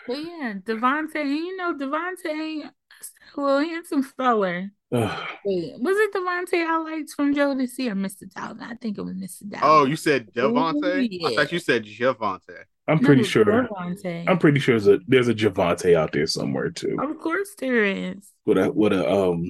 But 0.06 0.18
yeah, 0.18 0.54
Devontae, 0.64 1.16
and 1.16 1.30
you 1.30 1.56
know 1.56 1.74
Devontae 1.74 2.26
ain't 2.26 2.66
well 3.36 3.60
handsome 3.60 4.02
fella. 4.02 4.68
Ugh. 4.92 5.28
Wait, 5.44 5.74
was 5.80 5.96
it 5.98 6.12
Devontae 6.14 6.64
I 6.64 6.78
liked 6.78 7.10
from 7.10 7.34
Jodeci 7.34 7.90
or 7.90 7.94
Mr. 7.96 8.22
Dalvin? 8.32 8.62
I 8.62 8.74
think 8.76 8.98
it 8.98 9.02
was 9.02 9.14
Mr. 9.14 9.42
Dalvin. 9.44 9.60
Oh, 9.62 9.84
you 9.84 9.96
said 9.96 10.32
Devonte? 10.32 10.84
Ooh, 11.22 11.26
I 11.26 11.34
thought 11.34 11.52
you 11.52 11.58
said 11.58 11.84
Javante. 11.84 12.64
I'm 12.88 12.98
No, 12.98 13.06
pretty 13.06 13.24
sure. 13.24 13.44
Devontae. 13.44 14.24
I'm 14.28 14.38
pretty 14.38 14.60
sure 14.60 14.78
there's 14.78 14.86
a 14.86 15.00
there's 15.08 15.28
a 15.28 15.34
Javante 15.34 15.96
out 15.96 16.12
there 16.12 16.26
somewhere 16.26 16.70
too, 16.70 16.96
Of 17.00 17.18
course 17.18 17.48
there 17.58 17.84
is. 17.84 18.30
with 18.46 18.58
a 18.58 18.70
with 18.72 18.92
a 18.92 19.10
um 19.10 19.42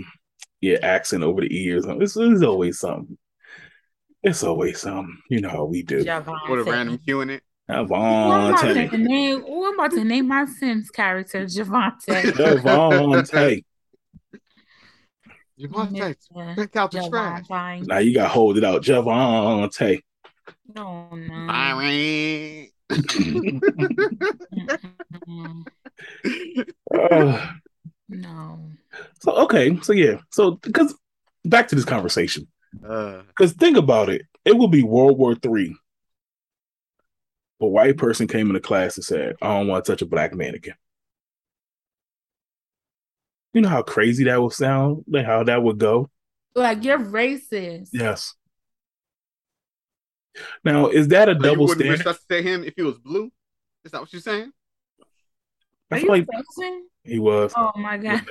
yeah 0.63 0.79
accent 0.83 1.23
over 1.23 1.43
the 1.43 1.55
ears. 1.55 1.85
It's, 1.87 2.15
there's 2.15 2.43
always 2.43 2.79
something. 2.81 3.19
It's 4.23 4.43
always 4.43 4.81
something. 4.81 5.19
You 5.29 5.43
know 5.43 5.51
how 5.51 5.65
we 5.67 5.83
do. 5.83 6.03
Javante. 6.03 6.49
With 6.49 6.67
a 6.67 6.71
random 6.71 6.99
Q 6.99 7.21
in 7.21 7.31
it. 7.31 7.43
Well, 7.69 7.95
I'm, 7.95 8.55
about 8.55 8.91
to 8.91 8.99
name, 8.99 9.45
oh, 9.47 9.67
I'm 9.69 9.75
about 9.75 9.91
to 9.93 10.05
name 10.05 10.29
my 10.29 10.45
Sims 10.45 10.89
character 10.91 11.45
Javante. 11.47 12.23
Javante. 12.33 13.65
Javante, 15.59 16.17
Mr. 16.33 16.55
pick 16.55 16.77
out 16.77 16.93
the 16.93 17.09
trash. 17.09 17.45
Now 17.87 17.99
you 17.99 18.15
got 18.15 18.25
to 18.25 18.29
hold 18.29 18.57
it 18.57 18.65
out, 18.65 18.83
Javante. 18.83 20.03
No, 20.75 21.09
no. 21.13 21.47
Byron. 21.47 22.69
Uh, 26.95 27.47
No. 28.09 28.71
so 29.21 29.33
okay, 29.33 29.77
so 29.83 29.93
yeah, 29.93 30.19
so 30.31 30.53
because 30.53 30.95
back 31.45 31.67
to 31.69 31.75
this 31.75 31.85
conversation, 31.85 32.47
Uh, 32.87 33.23
because 33.27 33.53
think 33.53 33.77
about 33.77 34.09
it, 34.09 34.23
it 34.45 34.57
will 34.57 34.69
be 34.69 34.85
World 34.85 35.19
War 35.19 35.35
Three. 35.35 35.75
A 37.61 37.67
white 37.67 37.97
person 37.97 38.27
came 38.29 38.49
into 38.49 38.61
class 38.61 38.97
and 38.97 39.05
said, 39.05 39.37
"I 39.41 39.57
don't 39.59 39.69
want 39.69 39.85
to 39.85 39.93
touch 39.93 40.03
a 40.03 40.07
black 40.07 40.35
man 40.35 40.55
again." 40.55 40.75
You 43.55 43.63
know 43.63 43.71
how 43.71 43.83
crazy 43.83 44.25
that 44.25 44.43
would 44.43 44.53
sound, 44.53 45.05
like 45.09 45.25
how 45.25 45.43
that 45.45 45.63
would 45.63 45.79
go. 45.79 46.11
Like 46.55 46.85
you're 46.85 46.99
racist. 46.99 47.89
Yes. 47.93 48.35
Now, 50.65 50.89
is 50.89 51.09
that 51.09 51.31
a 51.31 51.33
so 51.33 51.37
you 51.39 51.43
double 51.43 51.67
wouldn't 51.67 51.81
standard? 51.81 51.99
resuscitate 52.07 52.45
him 52.45 52.65
if 52.65 52.75
he 52.77 52.83
was 52.83 52.99
blue? 52.99 53.31
Is 53.85 53.93
that 53.93 54.03
what 54.03 54.13
you're 54.13 54.21
saying? 54.21 54.53
Are 55.91 55.99
you 55.99 56.09
like 56.09 56.27
frozen? 56.27 56.89
he 57.05 57.19
was. 57.19 57.53
Oh 57.57 57.73
my 57.77 57.97
god. 57.97 58.27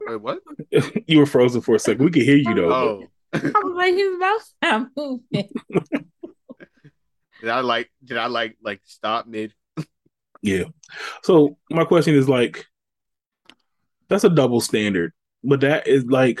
Wait, 0.00 0.20
what? 0.20 0.38
you 1.06 1.18
were 1.18 1.26
frozen 1.26 1.60
for 1.60 1.74
a 1.74 1.78
second. 1.78 2.04
We 2.04 2.10
could 2.10 2.22
hear 2.22 2.36
you 2.36 2.54
though. 2.54 2.72
Oh, 2.72 3.06
I 3.34 3.38
was 3.38 3.74
like, 3.76 3.94
his 3.94 4.18
mouth 4.18 4.54
not 4.62 4.88
moving. 4.96 5.50
did 7.44 7.50
I 7.52 7.60
like? 7.60 7.90
Did 8.04 8.16
I 8.18 8.26
like 8.26 8.56
like 8.62 8.80
stop 8.84 9.26
mid? 9.26 9.54
Yeah. 10.42 10.64
So 11.22 11.58
my 11.70 11.84
question 11.84 12.14
is 12.14 12.28
like, 12.28 12.66
that's 14.08 14.24
a 14.24 14.28
double 14.30 14.60
standard, 14.60 15.12
but 15.42 15.60
that 15.60 15.86
is 15.86 16.04
like, 16.04 16.40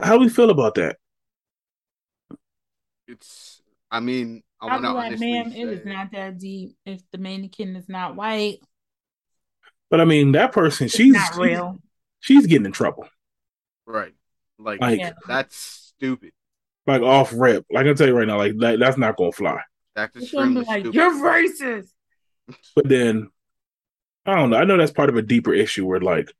how 0.00 0.14
do 0.14 0.20
we 0.20 0.28
feel 0.28 0.50
about 0.50 0.74
that? 0.76 0.98
It's. 3.06 3.62
I 3.90 4.00
mean, 4.00 4.42
I 4.60 4.66
I 4.66 4.76
want 4.76 4.82
was 4.82 4.84
to 4.84 4.92
like, 4.92 5.06
honestly 5.06 5.28
ma'am, 5.32 5.52
it 5.52 5.68
is 5.68 5.84
not 5.84 6.10
that 6.12 6.38
deep. 6.38 6.76
If 6.84 7.02
the 7.12 7.18
mannequin 7.18 7.76
is 7.76 7.88
not 7.88 8.16
white, 8.16 8.60
But 9.90 10.00
I 10.00 10.04
mean, 10.04 10.32
that 10.32 10.52
person, 10.52 10.88
it's 10.92 10.96
she's 10.96 11.12
not 11.12 11.34
she's, 11.34 11.38
real. 11.38 11.78
she's 12.20 12.46
getting 12.46 12.66
in 12.66 12.72
trouble, 12.72 13.08
right. 13.86 14.14
Like, 14.58 14.80
like 14.80 15.00
Yeah. 15.00 15.12
that's 15.26 15.56
stupid. 15.56 16.32
Like 16.86 17.02
off 17.02 17.32
rip. 17.34 17.64
Like 17.70 17.86
I 17.86 17.94
tell 17.94 18.06
you 18.08 18.16
right 18.16 18.26
now, 18.26 18.38
like 18.38 18.56
that, 18.58 18.78
that's 18.78 18.98
not 18.98 19.16
gonna 19.16 19.32
fly. 19.32 19.60
That's 19.94 20.16
It's 20.16 20.32
gonna 20.32 20.60
extremely 20.60 20.64
like, 20.66 20.80
stupid. 20.80 20.94
you're 20.94 21.12
racist. 21.12 21.88
But 22.74 22.88
then, 22.88 23.30
I 24.26 24.34
don't 24.34 24.50
know. 24.50 24.56
I 24.56 24.64
know 24.64 24.76
that's 24.76 24.92
part 24.92 25.08
of 25.08 25.16
a 25.16 25.22
deeper 25.22 25.54
issue 25.54 25.86
where 25.86 26.00
like, 26.00 26.30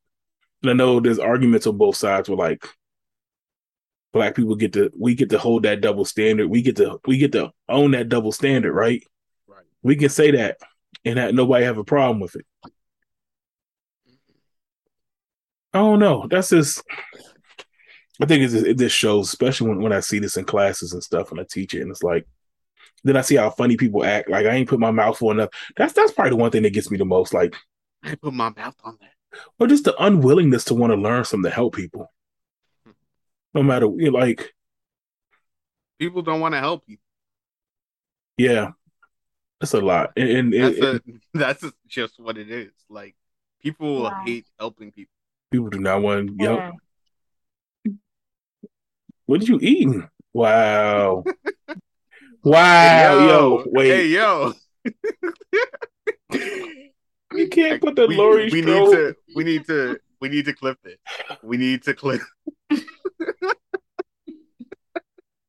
I 0.65 0.73
know 0.73 1.01
there's 1.01 1.19
arguments 1.19 1.67
on 1.67 1.77
both 1.79 1.97
sides 1.97 2.29
where 2.29 2.39
like, 2.39 2.67
black 4.13 4.35
people 4.37 4.55
get 4.55 4.73
to 4.75 4.91
we 4.99 5.15
get 5.15 5.31
to 5.31 5.39
hold 5.39 5.65
that 5.65 5.81
double 5.81 6.05
standard. 6.05 6.49
We 6.49 6.63
get 6.63 6.77
to 6.77 7.01
we 7.07 7.19
get 7.19 7.33
to 7.33 7.53
own 7.69 7.93
that 7.93 8.09
double 8.09 8.33
standard, 8.33 8.73
right? 8.73 9.03
Right. 9.47 9.65
We 9.83 9.97
can 9.97 10.09
say 10.09 10.31
that, 10.33 10.59
and 11.05 11.19
that 11.19 11.35
nobody 11.35 11.65
have 11.65 11.79
a 11.79 11.85
problem 11.85 12.21
with 12.21 12.37
it. 12.37 12.47
I 15.73 15.79
don't 15.79 15.99
know. 15.99 16.27
That's 16.31 16.51
just. 16.51 16.83
I 18.23 18.27
think 18.27 18.43
it's 18.45 18.53
just, 18.53 18.67
it 18.67 18.79
just 18.79 18.97
shows, 18.97 19.29
especially 19.29 19.69
when, 19.71 19.81
when 19.83 19.93
I 19.93 20.01
see 20.01 20.19
this 20.21 20.37
in 20.37 20.45
classes 20.45 20.93
and 20.93 21.03
stuff, 21.03 21.31
and 21.31 21.41
I 21.41 21.45
teach 21.51 21.75
it, 21.75 21.81
and 21.83 21.91
it's 21.91 22.03
like, 22.03 22.27
then 23.03 23.17
I 23.17 23.23
see 23.23 23.37
how 23.37 23.51
funny 23.51 23.77
people 23.77 24.05
act. 24.05 24.31
Like 24.31 24.47
I 24.47 24.51
ain't 24.51 24.69
put 24.69 24.79
my 24.81 24.91
mouth 24.93 25.21
on 25.23 25.33
enough. 25.41 25.51
That's 25.77 25.93
that's 25.93 26.13
probably 26.13 26.31
the 26.31 26.37
one 26.37 26.51
thing 26.51 26.63
that 26.63 26.73
gets 26.73 26.91
me 26.91 26.97
the 26.99 27.05
most. 27.05 27.35
Like, 27.35 27.55
I 28.03 28.15
put 28.15 28.33
my 28.33 28.51
mouth 28.51 28.77
on 28.85 28.97
that. 29.01 29.41
or 29.59 29.67
just 29.67 29.85
the 29.85 30.01
unwillingness 30.03 30.65
to 30.67 30.75
want 30.75 30.93
to 30.93 30.97
learn 30.97 31.25
something 31.25 31.51
to 31.51 31.55
help 31.55 31.75
people. 31.75 32.11
No 33.53 33.63
matter, 33.63 33.87
you 33.97 34.11
know, 34.11 34.19
like, 34.19 34.53
People 35.99 36.23
don't 36.23 36.41
want 36.41 36.55
to 36.55 36.61
help 36.61 36.83
you. 36.87 36.99
yeah, 38.37 38.73
that's 39.61 39.75
a 39.75 39.81
lot, 39.81 40.13
and, 40.17 40.29
and, 40.29 40.53
That's 40.53 40.79
and- 40.79 41.01
a, 41.35 41.39
that's 41.39 41.65
just 41.87 42.19
what 42.21 42.37
it 42.39 42.51
is. 42.51 42.73
Like 42.89 43.15
people 43.63 44.03
Wow. 44.05 44.23
hate 44.25 44.47
helping 44.59 44.93
people. 44.93 45.13
people 45.51 45.69
do 45.69 45.79
not 45.79 46.03
want. 46.03 46.31
Yep. 46.41 46.59
Yeah. 46.59 46.71
What 49.27 49.41
did 49.41 49.49
you 49.49 49.59
eating? 49.61 50.09
Wow. 50.37 51.23
wow, 52.43 52.83
Hey, 52.83 53.27
yo, 53.29 53.65
wait. 53.69 53.89
Hey 53.89 54.07
yo. 54.09 54.53
you 57.33 57.49
can't 57.49 57.81
put 57.81 57.95
the 57.95 58.09
we, 58.09 58.17
Laurie 58.17 58.51
we 58.51 58.63
need 58.63 58.65
to 58.91 59.15
we 59.37 59.45
need 59.45 59.65
to 59.67 60.01
we 60.21 60.29
need 60.29 60.47
to 60.47 60.53
clip 60.55 60.79
it. 60.83 60.99
We 61.45 61.57
need 61.57 61.85
to 61.85 61.95
clip 61.95 62.21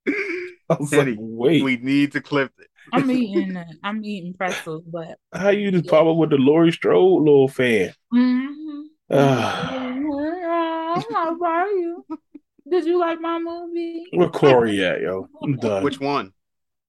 I 0.08 0.78
was 0.80 0.92
Kenny, 0.92 1.12
like, 1.14 1.20
wait, 1.20 1.64
we 1.64 1.78
need 1.78 2.12
to 2.12 2.22
clip 2.22 2.52
it. 2.60 2.68
I'm 2.94 3.10
eating. 3.10 3.58
uh, 3.58 3.66
I'm 3.84 4.06
eating 4.06 4.36
pretzels, 4.36 4.84
but 4.86 5.18
how 5.34 5.50
you 5.50 5.72
just 5.72 5.88
pop 5.88 6.06
up 6.06 6.18
with 6.18 6.30
the 6.30 6.38
Laurie 6.38 6.72
Strode 6.72 7.24
little 7.24 7.48
fan? 7.48 7.92
Mm-hmm. 8.14 8.82
Ah, 9.12 9.72
How 11.12 11.44
are 11.44 11.68
you? 11.70 12.06
Did 12.70 12.86
you 12.86 12.99
like 12.99 13.20
my 13.22 13.38
movie? 13.39 14.05
where 14.11 14.30
Corey 14.30 14.84
at, 14.84 15.01
yo? 15.01 15.28
I'm 15.43 15.57
done. 15.57 15.84
Which 15.84 15.99
one? 15.99 16.34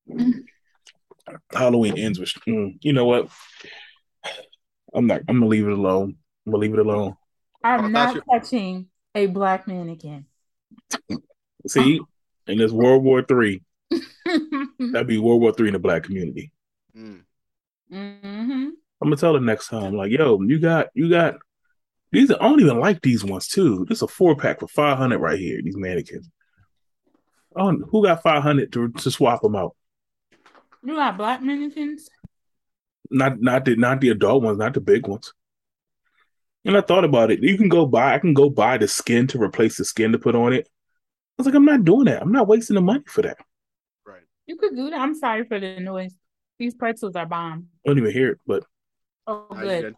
Halloween 1.52 1.98
ends 1.98 2.18
with. 2.18 2.30
Mm, 2.48 2.78
you 2.80 2.92
know 2.92 3.04
what? 3.04 3.28
I'm 4.94 5.06
not. 5.06 5.22
I'm 5.28 5.40
gonna 5.40 5.46
leave 5.46 5.66
it 5.66 5.72
alone. 5.72 6.16
I'm 6.46 6.52
gonna 6.52 6.60
leave 6.62 6.72
it 6.72 6.78
alone. 6.78 7.16
I 7.62 7.76
I'm 7.76 7.92
not 7.92 8.16
touching 8.30 8.86
a 9.14 9.26
black 9.26 9.66
man 9.66 9.88
again. 9.88 10.26
See, 11.66 12.00
and 12.46 12.60
it's 12.60 12.72
World 12.72 13.02
War 13.02 13.22
Three, 13.22 13.62
that'd 14.30 15.06
be 15.06 15.18
World 15.18 15.40
War 15.40 15.52
Three 15.52 15.68
in 15.68 15.72
the 15.74 15.78
black 15.78 16.04
community. 16.04 16.52
Mm. 16.96 17.22
hmm 17.90 18.68
I'm 19.02 19.10
gonna 19.10 19.16
tell 19.16 19.34
her 19.34 19.40
next 19.40 19.68
time, 19.68 19.94
like, 19.94 20.10
yo, 20.10 20.40
you 20.42 20.58
got, 20.58 20.88
you 20.94 21.10
got 21.10 21.36
these. 22.16 22.30
I 22.30 22.38
don't 22.38 22.60
even 22.60 22.80
like 22.80 23.02
these 23.02 23.24
ones 23.24 23.48
too. 23.48 23.84
This 23.88 23.98
is 23.98 24.02
a 24.02 24.08
four 24.08 24.36
pack 24.36 24.60
for 24.60 24.68
five 24.68 24.98
hundred 24.98 25.18
right 25.18 25.38
here. 25.38 25.60
These 25.62 25.76
mannequins. 25.76 26.28
Oh, 27.54 27.72
who 27.72 28.02
got 28.04 28.22
five 28.22 28.42
hundred 28.42 28.72
to 28.72 28.90
to 28.90 29.10
swap 29.10 29.42
them 29.42 29.56
out? 29.56 29.76
You 30.84 30.94
got 30.94 31.16
black 31.16 31.42
mannequins? 31.42 32.08
Not, 33.10 33.40
not 33.40 33.64
the, 33.64 33.76
not 33.76 34.00
the 34.00 34.10
adult 34.10 34.42
ones, 34.42 34.58
not 34.58 34.74
the 34.74 34.80
big 34.80 35.06
ones. 35.06 35.32
And 36.64 36.76
I 36.76 36.80
thought 36.80 37.04
about 37.04 37.30
it. 37.30 37.42
You 37.42 37.56
can 37.56 37.68
go 37.68 37.86
buy. 37.86 38.14
I 38.14 38.18
can 38.18 38.34
go 38.34 38.50
buy 38.50 38.78
the 38.78 38.88
skin 38.88 39.26
to 39.28 39.40
replace 39.40 39.76
the 39.76 39.84
skin 39.84 40.12
to 40.12 40.18
put 40.18 40.34
on 40.34 40.52
it. 40.52 40.68
I 40.68 41.42
was 41.42 41.46
like, 41.46 41.54
I'm 41.54 41.64
not 41.64 41.84
doing 41.84 42.06
that. 42.06 42.22
I'm 42.22 42.32
not 42.32 42.48
wasting 42.48 42.74
the 42.74 42.80
money 42.80 43.04
for 43.06 43.22
that. 43.22 43.36
Right. 44.04 44.22
You 44.46 44.56
could 44.56 44.74
do 44.74 44.90
that. 44.90 45.00
I'm 45.00 45.14
sorry 45.14 45.44
for 45.44 45.60
the 45.60 45.78
noise. 45.78 46.14
These 46.58 46.74
pretzels 46.74 47.14
are 47.14 47.26
bomb. 47.26 47.68
I 47.84 47.90
don't 47.90 47.98
even 47.98 48.12
hear 48.12 48.30
it, 48.30 48.40
but 48.46 48.64
Oh, 49.26 49.46
good. 49.50 49.94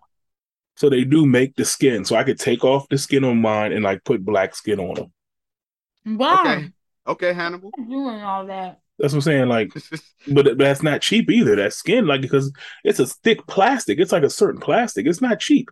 Good? 0.81 0.87
so 0.87 0.91
they 0.91 1.05
do 1.05 1.27
make 1.27 1.57
the 1.57 1.65
skin, 1.65 2.05
so 2.05 2.17
I 2.17 2.25
could 2.25 2.39
take 2.39 2.65
off 2.65 2.89
the 2.89 2.99
skin 2.99 3.25
on 3.25 3.41
mine 3.41 3.73
and 3.73 3.85
like 3.85 4.05
put 4.05 4.25
black 4.25 4.55
skin 4.55 4.81
on 4.81 4.95
them. 4.95 6.19
Wow. 6.19 6.43
Okay. 6.43 6.69
Okay, 7.07 7.33
Hannibal. 7.33 7.71
I'm 7.77 7.89
doing 7.89 8.21
all 8.21 8.47
that. 8.47 8.81
That's 8.99 9.13
what 9.13 9.19
I'm 9.19 9.23
saying. 9.23 9.49
Like, 9.49 9.73
but 10.29 10.59
that's 10.59 10.83
not 10.83 11.01
cheap 11.01 11.31
either. 11.31 11.57
That 11.57 11.73
skin, 11.73 12.07
like, 12.07 12.21
because 12.21 12.53
it's 12.85 12.99
a 12.99 13.07
thick 13.07 13.47
plastic. 13.47 13.99
It's 13.99 14.13
like 14.13 14.25
a 14.25 14.31
certain 14.31 14.61
plastic. 14.61 15.07
It's 15.07 15.23
not 15.23 15.41
cheap. 15.41 15.71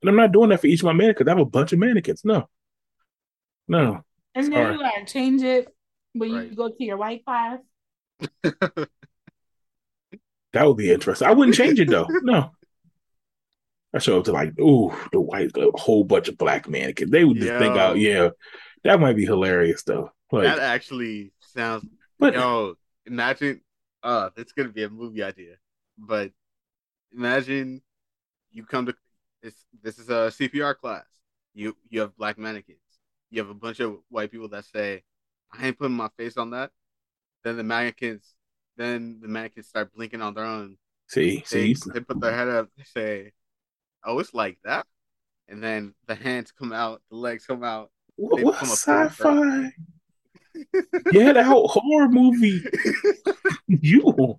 And 0.00 0.08
I'm 0.08 0.16
not 0.16 0.32
doing 0.32 0.50
that 0.50 0.60
for 0.60 0.68
each 0.68 0.80
of 0.80 0.84
my 0.86 0.92
mannequins. 0.92 1.28
I 1.28 1.32
have 1.32 1.40
a 1.40 1.44
bunch 1.44 1.72
of 1.72 1.80
mannequins. 1.80 2.24
No, 2.24 2.48
no. 3.66 4.04
And 4.34 4.46
then 4.46 4.52
Sorry. 4.52 4.74
you 4.74 4.78
gotta 4.80 5.04
change 5.06 5.42
it 5.42 5.74
when 6.12 6.32
Right. 6.32 6.50
you 6.50 6.54
go 6.56 6.68
to 6.68 6.84
your 6.84 6.96
white 6.96 7.24
class. 7.24 7.58
That 10.52 10.66
would 10.66 10.76
be 10.76 10.90
interesting. 10.90 11.28
I 11.28 11.32
wouldn't 11.32 11.56
change 11.56 11.78
it 11.78 11.88
though. 11.90 12.06
No. 12.22 12.52
I 13.94 13.98
show 13.98 14.18
up 14.18 14.24
to 14.24 14.32
like, 14.32 14.58
ooh, 14.60 14.92
the 15.12 15.20
white, 15.20 15.50
a 15.56 15.70
whole 15.74 16.04
bunch 16.04 16.28
of 16.28 16.36
black 16.36 16.68
mannequins. 16.68 17.10
They 17.10 17.24
would 17.24 17.38
just 17.38 17.58
think 17.58 17.74
Yo. 17.74 17.80
out, 17.80 17.98
yeah, 17.98 18.28
that 18.84 19.00
might 19.00 19.16
be 19.16 19.24
hilarious 19.24 19.82
though. 19.82 20.10
Like, 20.30 20.44
that 20.44 20.58
actually 20.58 21.32
sounds. 21.40 21.86
but 22.18 22.34
Yo, 22.34 22.74
imagine. 23.06 23.60
Uh, 24.02 24.30
it's 24.36 24.52
gonna 24.52 24.68
be 24.68 24.84
a 24.84 24.88
movie 24.88 25.22
idea, 25.22 25.56
but 25.96 26.30
imagine 27.12 27.82
you 28.52 28.64
come 28.64 28.86
to 28.86 28.94
this. 29.42 29.54
This 29.82 29.98
is 29.98 30.08
a 30.08 30.30
CPR 30.30 30.76
class. 30.76 31.06
You 31.54 31.76
you 31.88 32.00
have 32.00 32.16
black 32.16 32.38
mannequins. 32.38 32.78
You 33.30 33.40
have 33.40 33.50
a 33.50 33.54
bunch 33.54 33.80
of 33.80 33.98
white 34.08 34.30
people 34.30 34.48
that 34.50 34.66
say, 34.66 35.02
"I 35.52 35.66
ain't 35.66 35.78
putting 35.78 35.96
my 35.96 36.10
face 36.16 36.36
on 36.36 36.50
that." 36.50 36.70
Then 37.42 37.56
the 37.56 37.64
mannequins, 37.64 38.34
then 38.76 39.18
the 39.20 39.28
mannequins 39.28 39.68
start 39.68 39.92
blinking 39.94 40.22
on 40.22 40.34
their 40.34 40.44
own. 40.44 40.76
see, 41.08 41.42
They, 41.50 41.74
see, 41.74 41.90
they 41.92 42.00
put 42.00 42.20
their 42.20 42.34
head 42.34 42.48
up. 42.48 42.68
They 42.76 42.84
say, 42.84 43.32
"Oh, 44.04 44.18
it's 44.18 44.34
like 44.34 44.58
that," 44.64 44.86
and 45.48 45.62
then 45.62 45.94
the 46.06 46.14
hands 46.14 46.52
come 46.52 46.72
out, 46.72 47.02
the 47.10 47.16
legs 47.16 47.46
come 47.46 47.62
out. 47.64 47.90
what, 48.16 48.42
what 48.42 48.54
sci-fi? 48.56 49.72
Yeah, 51.12 51.34
that 51.34 51.46
whole 51.46 51.68
horror 51.68 52.08
movie. 52.08 52.64
You, 53.68 54.38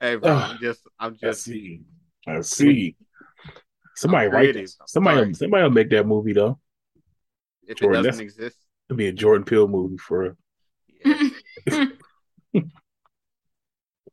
hey, 0.00 0.14
bro, 0.16 0.32
I'm 0.32 0.58
just, 0.58 0.80
I'm 0.98 1.12
I 1.22 1.26
just. 1.26 1.42
see, 1.42 1.82
I 2.26 2.40
see. 2.40 2.96
Somebody 3.96 4.28
I'm 4.28 4.32
write 4.32 4.54
this. 4.54 4.78
Somebody, 4.86 5.16
Sorry. 5.18 5.34
somebody 5.34 5.62
will 5.64 5.70
make 5.70 5.90
that 5.90 6.06
movie 6.06 6.32
though. 6.32 6.58
If 7.66 7.78
Jordan, 7.78 8.00
it 8.00 8.08
doesn't 8.08 8.22
exist, 8.22 8.56
It'll 8.88 8.96
be 8.96 9.08
a 9.08 9.12
Jordan 9.12 9.44
Peele 9.44 9.68
movie 9.68 9.98
for 9.98 10.36
yeah. 11.04 11.28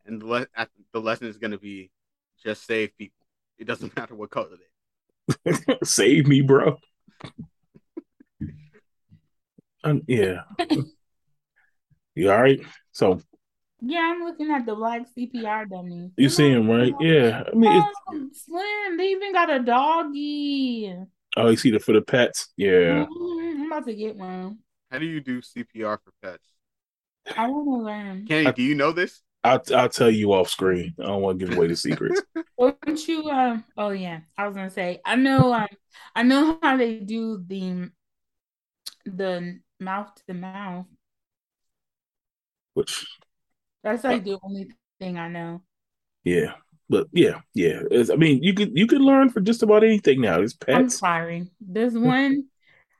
and 0.07 0.21
the, 0.21 0.25
le- 0.25 0.47
the 0.93 0.99
lesson 0.99 1.27
is 1.27 1.37
going 1.37 1.51
to 1.51 1.57
be 1.57 1.91
just 2.43 2.65
save 2.65 2.97
people. 2.97 3.26
It 3.57 3.65
doesn't 3.65 3.95
matter 3.95 4.15
what 4.15 4.29
color 4.29 4.49
they. 5.45 5.53
Save 5.83 6.27
Me, 6.27 6.41
bro. 6.41 6.77
Um, 9.83 10.01
yeah. 10.07 10.41
you 12.15 12.31
all 12.31 12.41
right? 12.41 12.59
So 12.91 13.21
yeah, 13.81 14.11
I'm 14.13 14.23
looking 14.23 14.51
at 14.51 14.65
the 14.65 14.75
black 14.75 15.03
CPR 15.15 15.69
dummy. 15.69 16.11
you 16.17 16.29
see 16.29 16.49
him, 16.49 16.69
right? 16.69 16.93
Yeah. 16.99 17.43
I 17.51 17.55
mean, 17.55 17.71
it's, 17.71 17.99
Oh, 18.09 18.29
Slim, 18.33 18.97
they 18.97 19.09
even 19.11 19.33
got 19.33 19.51
a 19.51 19.59
doggy. 19.59 20.95
oh, 21.35 21.49
you 21.49 21.57
see 21.57 21.71
the 21.71 21.79
for 21.79 21.93
the 21.93 22.01
pets? 22.01 22.49
Yeah. 22.57 23.05
Mhm, 23.05 23.61
I'm 23.61 23.65
about 23.67 23.85
to 23.85 23.93
get 23.93 24.15
one. 24.15 24.59
How 24.91 24.99
do 24.99 25.05
you 25.05 25.19
do 25.21 25.41
CPR 25.41 25.99
for 26.03 26.11
pets? 26.23 26.47
I 27.37 27.47
want 27.47 27.67
to 27.67 27.85
learn. 27.85 28.25
Kenny, 28.25 28.51
do 28.53 28.63
you 28.63 28.73
know 28.73 28.91
this? 28.91 29.21
I'll 29.47 29.63
I'll 29.75 29.89
tell 29.89 30.09
you 30.11 30.33
off 30.33 30.49
screen. 30.49 30.93
I 30.99 31.03
don't 31.03 31.21
want 31.21 31.39
to 31.39 31.45
give 31.45 31.55
away 31.55 31.67
the 31.67 31.75
secrets. 31.75 32.21
Don't 32.59 33.07
you? 33.07 33.29
Um. 33.29 33.63
Oh 33.77 33.89
yeah, 33.91 34.21
I 34.37 34.47
was 34.47 34.55
gonna 34.55 34.69
say. 34.69 34.99
I 35.05 35.15
know. 35.15 35.53
Um. 35.53 35.67
I 36.15 36.23
know 36.23 36.59
how 36.61 36.77
they 36.77 36.99
do 36.99 37.43
the 37.47 37.91
the 39.05 39.59
mouth 39.79 40.13
to 40.27 40.33
mouth. 40.33 40.85
Which, 42.73 43.05
That's 43.83 44.03
like 44.03 44.23
the 44.23 44.37
only 44.43 44.71
thing 44.99 45.17
I 45.17 45.27
know. 45.29 45.61
yeah, 46.23 46.53
but 46.89 47.07
yeah, 47.11 47.41
yeah. 47.53 47.81
It's, 47.89 48.09
I 48.09 48.15
mean, 48.15 48.43
you 48.43 48.53
could 48.53 48.77
you 48.77 48.87
could 48.87 49.01
learn 49.01 49.29
for 49.29 49.39
just 49.41 49.63
about 49.63 49.83
anything 49.83 50.21
now. 50.21 50.41
It's 50.41 50.53
pets. 50.53 50.75
I'm 50.75 50.89
sorry. 50.89 51.49
This 51.59 51.93
one, 51.97 52.45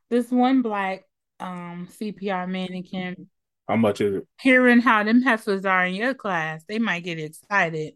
this 0.10 0.32
one 0.32 0.62
black 0.62 1.04
um 1.40 1.88
CPR 1.92 2.48
mannequin. 2.48 3.30
How 3.68 3.76
much 3.76 4.02
is 4.02 4.16
it? 4.18 4.28
Hearing 4.42 4.80
how 4.80 5.04
them 5.04 5.22
heifers 5.22 5.66
are 5.66 5.86
in 5.86 5.96
your 5.96 6.14
class, 6.14 6.64
they 6.68 6.80
might 6.80 7.04
get 7.04 7.20
excited. 7.20 7.96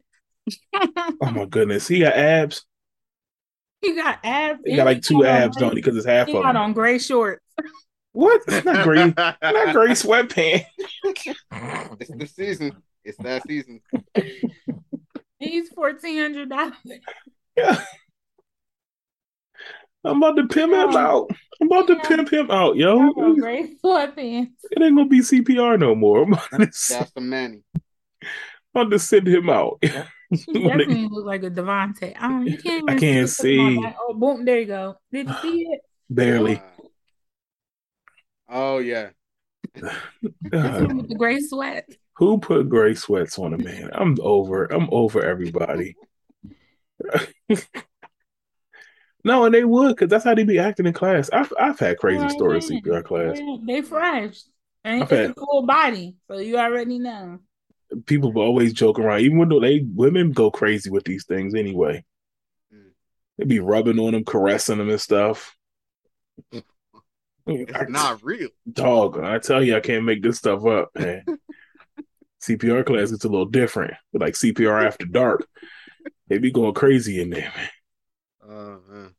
Oh 0.73 1.31
my 1.31 1.45
goodness, 1.49 1.87
he 1.87 1.99
got 1.99 2.13
abs. 2.13 2.65
he 3.81 3.95
got 3.95 4.19
abs. 4.23 4.59
He 4.65 4.75
got 4.75 4.85
like 4.85 5.01
two 5.01 5.21
got 5.21 5.29
on 5.29 5.41
abs, 5.43 5.57
don't 5.57 5.69
he? 5.71 5.75
Because 5.75 5.95
it's 5.95 6.05
half 6.05 6.27
He 6.27 6.35
of 6.35 6.43
got 6.43 6.53
them. 6.53 6.61
on 6.63 6.73
gray 6.73 6.99
shorts. 6.99 7.43
What? 8.13 8.41
It's 8.45 8.65
not 8.65 8.83
gray. 8.83 9.05
not 9.17 9.39
gray 9.39 9.91
sweatpants. 9.91 10.65
it's 11.05 12.11
the 12.13 12.25
season. 12.27 12.73
It's 13.05 13.17
that 13.19 13.43
season. 13.47 13.79
He's 15.39 15.69
fourteen 15.69 16.19
hundred 16.19 16.49
dollars. 16.49 16.73
Yeah. 17.55 17.81
I'm 20.03 20.17
about 20.21 20.35
to 20.37 20.47
pimp 20.47 20.73
him 20.73 20.95
out. 20.95 21.29
I'm 21.61 21.67
about 21.67 21.87
to 21.87 21.95
Yeah. 21.95 22.07
pimp 22.07 22.29
him 22.33 22.49
out, 22.51 22.75
yo. 22.75 23.35
Gray 23.35 23.75
sweatpants. 23.83 24.51
It 24.71 24.81
ain't 24.81 24.95
gonna 24.95 25.09
be 25.09 25.19
CPR 25.19 25.77
no 25.79 25.93
more. 25.95 26.23
I'm 26.23 26.33
about 26.33 26.49
to, 26.51 26.57
That's 26.57 27.11
the 27.11 27.21
Manny. 27.21 27.61
I'm 28.73 28.81
about 28.83 28.91
to 28.91 28.99
send 28.99 29.27
him 29.27 29.49
out. 29.49 29.83
He 30.31 30.53
definitely 30.53 31.09
look 31.11 31.25
like 31.25 31.43
a 31.43 31.49
Devontae. 31.51 32.15
Um, 32.21 32.47
you 32.47 32.57
can't. 32.57 32.89
I 32.89 32.93
can't 32.95 33.03
it 33.03 33.35
'cause 33.35 33.39
of 33.41 33.45
my 33.45 33.91
see. 33.91 33.95
Oh, 33.99 34.13
boom! 34.13 34.45
There 34.45 34.59
you 34.61 34.65
go. 34.65 34.95
Did 35.11 35.27
you 35.27 35.33
see 35.41 35.67
it? 35.69 35.81
Barely. 36.09 36.55
Uh, 36.55 36.59
oh 38.47 38.77
yeah. 38.79 39.09
Uh, 40.53 40.85
with 40.95 41.07
the 41.09 41.15
gray 41.17 41.39
sweat. 41.39 41.87
who 42.17 42.37
put 42.37 42.69
gray 42.69 42.93
sweats 42.95 43.37
on 43.39 43.53
a 43.53 43.57
man? 43.57 43.89
I'm 43.93 44.15
over. 44.21 44.65
I'm 44.65 44.87
over 44.91 45.21
everybody. 45.23 45.95
no, 49.23 49.45
and 49.45 49.53
they 49.53 49.63
would 49.63 49.89
because 49.95 50.09
that's 50.09 50.23
how 50.23 50.33
they 50.35 50.43
be 50.43 50.59
acting 50.59 50.85
in 50.85 50.93
class. 50.93 51.29
I've 51.31 51.51
I've 51.59 51.79
had 51.79 51.97
crazy 51.97 52.21
Right, 52.23 52.31
stories 52.31 52.69
in. 52.69 52.81
CPR 52.81 53.03
class. 53.03 53.39
They 53.65 53.81
fresh. 53.81 54.41
And 54.83 55.03
Okay. 55.03 55.23
it's 55.25 55.31
a 55.31 55.33
cool 55.35 55.63
body, 55.65 56.15
so 56.27 56.39
you 56.39 56.57
already 56.57 56.97
know. 56.99 57.39
People 58.05 58.37
always 58.39 58.73
joke 58.73 58.97
around, 58.99 59.21
even 59.21 59.47
though 59.49 59.59
they 59.59 59.85
women 59.93 60.31
go 60.31 60.49
crazy 60.49 60.89
with 60.89 61.03
these 61.03 61.25
things 61.25 61.53
anyway. 61.53 62.03
Mm. 62.73 62.91
They 63.37 63.45
be 63.45 63.59
rubbing 63.59 63.99
on 63.99 64.13
them, 64.13 64.23
caressing 64.25 64.77
them 64.79 64.89
and 64.89 65.01
stuff. 65.01 65.55
It's 67.47 67.73
I- 67.73 67.85
not 67.89 68.23
real. 68.23 68.49
dog. 68.71 69.19
I 69.19 69.39
tell 69.39 69.63
you, 69.63 69.75
I 69.75 69.79
can't 69.79 70.05
make 70.05 70.21
this 70.21 70.37
stuff 70.37 70.63
up, 70.65 70.91
man. 70.95 71.25
CPR 72.43 72.85
class 72.85 73.11
is 73.11 73.23
a 73.23 73.27
little 73.29 73.45
different, 73.47 73.93
but 74.13 74.21
like 74.21 74.35
CPR 74.35 74.85
after 74.85 75.05
dark, 75.07 75.47
they 76.27 76.37
be 76.37 76.51
going 76.51 76.73
crazy 76.75 77.19
in 77.21 77.29
there, 77.31 77.51
man. 77.55 77.69
Oh 78.47 78.79
man. 78.89 79.13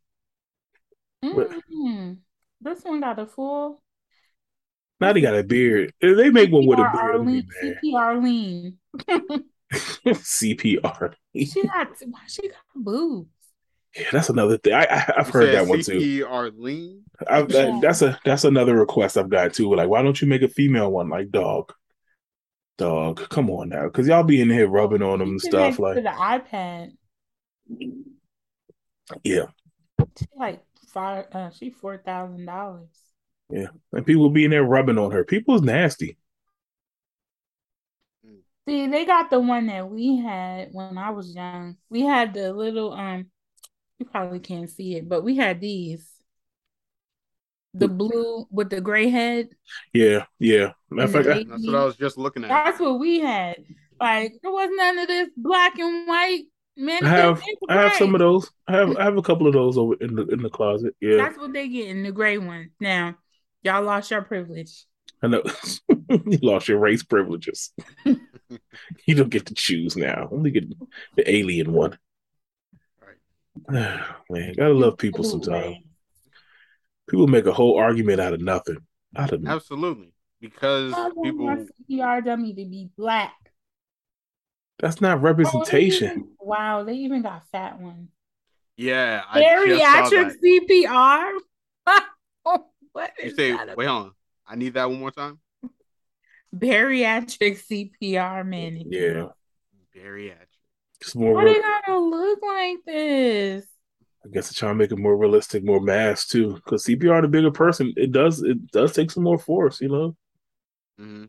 But- 1.23 1.51
Mm. 1.73 2.19
This 2.61 2.83
one 2.85 3.01
got 3.01 3.19
a 3.19 3.27
full. 3.27 3.83
Now 5.01 5.13
they 5.13 5.21
got 5.21 5.37
a 5.37 5.43
beard. 5.43 5.93
They 6.01 6.31
make 6.31 6.53
one 6.53 6.67
with 6.67 6.79
a 6.79 6.89
beard, 6.93 7.15
it'll 7.15 7.27
be 7.27 7.43
CPR 7.93 8.23
lean. 8.23 8.79
CPR. 10.13 11.15
She 11.35 11.63
got 11.67 11.89
she 12.29 12.49
got 12.49 12.59
boobs. 12.75 13.29
Yeah, 13.97 14.07
that's 14.13 14.31
another 14.31 14.59
thing. 14.59 14.75
I, 14.75 14.87
I 14.91 14.97
have 15.17 15.27
You 15.27 15.33
heard 15.33 15.45
said 15.47 15.55
that 15.55 15.67
one 15.67 15.83
too. 15.83 15.99
CPR 16.25 16.53
lean. 16.57 17.03
I've, 17.29 17.49
that, 17.49 17.81
that's 17.83 18.03
a 18.03 18.19
that's 18.25 18.45
another 18.45 18.77
request 18.77 19.17
I've 19.19 19.29
got 19.29 19.55
too. 19.55 19.75
Like, 19.75 19.89
why 19.89 20.03
don't 20.03 20.21
you 20.21 20.29
make 20.29 20.43
a 20.43 20.49
female 20.49 20.91
one? 20.93 21.09
Like, 21.09 21.31
dog, 21.31 21.73
dog, 22.79 23.29
come 23.29 23.51
on 23.51 23.71
now, 23.71 23.85
because 23.85 24.07
y'all 24.07 24.23
be 24.23 24.41
in 24.41 24.51
here 24.51 24.69
rubbing 24.69 25.03
on 25.03 25.19
them 25.19 25.31
and 25.31 25.41
stuff. 25.41 25.77
connects 25.77 25.77
to 25.77 25.83
Like, 25.83 25.95
the 25.97 26.51
iPad. 26.57 26.93
Yeah, 29.25 29.47
She 30.19 30.27
like 30.37 30.63
five. 30.89 31.27
Uh, 31.33 31.51
she 31.51 31.71
four 31.71 31.99
thousand 31.99 32.47
dollars. 32.47 32.89
Yeah, 33.51 33.67
and 33.93 34.07
people 34.07 34.31
be 34.31 34.45
in 34.45 34.51
there 34.51 34.65
rubbing 34.65 34.99
on 34.99 35.11
her. 35.11 35.25
People's 35.25 35.63
nasty. 35.63 36.17
See, 38.69 38.87
they 38.87 39.05
got 39.05 39.29
the 39.31 39.41
one 39.41 39.67
that 39.67 39.91
we 39.91 40.19
had 40.19 40.69
when 40.73 40.97
I 40.97 41.11
was 41.11 41.35
young. 41.35 41.77
We 41.91 42.03
had 42.03 42.33
the 42.35 42.53
little 42.53 42.93
um. 42.93 43.27
You 43.99 44.07
probably 44.07 44.41
can't 44.41 44.69
see 44.71 44.97
it, 44.97 45.09
but 45.09 45.23
we 45.23 45.37
had 45.37 45.61
these. 45.61 46.09
The 47.75 47.89
blue 47.89 48.47
with 48.51 48.69
the 48.69 48.81
gray 48.83 49.09
head. 49.09 49.49
Yeah, 49.95 50.27
yeah. 50.39 50.73
Matter 50.91 51.05
of 51.07 51.13
fact, 51.13 51.25
the 51.25 51.31
I- 51.31 51.37
lady- 51.39 51.51
That's 51.51 51.67
what 51.67 51.75
I 51.77 51.85
was 51.85 51.97
just 51.97 52.19
looking 52.19 52.45
at. 52.45 52.49
That's 52.49 52.79
what 52.81 52.99
we 52.99 53.21
had. 53.21 53.57
Like 54.01 54.35
there 54.43 54.51
was 54.53 54.69
none 54.73 54.99
of 54.99 55.09
this 55.09 55.31
black 55.37 55.79
and 55.79 56.07
white. 56.07 56.45
Man, 56.77 57.05
I 57.05 57.09
have 57.09 57.43
I 57.69 57.75
have 57.75 57.95
some 57.95 58.15
of 58.15 58.19
those. 58.19 58.51
I 58.67 58.77
have 58.77 58.97
I 58.97 59.05
have 59.05 59.17
a 59.19 59.23
couple 59.23 59.47
of 59.47 59.53
those 59.53 59.77
over 59.77 59.95
in 60.01 60.15
the 60.15 60.27
in 60.29 60.43
the 60.43 60.49
closet. 60.49 60.95
Yeah, 61.01 61.17
That's 61.17 61.37
what 61.37 61.53
they 61.53 61.69
get 61.69 61.89
in 61.89 62.03
the 62.03 62.13
gray 62.13 62.39
one. 62.39 62.71
Now, 62.81 63.17
y'all 63.63 63.83
lost 63.83 64.11
your 64.11 64.23
privilege. 64.23 64.87
I 65.23 65.29
know. 65.29 65.43
you 66.09 66.39
lost 66.43 66.69
your 66.69 66.79
race 66.79 67.03
privileges. 67.03 67.73
you 68.05 69.15
don't 69.15 69.29
get 69.29 69.47
to 69.47 69.55
choose 69.55 69.97
now. 69.97 70.29
Only 70.33 70.51
get 70.51 70.65
the 71.17 71.31
alien 71.31 71.73
one. 71.73 71.99
Right. 73.01 74.01
Man, 74.31 74.55
gotta 74.57 74.75
love 74.75 74.97
people 74.97 75.25
sometimes. 75.25 75.77
People 77.09 77.27
make 77.27 77.47
a 77.47 77.53
whole 77.53 77.79
argument 77.79 78.21
out 78.21 78.33
of 78.33 78.41
nothing. 78.41 78.79
Out 79.15 79.33
of 79.33 79.47
Absolutely, 79.47 80.15
because 80.41 80.95
I 80.95 81.09
want 81.09 81.37
my 81.37 81.57
people. 81.57 81.69
CPR 81.91 82.25
dummy 82.25 82.55
to 82.55 82.65
be 82.65 82.89
black. 82.97 83.35
That's 84.83 85.01
not 85.01 85.23
representation. 85.23 86.29
Wow, 86.39 86.83
they 86.83 86.95
even 86.97 87.23
got 87.23 87.45
fat 87.51 87.81
ones. 87.81 88.11
Yeah, 88.77 89.23
I 89.29 89.41
Bariatric 89.41 90.11
that. 90.11 90.37
CPR. 90.43 91.33
what 92.93 93.13
You 93.23 93.31
is 93.31 93.37
say, 93.37 93.53
that? 93.53 93.77
wait, 93.77 93.87
hold 93.87 94.07
on. 94.07 94.13
I 94.47 94.57
need 94.57 94.75
that 94.75 94.91
one 94.91 94.99
more 95.01 95.11
time. 95.13 95.39
Bariatric 96.55 97.59
CPR 97.59 98.45
man. 98.45 98.83
Yeah, 98.91 99.29
Bariatric. 99.97 100.37
it's 101.01 101.15
more. 101.15 101.35
Why 101.35 101.45
real- 101.45 101.55
they 101.55 101.61
gotta 101.61 101.99
look 101.99 102.43
like 102.43 102.79
this? 102.85 103.67
I 104.25 104.29
guess 104.29 104.49
they're 104.49 104.59
trying 104.59 104.75
to 104.75 104.79
make 104.79 104.93
it 104.93 104.99
more 104.99 105.17
realistic, 105.17 105.65
more 105.65 105.81
mass 105.81 106.27
too. 106.27 106.55
Because 106.55 106.85
CPR, 106.85 107.23
the 107.23 107.29
bigger 107.29 107.51
person, 107.51 107.93
it 107.97 108.13
does 108.13 108.43
it 108.43 108.71
does 108.73 108.93
take 108.93 109.11
some 109.11 109.23
more 109.23 109.39
force. 109.39 109.81
You 109.81 109.89
know. 109.89 110.17
hmm 110.99 111.25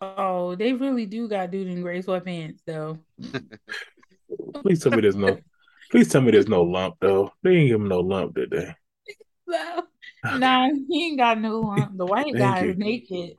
Oh, 0.00 0.54
they 0.54 0.72
really 0.72 1.06
do 1.06 1.28
got 1.28 1.50
dude 1.50 1.66
in 1.68 1.82
gray 1.82 2.02
sweatpants 2.02 2.60
though. 2.64 2.98
Please 4.62 4.82
tell 4.82 4.92
me 4.92 5.00
there's 5.00 5.16
no. 5.16 5.38
Please 5.90 6.08
tell 6.08 6.20
me 6.20 6.30
there's 6.30 6.48
no 6.48 6.62
lump 6.62 6.96
though. 7.00 7.32
They 7.42 7.56
ain't 7.56 7.68
give 7.68 7.80
him 7.80 7.88
no 7.88 8.00
lump, 8.00 8.34
did 8.34 8.50
they? 8.50 8.74
So, 9.50 10.36
nah, 10.36 10.68
he 10.90 11.06
ain't 11.06 11.18
got 11.18 11.40
no 11.40 11.60
lump. 11.60 11.96
The 11.96 12.04
white 12.04 12.34
guy 12.36 12.64
you. 12.64 12.70
is 12.70 12.76
naked. 12.76 13.38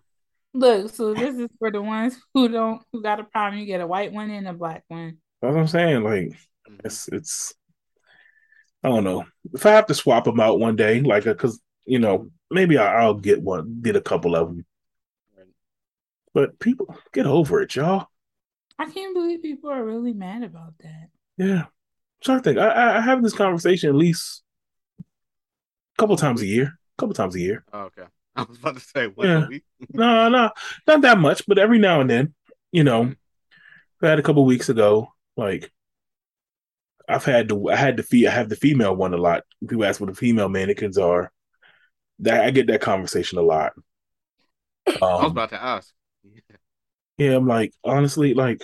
Look, 0.53 0.89
so 0.89 1.13
this 1.13 1.35
is 1.35 1.49
for 1.59 1.69
the 1.69 1.81
ones 1.81 2.17
who 2.33 2.47
don't 2.47 2.81
who 2.91 3.03
got 3.03 3.19
a 3.19 3.25
problem. 3.25 3.59
You 3.59 3.67
get 3.67 3.81
a 3.81 3.85
white 3.85 4.11
one 4.11 4.31
and 4.31 4.47
a 4.47 4.53
black 4.53 4.83
one. 4.87 5.17
That's 5.41 5.53
what 5.53 5.59
I'm 5.59 5.67
saying. 5.67 6.03
Like 6.03 6.31
it's 6.83 7.07
it's. 7.09 7.53
I 8.83 8.89
don't 8.89 9.03
know 9.03 9.25
if 9.53 9.65
I 9.65 9.71
have 9.71 9.87
to 9.87 9.93
swap 9.93 10.23
them 10.23 10.39
out 10.39 10.59
one 10.59 10.75
day, 10.75 11.01
like 11.01 11.25
because 11.25 11.61
you 11.85 11.99
know 11.99 12.31
maybe 12.49 12.77
I, 12.77 13.03
I'll 13.03 13.13
get 13.13 13.41
one, 13.41 13.81
get 13.83 13.95
a 13.95 14.01
couple 14.01 14.35
of 14.35 14.47
them. 14.47 14.65
Right. 16.33 16.49
But 16.49 16.59
people 16.59 16.95
get 17.13 17.25
over 17.25 17.61
it, 17.61 17.75
y'all. 17.75 18.07
I 18.77 18.89
can't 18.89 19.13
believe 19.13 19.41
people 19.41 19.69
are 19.69 19.83
really 19.83 20.13
mad 20.13 20.43
about 20.43 20.77
that. 20.79 21.09
Yeah, 21.37 21.65
So 22.23 22.33
I'm 22.33 22.39
trying 22.39 22.39
to 22.39 22.43
think. 22.43 22.57
I, 22.59 22.67
I 22.69 22.97
I 22.97 23.01
have 23.01 23.23
this 23.23 23.33
conversation 23.33 23.89
at 23.89 23.95
least 23.95 24.43
a 25.97 26.01
couple 26.01 26.15
times 26.17 26.41
a 26.41 26.45
year. 26.45 26.65
A 26.65 27.01
couple 27.01 27.13
times 27.13 27.35
a 27.35 27.39
year. 27.39 27.63
Oh, 27.73 27.81
okay. 27.83 28.05
I 28.35 28.43
was 28.43 28.57
about 28.57 28.75
to 28.75 28.81
say, 28.81 29.07
once 29.07 29.27
Yeah. 29.27 29.45
a 29.45 29.47
week. 29.47 29.63
No, 29.93 30.29
no, 30.29 30.51
not 30.87 31.01
that 31.01 31.17
much, 31.19 31.43
but 31.47 31.57
every 31.57 31.79
now 31.79 32.01
and 32.01 32.09
then, 32.09 32.33
you 32.71 32.83
know, 32.83 33.13
I 34.01 34.07
had 34.07 34.19
a 34.19 34.23
couple 34.23 34.45
weeks 34.45 34.69
ago, 34.69 35.13
like 35.37 35.71
I've 37.07 37.25
had 37.25 37.47
the 37.49 37.57
I 37.71 37.75
had 37.75 37.97
the 37.97 38.03
fe 38.03 38.27
I 38.27 38.31
have 38.31 38.49
the 38.49 38.55
female 38.55 38.95
one 38.95 39.13
a 39.13 39.17
lot. 39.17 39.43
People 39.67 39.83
ask 39.85 39.99
what 39.99 40.09
the 40.09 40.15
female 40.15 40.49
mannequins 40.49 40.97
are. 40.97 41.31
That 42.19 42.41
I 42.45 42.51
get 42.51 42.67
that 42.67 42.81
conversation 42.81 43.37
a 43.39 43.41
lot. 43.41 43.73
I 45.17 45.23
was 45.23 45.31
Um, 45.31 45.31
about 45.31 45.49
to 45.49 45.61
ask. 45.61 45.93
Yeah, 47.17 47.35
I'm 47.35 47.47
like 47.47 47.73
honestly, 47.83 48.33
like 48.33 48.61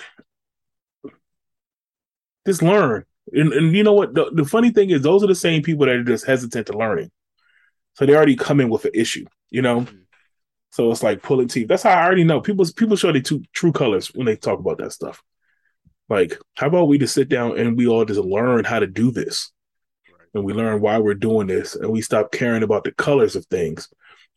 just 2.45 2.61
learn. 2.61 3.05
And, 3.33 3.53
and 3.53 3.75
you 3.75 3.83
know 3.83 3.93
what? 3.93 4.13
The, 4.13 4.29
the 4.31 4.45
funny 4.45 4.69
thing 4.69 4.91
is, 4.91 5.01
those 5.01 5.23
are 5.23 5.27
the 5.27 5.35
same 5.35 5.63
people 5.63 5.85
that 5.87 5.95
are 5.95 6.03
just 6.03 6.25
hesitant 6.27 6.67
to 6.67 6.77
learning. 6.77 7.11
So 7.95 8.05
they 8.05 8.15
already 8.15 8.35
come 8.35 8.59
in 8.59 8.69
with 8.69 8.85
an 8.85 8.91
issue, 8.93 9.25
you 9.49 9.61
know. 9.61 9.81
Mhm. 9.81 10.01
So 10.71 10.91
it's 10.91 11.01
like 11.03 11.23
pulling 11.23 11.47
teeth. 11.47 11.69
That's 11.69 11.83
how 11.83 11.91
I 11.91 12.03
already 12.05 12.25
know. 12.25 12.41
People 12.41 12.65
people 12.75 12.97
show 12.97 13.11
their 13.11 13.21
two 13.21 13.43
true 13.53 13.71
colors 13.71 14.13
when 14.13 14.25
they 14.25 14.35
talk 14.35 14.59
about 14.59 14.77
that 14.79 14.91
stuff. 14.91 15.23
Like, 16.09 16.37
how 16.55 16.67
about 16.67 16.87
we 16.87 16.97
just 16.97 17.13
sit 17.15 17.29
down 17.29 17.57
and 17.57 17.77
we 17.77 17.87
all 17.87 18.05
just 18.05 18.19
learn 18.19 18.63
how 18.63 18.79
to 18.79 18.85
do 18.85 19.09
this, 19.09 19.51
Right. 20.11 20.27
and 20.35 20.43
we 20.43 20.53
learn 20.53 20.81
why 20.81 20.99
we're 20.99 21.15
doing 21.15 21.47
this, 21.47 21.75
and 21.75 21.89
we 21.89 22.01
stop 22.01 22.31
caring 22.31 22.61
about 22.61 22.83
the 22.83 22.91
colors 22.91 23.35
of 23.35 23.45
things, 23.45 23.87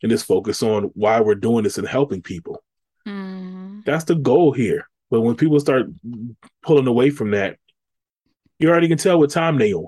and 0.01 0.09
just 0.09 0.25
focus 0.25 0.63
on 0.63 0.85
why 0.95 1.19
we're 1.19 1.35
doing 1.35 1.63
this 1.65 1.77
and 1.77 1.87
helping 1.87 2.21
people. 2.21 2.63
Mm. 3.09 3.85
That's 3.85 4.03
the 4.05 4.15
goal 4.15 4.51
here. 4.51 4.87
But 5.09 5.21
when 5.21 5.35
people 5.35 5.59
start 5.59 5.87
pulling 6.61 6.87
away 6.87 7.09
from 7.09 7.31
that, 7.31 7.57
you 8.59 8.69
already 8.69 8.87
can 8.87 8.97
tell 8.97 9.19
what 9.19 9.31
time 9.31 9.57
they 9.57 9.73
on. 9.73 9.87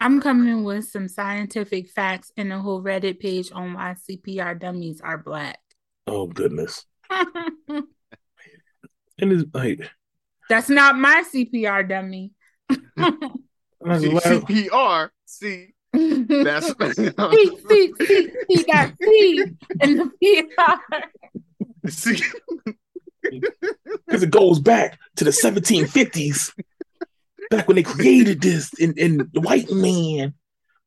I'm 0.00 0.20
coming 0.20 0.48
in 0.48 0.64
with 0.64 0.88
some 0.88 1.08
scientific 1.08 1.90
facts 1.90 2.32
and 2.36 2.52
a 2.52 2.58
whole 2.58 2.82
Reddit 2.82 3.18
page 3.20 3.50
on 3.52 3.74
why 3.74 3.94
CPR 4.08 4.58
dummies 4.58 5.00
are 5.00 5.18
black. 5.18 5.58
Oh 6.06 6.26
goodness! 6.26 6.86
And 9.20 9.32
it's 9.32 9.44
like 9.54 9.90
That's 10.48 10.70
not 10.70 10.96
my 10.96 11.24
CPR 11.32 11.88
dummy. 11.88 12.32
I 12.70 13.12
was 13.80 14.02
C- 14.02 14.08
like, 14.08 14.22
CPR. 14.24 15.10
See, 15.26 15.68
that's 15.92 16.66
see, 16.96 17.10
see, 17.68 17.92
see, 18.00 18.30
see, 18.50 18.62
got 18.64 18.94
C 19.02 19.44
in 19.82 19.96
the 19.96 20.10
PR. 20.56 20.96
see. 21.88 22.22
because 23.22 24.22
it 24.22 24.30
goes 24.30 24.58
back 24.58 24.98
to 25.16 25.24
the 25.24 25.30
1750s, 25.30 26.52
back 27.50 27.68
when 27.68 27.76
they 27.76 27.82
created 27.82 28.40
this 28.40 28.72
in, 28.74 28.94
in 28.96 29.30
the 29.32 29.40
white 29.40 29.70
man. 29.70 30.34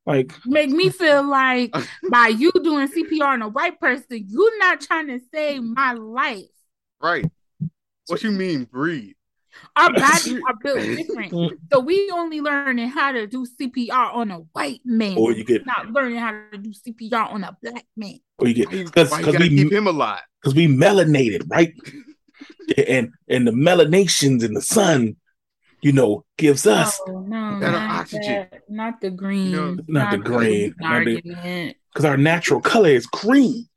Like, 0.05 0.33
Make 0.45 0.69
me 0.69 0.89
feel 0.89 1.23
like 1.23 1.73
by 2.09 2.27
you 2.27 2.51
doing 2.61 2.89
CPR 2.89 3.25
on 3.25 3.41
a 3.41 3.47
white 3.47 3.79
person, 3.79 4.25
you're 4.27 4.59
not 4.59 4.81
trying 4.81 5.07
to 5.07 5.21
save 5.33 5.63
my 5.63 5.93
life. 5.93 6.43
Right. 7.01 7.25
What 8.07 8.21
you 8.21 8.31
mean 8.31 8.65
breathe? 8.65 9.15
Our 9.75 9.93
bodies 9.99 10.39
are 10.47 10.55
built 10.63 10.79
different. 10.97 11.59
So 11.71 11.79
we 11.79 12.09
only 12.11 12.41
learning 12.41 12.89
how 12.89 13.11
to 13.11 13.27
do 13.27 13.45
CPR 13.59 14.13
on 14.13 14.31
a 14.31 14.37
white 14.53 14.81
man. 14.85 15.17
or 15.17 15.31
you 15.31 15.43
get, 15.43 15.65
not 15.65 15.91
learning 15.91 16.17
how 16.19 16.31
to 16.51 16.57
do 16.57 16.71
CPR 16.71 17.31
on 17.31 17.43
a 17.43 17.55
black 17.61 17.85
man. 17.95 18.19
or 18.39 18.47
you 18.47 18.53
get, 18.53 18.71
you, 18.71 18.85
because 18.85 19.11
why 19.11 19.19
you 19.19 19.25
gotta 19.25 19.39
we 19.39 19.49
keep 19.49 19.71
him 19.71 19.87
alive? 19.87 20.21
because 20.41 20.55
we 20.55 20.67
melanated, 20.67 21.43
right? 21.49 21.73
and 22.87 23.11
and 23.27 23.47
the 23.47 23.51
melanations 23.51 24.43
in 24.43 24.53
the 24.53 24.61
sun, 24.61 25.15
you 25.81 25.91
know, 25.91 26.25
gives 26.37 26.65
us 26.67 26.99
Oh 27.07 27.19
no, 27.19 27.57
Better 27.59 27.71
not 27.73 27.99
oxygen. 28.01 28.47
that. 28.51 28.63
not 28.69 29.01
the 29.01 29.11
green, 29.11 29.51
No, 29.51 29.77
not 29.87 30.11
the 30.11 30.17
green, 30.17 30.73
not 30.79 31.05
the- 31.05 31.15
argument. 31.15 31.77
because 31.93 32.05
our 32.05 32.17
natural 32.17 32.61
color 32.61 32.89
is 32.89 33.05
green. 33.05 33.67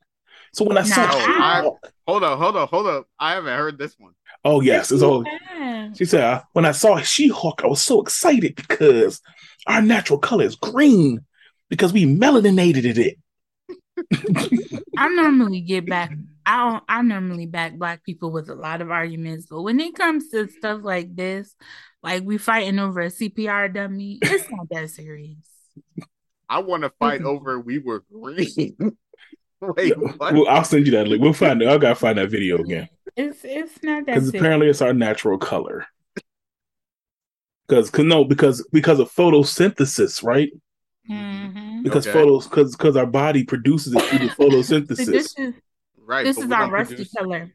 So 0.53 0.65
when 0.65 0.77
I 0.77 0.83
saw, 0.83 1.05
Nah, 1.05 1.09
I- 1.11 1.61
oh. 1.65 1.79
Hold 2.07 2.23
up, 2.23 2.39
hold 2.39 2.55
up, 2.55 2.69
hold 2.69 2.87
up. 2.87 3.05
I 3.19 3.33
haven't 3.33 3.55
heard 3.57 3.77
this 3.77 3.93
one. 3.99 4.13
Oh 4.45 4.61
yes, 4.61 4.91
it's 4.91 5.03
all. 5.03 5.23
Yeah. 5.25 5.93
She 5.93 6.05
said, 6.05 6.23
uh, 6.23 6.41
when 6.53 6.65
I 6.65 6.71
saw 6.71 6.97
She-Hulk, 6.97 7.63
I 7.63 7.67
was 7.67 7.81
so 7.81 8.01
excited 8.01 8.55
because 8.55 9.21
our 9.67 9.81
natural 9.81 10.19
color 10.19 10.45
is 10.45 10.55
green 10.55 11.25
because 11.69 11.93
we 11.93 12.05
melaninated 12.05 12.97
it. 12.97 13.17
I 14.97 15.09
normally 15.09 15.61
get 15.61 15.87
back. 15.87 16.11
I 16.45 16.69
don't, 16.69 16.83
I 16.87 17.01
normally 17.01 17.45
back 17.45 17.77
black 17.77 18.03
people 18.03 18.31
with 18.31 18.49
a 18.49 18.55
lot 18.55 18.81
of 18.81 18.91
arguments, 18.91 19.47
but 19.49 19.63
when 19.63 19.79
it 19.79 19.95
comes 19.95 20.29
to 20.29 20.47
stuff 20.47 20.81
like 20.83 21.15
this, 21.15 21.55
like 22.03 22.23
we 22.23 22.37
fighting 22.37 22.79
over 22.79 23.01
a 23.01 23.07
CPR 23.07 23.73
dummy, 23.73 24.19
it's 24.21 24.49
not 24.49 24.67
that 24.69 24.89
serious. 24.89 25.37
I 26.49 26.59
want 26.59 26.83
to 26.83 26.91
fight 26.99 27.21
over 27.23 27.59
we 27.59 27.79
were 27.79 28.03
green. 28.11 28.77
Wait, 29.75 29.97
what? 29.97 30.33
Well, 30.33 30.47
I'll 30.47 30.63
send 30.63 30.85
you 30.85 30.91
that 30.93 31.07
link. 31.07 31.21
We'll 31.21 31.33
find 31.33 31.61
it. 31.61 31.67
I 31.67 31.77
gotta 31.77 31.95
find 31.95 32.17
that 32.17 32.29
video 32.29 32.57
again 32.59 32.87
It's 33.15 33.39
it's 33.43 33.81
not 33.83 34.05
that 34.05 34.15
because 34.15 34.29
apparently 34.29 34.67
it's 34.67 34.81
our 34.81 34.93
natural 34.93 35.37
color. 35.37 35.85
Because 37.67 37.91
no, 37.97 38.23
because 38.23 38.65
because 38.71 38.99
of 38.99 39.11
photosynthesis, 39.11 40.23
right? 40.23 40.51
Mhm. 41.09 41.83
Because 41.83 42.07
Okay. 42.07 42.13
photos, 42.17 42.47
because 42.47 42.75
because 42.75 42.95
our 42.95 43.05
body 43.05 43.43
produces 43.43 43.93
it 43.93 44.01
through 44.03 44.19
the 44.19 44.29
So 44.35 44.43
photosynthesis. 44.43 45.05
this 45.05 45.37
is 45.37 45.53
Right. 46.05 46.23
this 46.23 46.37
is 46.37 46.49
our 46.51 46.69
rusty 46.71 46.95
produce- 46.95 47.13
color. 47.13 47.51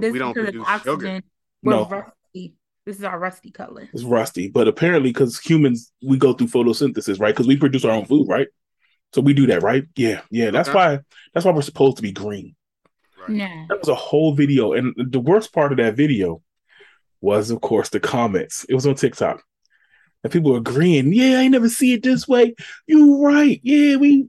This 0.00 0.12
we 0.12 0.18
don't 0.18 0.32
because 0.34 0.50
produce 0.50 0.66
it's 0.68 0.82
sugar. 0.82 0.92
oxygen. 1.06 1.22
No. 1.62 1.84
rusty. 1.88 2.54
This 2.84 2.98
is 2.98 3.04
our 3.04 3.18
rusty 3.18 3.50
color. 3.52 3.88
It's 3.92 4.02
rusty, 4.02 4.48
but 4.48 4.66
apparently, 4.66 5.10
because 5.10 5.38
humans 5.38 5.92
we 6.02 6.16
go 6.16 6.32
through 6.32 6.48
photosynthesis, 6.48 7.20
right? 7.20 7.32
Because 7.32 7.46
we 7.46 7.56
produce 7.56 7.84
our 7.84 7.92
own 7.92 8.06
food, 8.06 8.26
right? 8.28 8.48
So 9.12 9.20
we 9.20 9.34
do 9.34 9.46
that, 9.48 9.62
right? 9.62 9.84
Yeah, 9.96 10.22
yeah. 10.30 10.50
That's 10.50 10.68
Okay. 10.68 10.76
why. 10.76 10.98
That's 11.32 11.44
why 11.44 11.52
we're 11.52 11.62
supposed 11.62 11.96
to 11.96 12.02
be 12.02 12.12
green. 12.12 12.56
Right. 13.20 13.36
Yeah. 13.36 13.66
That 13.68 13.78
was 13.78 13.88
a 13.88 13.94
whole 13.94 14.34
video, 14.34 14.72
and 14.72 14.94
the 14.96 15.20
worst 15.20 15.52
part 15.52 15.72
of 15.72 15.78
that 15.78 15.96
video 15.96 16.42
was, 17.20 17.50
of 17.50 17.60
course, 17.60 17.88
the 17.90 18.00
comments. 18.00 18.64
It 18.68 18.74
was 18.74 18.86
on 18.86 18.94
TikTok, 18.94 19.42
and 20.24 20.32
people 20.32 20.52
were 20.52 20.58
agreeing. 20.58 21.12
Yeah, 21.12 21.38
I 21.38 21.48
never 21.48 21.68
see 21.68 21.92
it 21.92 22.02
this 22.02 22.26
way. 22.26 22.54
You 22.86 23.24
right? 23.24 23.60
Yeah, 23.62 23.96
we. 23.96 24.28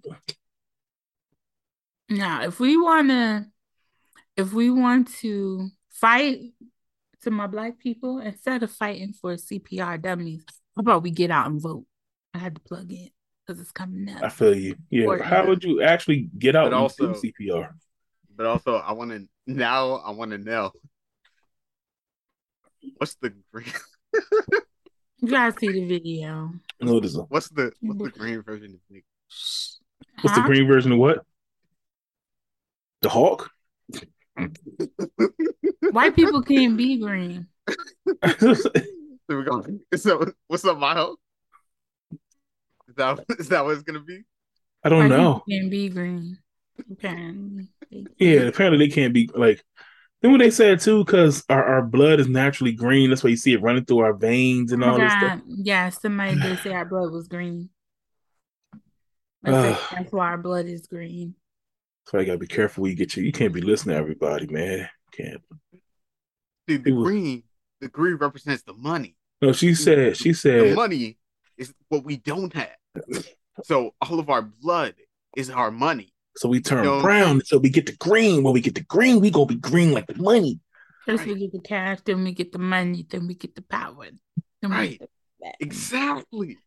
Now, 2.10 2.44
if 2.44 2.60
we 2.60 2.78
wanna, 2.78 3.48
if 4.38 4.54
we 4.54 4.70
want 4.70 5.12
to 5.20 5.70
fight 5.90 6.40
to 7.22 7.32
my 7.32 7.48
black 7.48 7.80
people 7.80 8.20
instead 8.20 8.62
of 8.64 8.72
fighting 8.72 9.14
for 9.14 9.36
CPR 9.38 10.00
dummies, 10.00 10.44
how 10.76 10.82
about 10.82 11.04
we 11.04 11.12
get 11.12 11.32
out 11.32 11.48
and 11.48 11.62
vote? 11.62 11.86
I 12.34 12.40
had 12.40 12.56
to 12.56 12.62
plug 12.62 12.92
in 12.92 13.10
because 13.46 13.60
it's 13.62 13.72
coming 13.72 14.10
up. 14.16 14.24
I 14.24 14.30
feel 14.30 14.56
you. 14.56 14.76
Yeah. 14.90 15.06
Or- 15.08 15.22
How 15.22 15.46
would 15.48 15.64
you 15.64 15.82
actually 15.82 16.30
get 16.38 16.56
out 16.56 16.64
But 16.66 16.74
and 16.74 16.76
also- 16.76 17.14
do 17.14 17.20
CPR? 17.20 17.70
But 18.36 18.46
also, 18.48 18.76
I 18.76 18.94
want 18.94 19.12
to 19.12 19.28
now. 19.46 19.94
I 19.98 20.12
want 20.12 20.32
to 20.32 20.38
know 20.40 20.72
what's 22.98 23.16
the 23.16 23.34
green. 23.54 23.68
You 25.22 25.30
gotta 25.30 25.58
see 25.58 25.72
the 25.72 25.86
video. 25.88 26.52
No, 26.82 27.00
this 27.00 27.12
is 27.14 27.20
What's 27.30 27.50
the 27.50 27.72
what's 27.80 28.02
the 28.14 28.20
green 28.20 28.42
version 28.42 28.74
of 28.74 28.80
Nick? 28.90 29.06
what's 30.22 30.36
the 30.36 30.42
green 30.44 30.68
version 30.68 30.92
of 30.92 30.98
what? 30.98 31.24
The 33.02 33.10
Hulk. 33.10 33.50
White 35.92 36.16
people 36.16 36.42
can't 36.42 36.76
be 36.78 36.98
green. 37.00 37.48
There 39.30 39.38
we 39.38 39.46
go. 39.46 39.64
So 39.96 40.32
what's 40.48 40.66
up, 40.66 40.78
Miles? 40.78 41.18
Is 42.94 42.98
that 42.98 43.26
is 43.40 43.50
that 43.50 43.66
what 43.66 43.74
it's 43.74 43.84
gonna 43.84 44.02
be? 44.02 44.22
I 44.84 44.90
don't 44.90 45.00
White 45.10 45.18
know. 45.18 45.44
can't 45.50 45.72
be 45.72 45.90
green. 45.90 46.38
Okay. 46.94 47.34
Yeah, 48.20 48.42
apparently 48.42 48.86
they 48.88 48.94
can't 48.94 49.14
be 49.14 49.30
like. 49.34 49.64
Then 50.22 50.32
what 50.32 50.38
they 50.40 50.52
said 50.52 50.80
too, 50.80 51.04
because 51.04 51.44
our, 51.50 51.64
our 51.64 51.82
blood 51.82 52.20
is 52.22 52.30
naturally 52.30 52.72
green. 52.72 53.10
That's 53.10 53.24
why 53.26 53.32
you 53.32 53.36
see 53.36 53.52
it 53.54 53.62
running 53.62 53.84
through 53.84 54.00
our 54.00 54.14
veins 54.14 54.72
and 54.72 54.82
all 54.82 54.98
this 54.98 55.12
stuff. 55.12 55.42
Yeah, 55.46 55.56
yeah, 55.64 55.90
somebody 55.90 56.40
did 56.40 56.60
say 56.60 56.72
our 56.72 56.86
blood 56.86 57.12
was 57.12 57.28
green. 57.28 57.70
They 59.44 59.52
said 59.52 59.78
that's 59.92 60.12
why 60.14 60.28
our 60.28 60.38
blood 60.38 60.66
is 60.68 60.88
green. 60.88 61.36
So 62.08 62.20
you 62.20 62.26
gotta 62.26 62.38
be 62.38 62.48
careful 62.48 62.84
where 62.84 62.92
you 62.92 62.96
get 62.98 63.16
your. 63.16 63.26
You 63.26 63.32
can't 63.34 63.54
be 63.54 63.62
listening 63.62 63.96
to 63.96 64.00
everybody, 64.02 64.48
man. 64.48 64.90
Can't. 65.12 65.42
See, 66.70 66.78
the 66.78 66.92
was- 66.94 67.04
green, 67.06 67.44
the 67.82 67.90
green 67.90 68.16
represents 68.16 68.64
the 68.64 68.74
money. 68.74 69.16
No, 69.42 69.52
she 69.52 69.76
said. 69.76 70.16
She 70.16 70.30
The 70.30 70.36
said. 70.36 70.76
money 70.76 71.18
is 71.58 71.74
what 71.90 72.06
we 72.06 72.16
don't 72.18 72.54
have. 72.54 72.70
So 73.64 73.94
all 74.02 74.20
of 74.20 74.30
our 74.30 74.42
blood 74.42 74.96
is 75.38 75.50
our 75.50 75.72
money. 75.72 76.14
So 76.36 76.50
we 76.50 76.62
turn 76.62 76.84
No. 76.84 77.02
brown. 77.02 77.42
So 77.46 77.58
we 77.58 77.70
get 77.70 77.86
the 77.86 77.96
green. 77.96 78.44
When 78.44 78.54
we 78.54 78.62
get 78.62 78.76
the 78.76 78.84
green, 78.84 79.20
we 79.20 79.30
gonna 79.30 79.46
be 79.46 79.56
green 79.56 79.92
like 79.92 80.08
the 80.08 80.16
money. 80.16 80.60
First 81.06 81.26
we 81.26 81.36
get 81.36 81.52
the 81.52 81.60
cash, 81.60 82.00
then 82.06 82.24
we 82.24 82.32
get 82.32 82.52
the 82.52 82.60
money, 82.60 83.06
then 83.10 83.28
we 83.28 83.36
get 83.36 83.56
the 83.56 83.62
power. 83.62 84.06
Then 84.62 84.72
we 84.72 84.76
Right. 84.78 85.00
get 85.00 85.10
the 85.40 85.54
Exactly. 85.60 86.58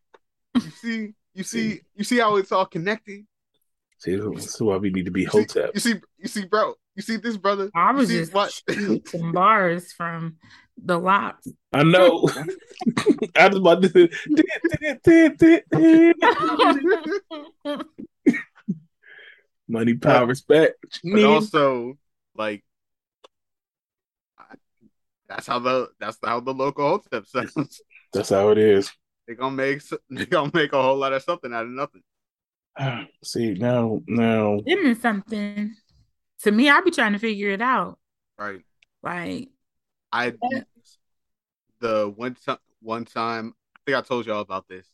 You 0.53 0.61
see, 0.81 1.13
you 1.33 1.43
see, 1.43 1.81
you 1.95 2.03
see 2.03 2.17
how 2.19 2.35
it's 2.37 2.51
all 2.51 2.65
connected. 2.65 3.25
See, 3.99 4.15
that's 4.15 4.61
why 4.61 4.77
we 4.77 4.91
need 4.91 5.05
to 5.05 5.11
be 5.11 5.23
You 5.23 5.29
see, 5.29 5.39
hotep. 5.39 5.71
you 5.73 5.79
see, 5.79 5.95
you 6.19 6.27
see, 6.27 6.45
bro. 6.45 6.75
You 6.97 7.03
see 7.03 7.17
this 7.17 7.37
brother. 7.37 7.69
I 7.75 7.91
was 7.91 8.09
just 8.09 8.33
what? 8.33 8.51
shooting 8.67 9.03
some 9.05 9.31
bars 9.31 9.93
from 9.93 10.37
the 10.83 10.97
LOX. 10.97 11.47
I 11.71 11.83
know. 11.83 12.27
I 13.35 13.47
was 13.49 13.57
about 13.57 13.83
to. 13.83 14.09
Money, 19.67 19.93
power, 19.93 20.25
respect. 20.25 20.73
but 21.03 21.23
also 21.23 21.99
like 22.35 22.63
I- 24.39 24.55
that's 25.29 25.45
how 25.45 25.59
the 25.59 25.89
that's 25.99 26.17
how 26.25 26.39
the 26.39 26.53
local 26.53 26.89
hotep 26.89 27.27
sounds. 27.27 27.79
That's 28.11 28.29
how 28.29 28.49
it 28.49 28.57
is. 28.57 28.91
They 29.27 29.35
gonna 29.35 29.55
make 29.55 29.83
they 30.09 30.25
gonna 30.25 30.49
make 30.51 30.73
a 30.73 30.81
whole 30.81 30.97
lot 30.97 31.13
of 31.13 31.21
something 31.21 31.53
out 31.53 31.65
of 31.65 31.69
nothing. 31.69 32.01
See 33.23 33.53
now, 33.53 34.01
now 34.07 34.61
Them 34.65 34.79
is 34.79 34.99
something. 34.99 35.75
To 36.43 36.51
me, 36.51 36.69
I'd 36.69 36.83
be 36.83 36.91
trying 36.91 37.13
to 37.13 37.19
figure 37.19 37.49
it 37.49 37.61
out. 37.61 37.97
Right. 38.37 38.61
Like, 39.03 39.49
I 40.11 40.33
the 41.79 42.11
one 42.15 42.35
time 42.35 42.57
one 42.81 43.05
time 43.05 43.53
I 43.75 43.79
think 43.85 43.97
I 43.97 44.01
told 44.01 44.25
y'all 44.25 44.41
about 44.41 44.67
this. 44.67 44.87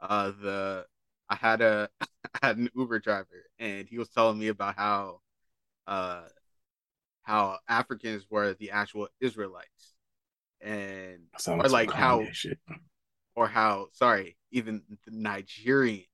Uh 0.00 0.32
the 0.40 0.86
I 1.28 1.34
had 1.34 1.60
a 1.62 1.88
I 2.00 2.46
had 2.46 2.58
an 2.58 2.70
Uber 2.76 2.98
driver 3.00 3.46
and 3.58 3.86
he 3.88 3.98
was 3.98 4.08
telling 4.08 4.38
me 4.38 4.48
about 4.48 4.76
how 4.76 5.20
uh 5.86 6.22
how 7.22 7.58
Africans 7.68 8.26
were 8.30 8.54
the 8.54 8.70
actual 8.70 9.08
Israelites 9.20 9.94
and 10.60 11.20
Or 11.46 11.68
like 11.68 11.90
how- 11.90 12.26
shit. 12.32 12.58
or 13.34 13.46
how 13.48 13.88
sorry 13.92 14.36
even 14.50 14.82
the 15.06 15.10
Nigerians 15.12 16.06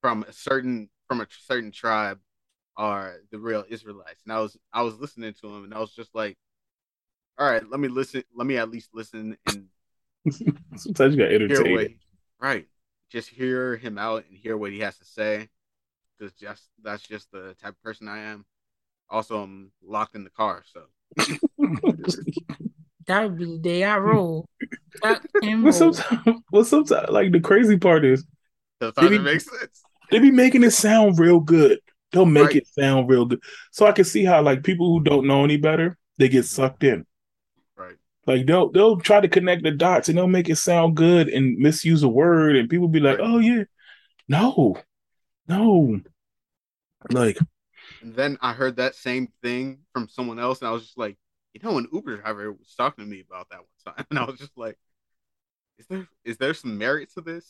from 0.00 0.22
a 0.24 0.32
certain 0.32 0.88
from 1.08 1.20
a 1.20 1.26
certain 1.46 1.72
tribe 1.72 2.18
are 2.76 3.16
the 3.30 3.38
real 3.38 3.64
Israelites. 3.68 4.22
And 4.24 4.32
I 4.32 4.40
was 4.40 4.56
I 4.72 4.82
was 4.82 4.98
listening 4.98 5.34
to 5.40 5.48
him 5.48 5.64
and 5.64 5.74
I 5.74 5.78
was 5.78 5.92
just 5.94 6.14
like, 6.14 6.36
all 7.38 7.50
right, 7.50 7.62
let 7.68 7.80
me 7.80 7.88
listen. 7.88 8.22
Let 8.34 8.46
me 8.46 8.56
at 8.56 8.70
least 8.70 8.90
listen 8.94 9.36
and 9.46 9.66
Sometimes 10.76 11.14
you 11.14 11.22
got 11.22 11.30
hear 11.30 11.42
entertained. 11.42 11.70
what 11.70 11.90
right. 12.40 12.66
Just 13.10 13.28
hear 13.28 13.76
him 13.76 13.98
out 13.98 14.24
and 14.28 14.36
hear 14.36 14.56
what 14.56 14.72
he 14.72 14.80
has 14.80 14.98
to 14.98 15.04
say. 15.04 15.48
Because 16.18 16.32
just 16.34 16.64
that's 16.82 17.02
just 17.02 17.30
the 17.30 17.54
type 17.62 17.72
of 17.72 17.82
person 17.82 18.08
I 18.08 18.18
am. 18.18 18.44
Also, 19.08 19.40
I'm 19.40 19.70
locked 19.84 20.16
in 20.16 20.24
the 20.24 20.30
car, 20.30 20.64
so 20.64 20.82
that 23.06 23.22
would 23.22 23.38
be 23.38 23.44
the 23.44 23.58
day 23.58 23.84
I 23.84 23.98
roll. 23.98 24.48
Tuck 25.00 25.24
and 25.42 25.72
sometimes, 25.72 26.40
well, 26.50 26.64
sometimes, 26.64 27.10
like 27.10 27.30
the 27.30 27.38
crazy 27.38 27.78
part 27.78 28.04
is 28.04 28.24
sometimes 28.82 29.10
Did 29.10 29.20
it 29.20 29.22
makes 29.22 29.44
sense. 29.44 29.82
they 30.10 30.18
be 30.18 30.32
making 30.32 30.64
it 30.64 30.72
sound 30.72 31.20
real 31.20 31.38
good. 31.38 31.78
They'll 32.16 32.26
make 32.26 32.44
Right. 32.44 32.56
it 32.56 32.66
sound 32.68 33.10
real 33.10 33.26
good. 33.26 33.42
So 33.72 33.86
I 33.86 33.92
can 33.92 34.04
see 34.06 34.24
how 34.24 34.42
like 34.42 34.64
people 34.64 34.88
who 34.92 35.04
don't 35.04 35.26
know 35.28 35.44
any 35.44 35.58
better, 35.58 35.98
they 36.18 36.28
get 36.30 36.46
sucked 36.46 36.84
in. 36.84 37.06
Right. 37.76 37.98
Like 38.26 38.46
they'll 38.46 38.70
they'll 38.72 38.98
try 38.98 39.20
to 39.20 39.28
connect 39.28 39.62
the 39.62 39.70
dots 39.70 40.08
and 40.08 40.18
they'll 40.18 40.26
make 40.26 40.48
it 40.48 40.56
sound 40.56 40.96
good 40.96 41.28
and 41.28 41.58
misuse 41.58 42.02
a 42.02 42.08
word 42.08 42.56
and 42.56 42.68
people 42.68 42.88
be 42.88 43.00
like, 43.00 43.18
Right. 43.18 43.20
"Oh 43.20 43.38
yeah, 43.38 43.64
no, 44.28 44.78
no." 45.48 46.00
Like 47.10 47.38
And 48.00 48.14
then 48.14 48.38
I 48.40 48.52
heard 48.52 48.76
that 48.76 48.94
same 48.94 49.28
thing 49.42 49.80
from 49.92 50.08
someone 50.08 50.38
else, 50.38 50.60
and 50.60 50.68
I 50.68 50.72
was 50.72 50.82
just 50.82 50.98
like, 50.98 51.16
you 51.54 51.60
know, 51.62 51.78
an 51.78 51.88
Uber 51.92 52.18
driver 52.18 52.52
was 52.52 52.74
talking 52.76 53.04
to 53.04 53.10
me 53.10 53.20
about 53.20 53.48
that 53.50 53.60
one 53.60 53.94
time, 53.96 54.06
and 54.10 54.18
I 54.18 54.24
was 54.24 54.38
just 54.38 54.56
like, 54.56 54.78
is 55.78 55.86
there 55.86 56.08
is 56.24 56.36
there 56.38 56.54
some 56.54 56.78
merit 56.78 57.12
to 57.14 57.20
this? 57.20 57.46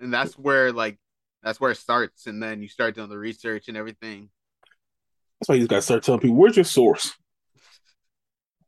And 0.00 0.12
that's 0.12 0.38
where 0.38 0.72
like 0.72 0.98
that's 1.42 1.60
where 1.60 1.70
it 1.70 1.76
starts, 1.78 2.26
and 2.26 2.42
then 2.42 2.62
you 2.62 2.68
start 2.68 2.94
doing 2.94 3.08
the 3.08 3.18
research 3.18 3.68
and 3.68 3.76
everything. 3.76 4.30
that's 5.40 5.48
why 5.48 5.54
you 5.56 5.60
just 5.62 5.70
gotta 5.70 5.82
start 5.82 6.02
telling 6.02 6.20
people, 6.20 6.36
"Where's 6.36 6.56
your 6.56 6.64
source? 6.64 7.12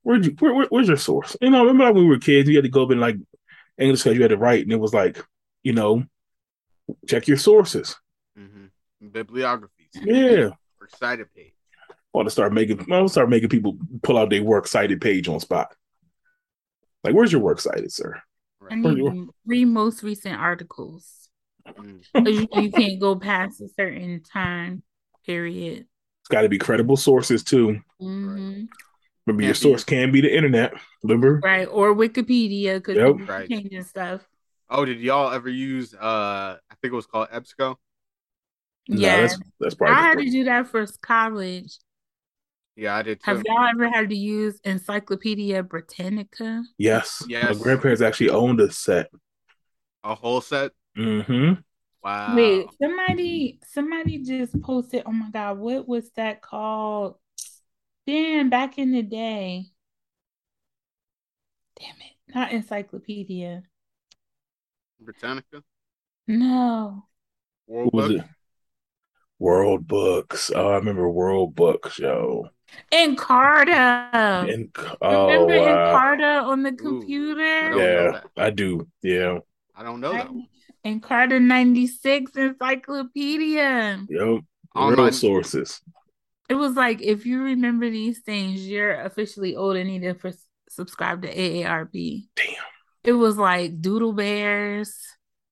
Where'd 0.02 0.24
you 0.26 0.32
where, 0.38 0.54
where, 0.54 0.66
where's 0.70 0.88
your 0.88 0.96
source?" 0.96 1.36
You 1.40 1.50
know, 1.50 1.60
remember 1.62 1.84
like 1.84 1.94
when 1.94 2.04
we 2.04 2.10
were 2.10 2.18
kids, 2.18 2.48
you 2.48 2.56
had 2.56 2.64
to 2.64 2.70
go 2.70 2.84
up 2.84 2.90
in 2.92 3.00
like 3.00 3.16
English 3.78 4.02
class, 4.02 4.14
you 4.14 4.22
had 4.22 4.30
to 4.30 4.36
write, 4.38 4.62
and 4.62 4.72
it 4.72 4.80
was 4.80 4.94
like, 4.94 5.24
you 5.62 5.72
know, 5.72 6.04
check 7.06 7.26
your 7.28 7.36
sources. 7.36 7.96
Mm-hmm. 8.38 9.08
Bibliographies, 9.08 9.88
Yeah. 9.94 10.50
works 10.80 10.98
cited 10.98 11.32
page. 11.34 11.52
I 11.90 11.94
want 12.12 12.26
to 12.26 12.30
start 12.30 12.52
making. 12.52 12.80
I 12.80 12.96
want 12.96 13.08
to 13.08 13.12
start 13.12 13.28
making 13.30 13.48
people 13.50 13.76
pull 14.02 14.16
out 14.18 14.30
their 14.30 14.42
work 14.42 14.66
cited 14.66 15.00
page 15.00 15.28
on 15.28 15.40
spot. 15.40 15.74
Like, 17.04 17.14
where's 17.14 17.30
your 17.32 17.40
work 17.40 17.60
cited, 17.60 17.92
sir? 17.92 18.20
I 18.60 18.64
Right. 18.64 18.78
need 18.78 18.96
to 18.96 19.34
read 19.46 19.66
most 19.66 20.02
recent 20.02 20.34
articles. 20.38 21.27
Mm. 21.76 22.02
'Cause 22.14 22.34
you, 22.34 22.62
you 22.62 22.72
can't 22.72 23.00
go 23.00 23.16
past 23.16 23.60
a 23.60 23.68
certain 23.76 24.22
time 24.22 24.82
period. 25.26 25.86
It's 26.22 26.28
got 26.30 26.42
to 26.42 26.48
be 26.48 26.58
credible 26.58 26.96
sources 26.96 27.42
too. 27.44 27.80
hmm 28.00 28.64
Remember, 29.26 29.42
your 29.42 29.52
Can't 29.52 29.62
be- 29.62 29.68
source 29.70 29.84
can 29.84 30.10
be 30.10 30.22
the 30.22 30.34
internet. 30.34 30.72
Remember? 31.02 31.40
Right. 31.44 31.66
Or 31.70 31.94
Wikipedia 31.94 32.76
because 32.76 32.96
Yep. 32.96 33.28
Right. 33.28 33.48
changing 33.48 33.82
stuff. 33.84 34.26
Oh, 34.70 34.84
did 34.86 35.00
y'all 35.00 35.30
ever 35.32 35.48
use? 35.50 35.92
uh 35.94 36.56
I 36.70 36.74
think 36.80 36.92
it 36.92 36.96
was 36.96 37.06
called 37.06 37.28
EBSCO. 37.30 37.76
No, 38.88 39.00
Yeah, 39.00 39.20
that's 39.22 39.38
that's 39.60 39.74
probably 39.74 39.96
I 39.96 40.00
the 40.00 40.06
had 40.08 40.18
to 40.18 40.30
do 40.30 40.44
that 40.44 40.68
for 40.68 40.86
college. 41.02 41.78
Yeah, 42.76 42.96
I 42.96 43.02
did 43.02 43.18
too. 43.22 43.30
Have 43.30 43.42
y'all 43.44 43.66
ever 43.66 43.88
had 43.90 44.08
to 44.10 44.16
use 44.16 44.60
Encyclopedia 44.64 45.62
Britannica? 45.62 46.62
yes. 46.78 47.22
Yes. 47.28 47.56
My 47.56 47.62
grandparents 47.62 48.00
actually 48.00 48.30
owned 48.30 48.60
a 48.60 48.70
set. 48.70 49.10
A 50.04 50.14
whole 50.14 50.40
set. 50.40 50.70
Hmm 50.98 51.52
Wow. 52.02 52.34
Wait, 52.34 52.66
somebody, 52.80 53.60
somebody 53.64 54.22
just 54.24 54.60
posted. 54.62 55.02
Oh 55.06 55.12
my 55.12 55.30
God, 55.30 55.58
what 55.58 55.88
was 55.88 56.10
that 56.12 56.42
called? 56.42 57.16
Damn, 58.06 58.50
back 58.50 58.78
in 58.78 58.92
the 58.92 59.02
day. 59.02 59.66
Damn 61.80 61.96
it, 62.02 62.34
not 62.34 62.52
Encyclopedia. 62.52 63.62
Britannica. 65.00 65.64
No. 66.28 67.08
World 67.68 67.90
Who 67.92 67.98
was 67.98 68.10
it? 68.10 68.24
World 69.40 69.88
Books. 69.88 70.48
Oh, 70.54 70.68
I 70.68 70.76
remember 70.76 71.08
World 71.10 71.56
Books, 71.56 71.98
yo. 71.98 72.50
Encarta. 72.92 74.44
And 74.48 74.70
oh 75.02 75.46
Remember 75.46 75.58
wow. 75.58 75.94
Encarta 75.94 76.42
on 76.44 76.62
the 76.62 76.72
computer? 76.72 77.70
don't 77.70 77.94
know 77.94 78.12
Yeah. 78.12 78.20
I 78.36 78.50
do. 78.50 78.88
Yeah. 79.02 79.38
I 79.74 79.82
don't 79.82 80.00
know 80.00 80.12
that. 80.12 80.32
one. 80.32 80.46
Encarta 80.84 81.40
96 81.40 82.34
Encyclopedia. 82.36 84.04
Yep. 84.08 84.40
On 84.74 84.90
Real 84.94 85.04
my- 85.04 85.10
sources. 85.10 85.80
It 86.48 86.54
was 86.54 86.74
like 86.76 87.02
if 87.02 87.26
you 87.26 87.42
remember 87.42 87.90
these 87.90 88.20
things, 88.20 88.66
you're 88.66 89.00
officially 89.02 89.54
old 89.54 89.76
and 89.76 89.88
need 89.90 90.02
to 90.02 90.14
pres- 90.14 90.46
subscribe 90.70 91.20
to 91.22 91.34
AARP. 91.34 92.26
Damn. 92.36 92.46
It 93.04 93.12
was 93.12 93.36
like 93.36 93.80
Doodle 93.82 94.12
Bears, 94.14 94.94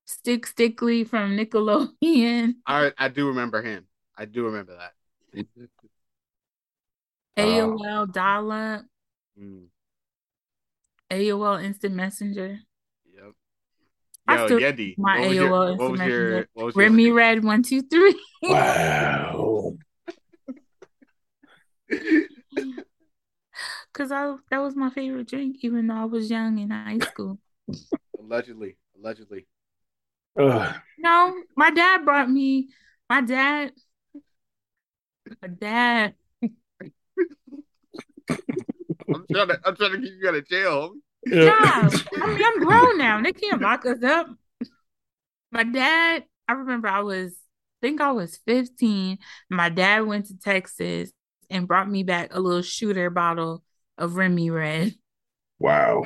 Stick 0.06 0.46
Stickly 0.46 1.04
from 1.04 1.36
Nickelodeon, 1.36 2.54
I 2.66 2.92
I 2.96 3.08
do 3.08 3.28
remember 3.28 3.60
him. 3.62 3.86
I 4.16 4.24
do 4.24 4.44
remember 4.46 4.76
that. 4.76 5.46
AOL 7.36 8.10
Dial-Up, 8.12 8.84
Mm, 9.38 9.66
AOL 11.10 11.62
Instant 11.62 11.94
Messenger, 11.94 12.48
yep. 12.48 12.58
I 12.58 12.75
Yo, 14.28 14.46
still 14.46 14.58
Yendi, 14.58 14.98
my 14.98 15.20
what 15.20 15.28
AOL 15.28 15.34
your, 15.34 15.50
what 15.50 15.70
Instant 15.70 15.90
was 15.90 16.00
your, 16.00 16.08
Messenger. 16.08 16.48
what 16.54 16.66
was 16.66 16.74
your 16.74 16.84
Remy 16.84 17.10
Red 17.10 17.44
one 17.44 17.62
two 17.62 17.82
three. 17.82 18.20
Wow. 18.42 19.76
Cause 23.92 24.12
I 24.12 24.34
that 24.50 24.58
was 24.58 24.76
my 24.76 24.90
favorite 24.90 25.28
drink, 25.28 25.56
even 25.62 25.86
though 25.86 25.94
I 25.94 26.04
was 26.04 26.28
young 26.30 26.58
in 26.58 26.70
high 26.70 26.98
school. 26.98 27.38
allegedly, 28.18 28.76
allegedly. 28.98 29.46
Ugh. 30.38 30.74
No, 30.98 31.34
my 31.56 31.70
dad 31.70 32.04
brought 32.04 32.28
me. 32.30 32.68
My 33.08 33.22
dad. 33.22 33.72
My 35.40 35.48
dad. 35.48 36.14
I'm 39.08 39.24
trying 39.32 39.48
to, 39.48 39.60
I'm 39.64 39.76
trying 39.76 39.92
to 39.92 40.00
keep 40.00 40.14
you 40.20 40.28
out 40.28 40.34
of 40.34 40.46
jail. 40.48 40.92
No, 41.24 41.44
Yeah. 41.44 41.90
I 42.22 42.26
mean 42.26 42.42
I'm 42.44 42.60
grown 42.64 42.98
now. 42.98 43.22
They 43.22 43.32
can't 43.32 43.60
lock 43.62 43.86
us 43.86 44.02
up. 44.02 44.28
My 45.52 45.64
dad. 45.64 46.24
I 46.48 46.52
remember 46.52 46.88
I 46.88 47.00
was. 47.00 47.32
I 47.32 47.86
think 47.86 48.00
I 48.00 48.12
was 48.12 48.36
15. 48.46 49.18
My 49.50 49.68
dad 49.68 50.00
went 50.06 50.26
to 50.26 50.38
Texas 50.38 51.10
and 51.50 51.66
brought 51.68 51.88
me 51.90 52.02
back 52.02 52.34
a 52.34 52.40
little 52.40 52.62
shooter 52.62 53.10
bottle 53.10 53.62
of 53.98 54.16
Remy 54.16 54.50
Red. 54.50 54.94
Wow. 55.58 56.04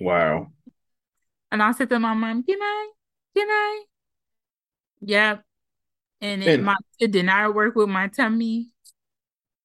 Wow. 0.00 0.48
And 1.50 1.62
I 1.62 1.72
said 1.72 1.88
to 1.90 1.98
my 1.98 2.14
mom, 2.14 2.42
"Can 2.44 2.58
I? 2.60 2.90
Can 3.36 3.48
I?" 3.48 3.84
Yep. 5.00 5.42
And 6.20 6.42
it, 6.42 6.48
And- 6.48 6.64
my 6.64 6.76
it 6.98 7.10
did 7.10 7.26
not 7.26 7.54
work 7.54 7.74
with 7.74 7.88
my 7.88 8.08
tummy. 8.08 8.68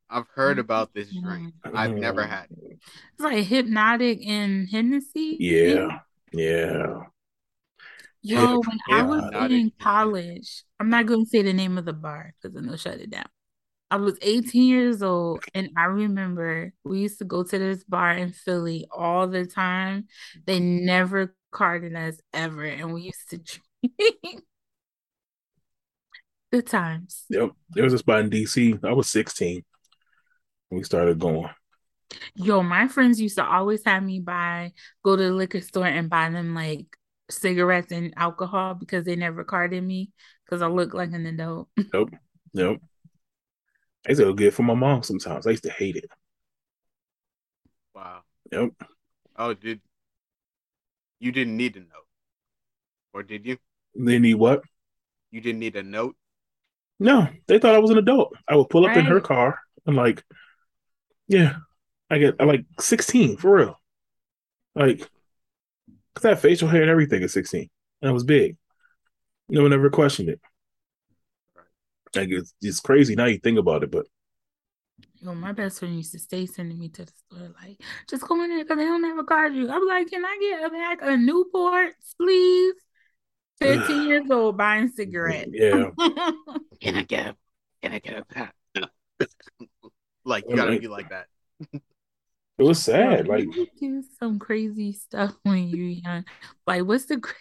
I've 0.09 0.27
heard 0.35 0.59
about 0.59 0.93
this 0.93 1.09
drink. 1.13 1.53
I've 1.63 1.95
never 1.95 2.23
Mm. 2.23 2.29
had 2.29 2.47
it. 2.51 2.77
It's 3.13 3.19
like 3.19 3.45
Hpnotiq 3.45 4.27
and 4.27 4.69
Hennessy. 4.69 5.37
Yeah. 5.39 5.99
Yeah. 6.31 7.03
Yo, 8.21 8.59
when 8.59 8.79
I 8.91 9.03
was 9.03 9.51
in 9.51 9.71
college, 9.79 10.63
I'm 10.79 10.89
not 10.89 11.05
going 11.05 11.25
to 11.25 11.29
say 11.29 11.41
the 11.43 11.53
name 11.53 11.77
of 11.77 11.85
the 11.85 11.93
bar 11.93 12.33
because 12.41 12.53
then 12.55 12.65
they'll 12.67 12.77
shut 12.77 12.99
it 12.99 13.09
down. 13.09 13.25
I 13.95 13.97
was 13.97 14.17
18 14.21 14.63
years 14.63 15.01
old, 15.01 15.45
and 15.53 15.69
I 15.77 15.85
remember 15.85 16.73
we 16.83 16.99
used 16.99 17.19
to 17.19 17.23
go 17.23 17.43
to 17.43 17.57
this 17.57 17.81
bar 17.85 18.11
in 18.11 18.33
Philly 18.33 18.89
all 18.91 19.25
the 19.25 19.45
time. 19.45 20.07
They 20.45 20.59
never 20.59 21.33
carded 21.49 21.95
us 21.95 22.17
ever, 22.33 22.65
and 22.65 22.93
we 22.93 23.03
used 23.03 23.29
to 23.29 23.37
drink. 23.87 24.43
Good 26.51 26.67
times. 26.67 27.23
Yep. 27.29 27.51
There 27.69 27.85
was 27.85 27.93
a 27.93 27.99
spot 27.99 28.19
in 28.19 28.29
DC. 28.29 28.77
I 28.83 28.91
was 28.91 29.09
16 29.09 29.63
we 30.71 30.83
started 30.83 31.17
going. 31.17 31.49
Yo, 32.35 32.61
my 32.63 32.89
friends 32.89 33.21
used 33.21 33.37
to 33.37 33.45
always 33.45 33.81
have 33.85 34.03
me 34.03 34.19
buy, 34.19 34.73
go 35.05 35.15
to 35.15 35.23
the 35.23 35.31
liquor 35.31 35.61
store 35.61 35.87
and 35.87 36.09
buy 36.09 36.29
them 36.29 36.53
like 36.53 36.97
cigarettes 37.29 37.93
and 37.93 38.13
alcohol 38.17 38.73
because 38.73 39.05
they 39.05 39.15
never 39.15 39.45
carded 39.45 39.85
me 39.85 40.11
because 40.43 40.61
I 40.61 40.67
look 40.67 40.93
like 40.93 41.13
an 41.13 41.25
adult. 41.25 41.69
Yep. 42.53 42.79
I 44.05 44.09
used 44.09 44.19
to 44.19 44.25
go 44.25 44.33
get 44.33 44.47
it 44.47 44.53
for 44.53 44.63
my 44.63 44.73
mom 44.73 45.03
sometimes. 45.03 45.47
I 45.47 45.51
used 45.51 45.63
to 45.63 45.71
hate 45.71 45.95
it. 45.95 46.09
Wow. 47.93 48.21
Yep. 48.51 48.71
Oh, 49.37 49.53
did 49.53 49.81
you 51.19 51.31
didn't 51.31 51.57
need 51.57 51.75
a 51.75 51.79
note, 51.79 52.07
or 53.13 53.23
did 53.23 53.45
you? 53.45 53.57
They 53.95 54.19
need 54.19 54.35
what? 54.35 54.61
You 55.31 55.41
didn't 55.41 55.59
need 55.59 55.75
a 55.75 55.83
note. 55.83 56.15
No, 56.99 57.27
they 57.47 57.59
thought 57.59 57.75
I 57.75 57.79
was 57.79 57.91
an 57.91 57.97
adult. 57.97 58.33
I 58.47 58.55
would 58.55 58.69
pull 58.69 58.85
up 58.85 58.95
in 58.95 59.05
her 59.05 59.19
car 59.19 59.59
and 59.85 59.95
like, 59.95 60.23
yeah, 61.27 61.55
I 62.09 62.19
get 62.19 62.35
I 62.39 62.43
like 62.45 62.65
16 62.79 63.37
for 63.37 63.55
real. 63.55 63.81
Like, 64.75 64.99
cause 66.13 66.25
I 66.25 66.29
had 66.29 66.39
facial 66.39 66.69
hair 66.69 66.81
and 66.81 66.91
everything 66.91 67.23
at 67.23 67.31
16, 67.31 67.69
and 68.01 68.09
I 68.09 68.13
was 68.13 68.23
big. 68.23 68.57
No 69.49 69.63
one 69.63 69.73
ever 69.73 69.89
questioned 69.89 70.29
it. 70.29 70.39
Like 72.15 72.29
it's, 72.29 72.53
it's 72.61 72.79
crazy 72.79 73.15
now 73.15 73.25
you 73.25 73.37
think 73.39 73.57
about 73.59 73.83
it, 73.83 73.91
but 73.91 74.05
Yo, 75.17 75.33
my 75.33 75.51
best 75.51 75.79
friend 75.79 75.95
used 75.95 76.11
to 76.11 76.19
stay 76.19 76.45
sending 76.45 76.77
me 76.79 76.87
to 76.89 77.03
the 77.05 77.11
store, 77.27 77.49
like, 77.61 77.81
just 78.09 78.27
go 78.27 78.41
in 78.43 78.49
there 78.49 78.63
because 78.63 78.77
they 78.77 78.85
don't 78.85 79.03
have 79.03 79.17
a 79.17 79.23
card 79.23 79.53
you. 79.55 79.69
I'm 79.69 79.85
like, 79.87 80.09
can 80.09 80.23
I 80.23 80.37
get 80.39 80.63
a 80.63 80.69
pack 80.69 81.01
of 81.01 81.19
Newports, 81.19 82.15
please? 82.19 82.75
15 83.59 84.03
years 84.07 84.29
old 84.29 84.57
buying 84.57 84.89
cigarettes. 84.89 85.49
yeah, 85.53 85.89
Can 86.81 86.95
I 86.95 87.03
get? 87.03 87.27
A, 87.27 87.35
can 87.81 87.93
I 87.93 87.99
get 87.99 88.17
a 88.19 88.25
pat? 88.25 88.53
like 90.25 90.45
you 90.47 90.55
gotta 90.55 90.71
like- 90.71 90.81
be 90.81 90.87
like 90.87 91.09
that. 91.09 91.27
it 91.73 91.81
was 92.63 92.83
sad. 92.83 93.27
Like, 93.27 93.45
you 93.55 93.67
do 93.79 94.03
some 94.19 94.37
crazy 94.39 94.93
stuff 94.93 95.33
when 95.43 95.67
you're 95.69 95.87
young. 95.89 96.25
Like, 96.67 96.83
what's 96.83 97.05
the 97.05 97.19
cra- 97.19 97.33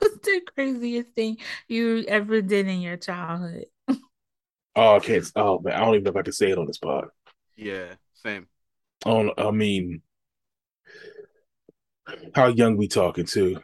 what's 0.00 0.26
the 0.26 0.40
craziest 0.54 1.10
thing 1.10 1.38
you 1.68 2.04
ever 2.08 2.42
did 2.42 2.66
in 2.66 2.80
your 2.80 2.96
childhood? 2.96 3.66
oh, 3.88 4.96
I 4.96 4.98
can't. 5.00 5.30
Oh 5.36 5.60
man, 5.60 5.74
I 5.74 5.80
don't 5.80 5.94
even 5.94 6.04
know 6.04 6.10
if 6.10 6.16
I 6.16 6.22
can 6.22 6.32
say 6.32 6.50
it 6.50 6.58
on 6.58 6.66
the 6.66 6.74
spot. 6.74 7.08
Yeah, 7.56 7.94
same. 8.14 8.48
I. 9.04 9.30
I 9.38 9.50
mean, 9.50 10.02
how 12.34 12.46
young 12.48 12.76
we 12.76 12.88
talking 12.88 13.26
to? 13.26 13.60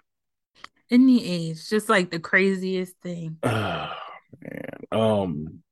Any 0.91 1.25
age, 1.25 1.69
just 1.69 1.89
like 1.89 2.11
the 2.11 2.21
craziest 2.21 2.97
thing. 3.03 3.39
Oh 3.43 3.93
man. 4.41 4.71
Um. 4.93 5.63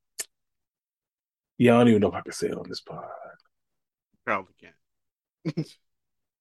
Yeah, 1.57 1.77
I 1.77 1.79
don't 1.79 1.89
even 1.89 2.01
know 2.01 2.09
if 2.09 2.15
I 2.15 2.21
can 2.23 2.33
say 2.33 2.49
it 2.49 2.59
on 2.59 2.69
this 2.69 2.81
pod. 2.81 3.05
Probably 4.25 4.55
can't. 4.61 5.69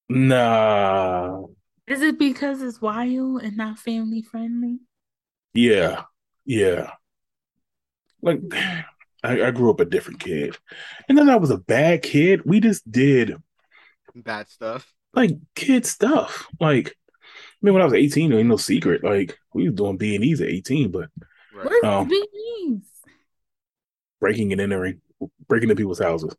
Nah. 0.10 1.46
Is 1.88 2.02
it 2.02 2.18
because 2.18 2.62
it's 2.62 2.82
wild 2.82 3.42
and 3.44 3.58
not 3.58 3.80
family 3.80 4.22
friendly? 4.22 4.80
Yeah. 5.54 6.04
Yeah. 6.46 6.92
Like 8.22 8.40
I, 9.24 9.44
I 9.44 9.52
grew 9.52 9.70
up 9.70 9.80
a 9.80 9.86
different 9.86 10.20
kid. 10.20 10.58
And 11.08 11.18
then 11.18 11.30
I 11.30 11.36
was 11.38 11.50
a 11.52 11.58
bad 11.58 12.02
kid. 12.04 12.42
We 12.46 12.60
just 12.60 12.90
did 12.90 13.36
Bad 14.16 14.48
stuff. 14.50 14.94
like 15.14 15.32
kid 15.56 15.86
stuff. 15.86 16.48
Like 16.60 16.90
I 16.90 17.26
mean 17.62 17.74
when 17.74 17.82
I 17.82 17.86
was 17.86 17.94
18, 17.94 18.30
there 18.30 18.40
ain't 18.40 18.50
no 18.50 18.58
secret. 18.58 19.04
Like 19.04 19.38
we 19.54 19.66
was 19.66 19.76
doing 19.76 19.98
B 19.98 20.16
and 20.16 20.24
E's 20.24 20.42
at 20.42 20.50
18, 20.50 20.92
but 20.92 21.10
Right. 21.54 21.68
Where's 21.70 21.82
Oh. 21.84 22.04
the 22.06 22.16
beanies? 22.70 22.82
breaking 24.20 24.52
and 24.54 24.62
entering, 24.62 25.02
breaking 25.48 25.70
into 25.70 25.80
people's 25.82 26.00
houses. 26.00 26.36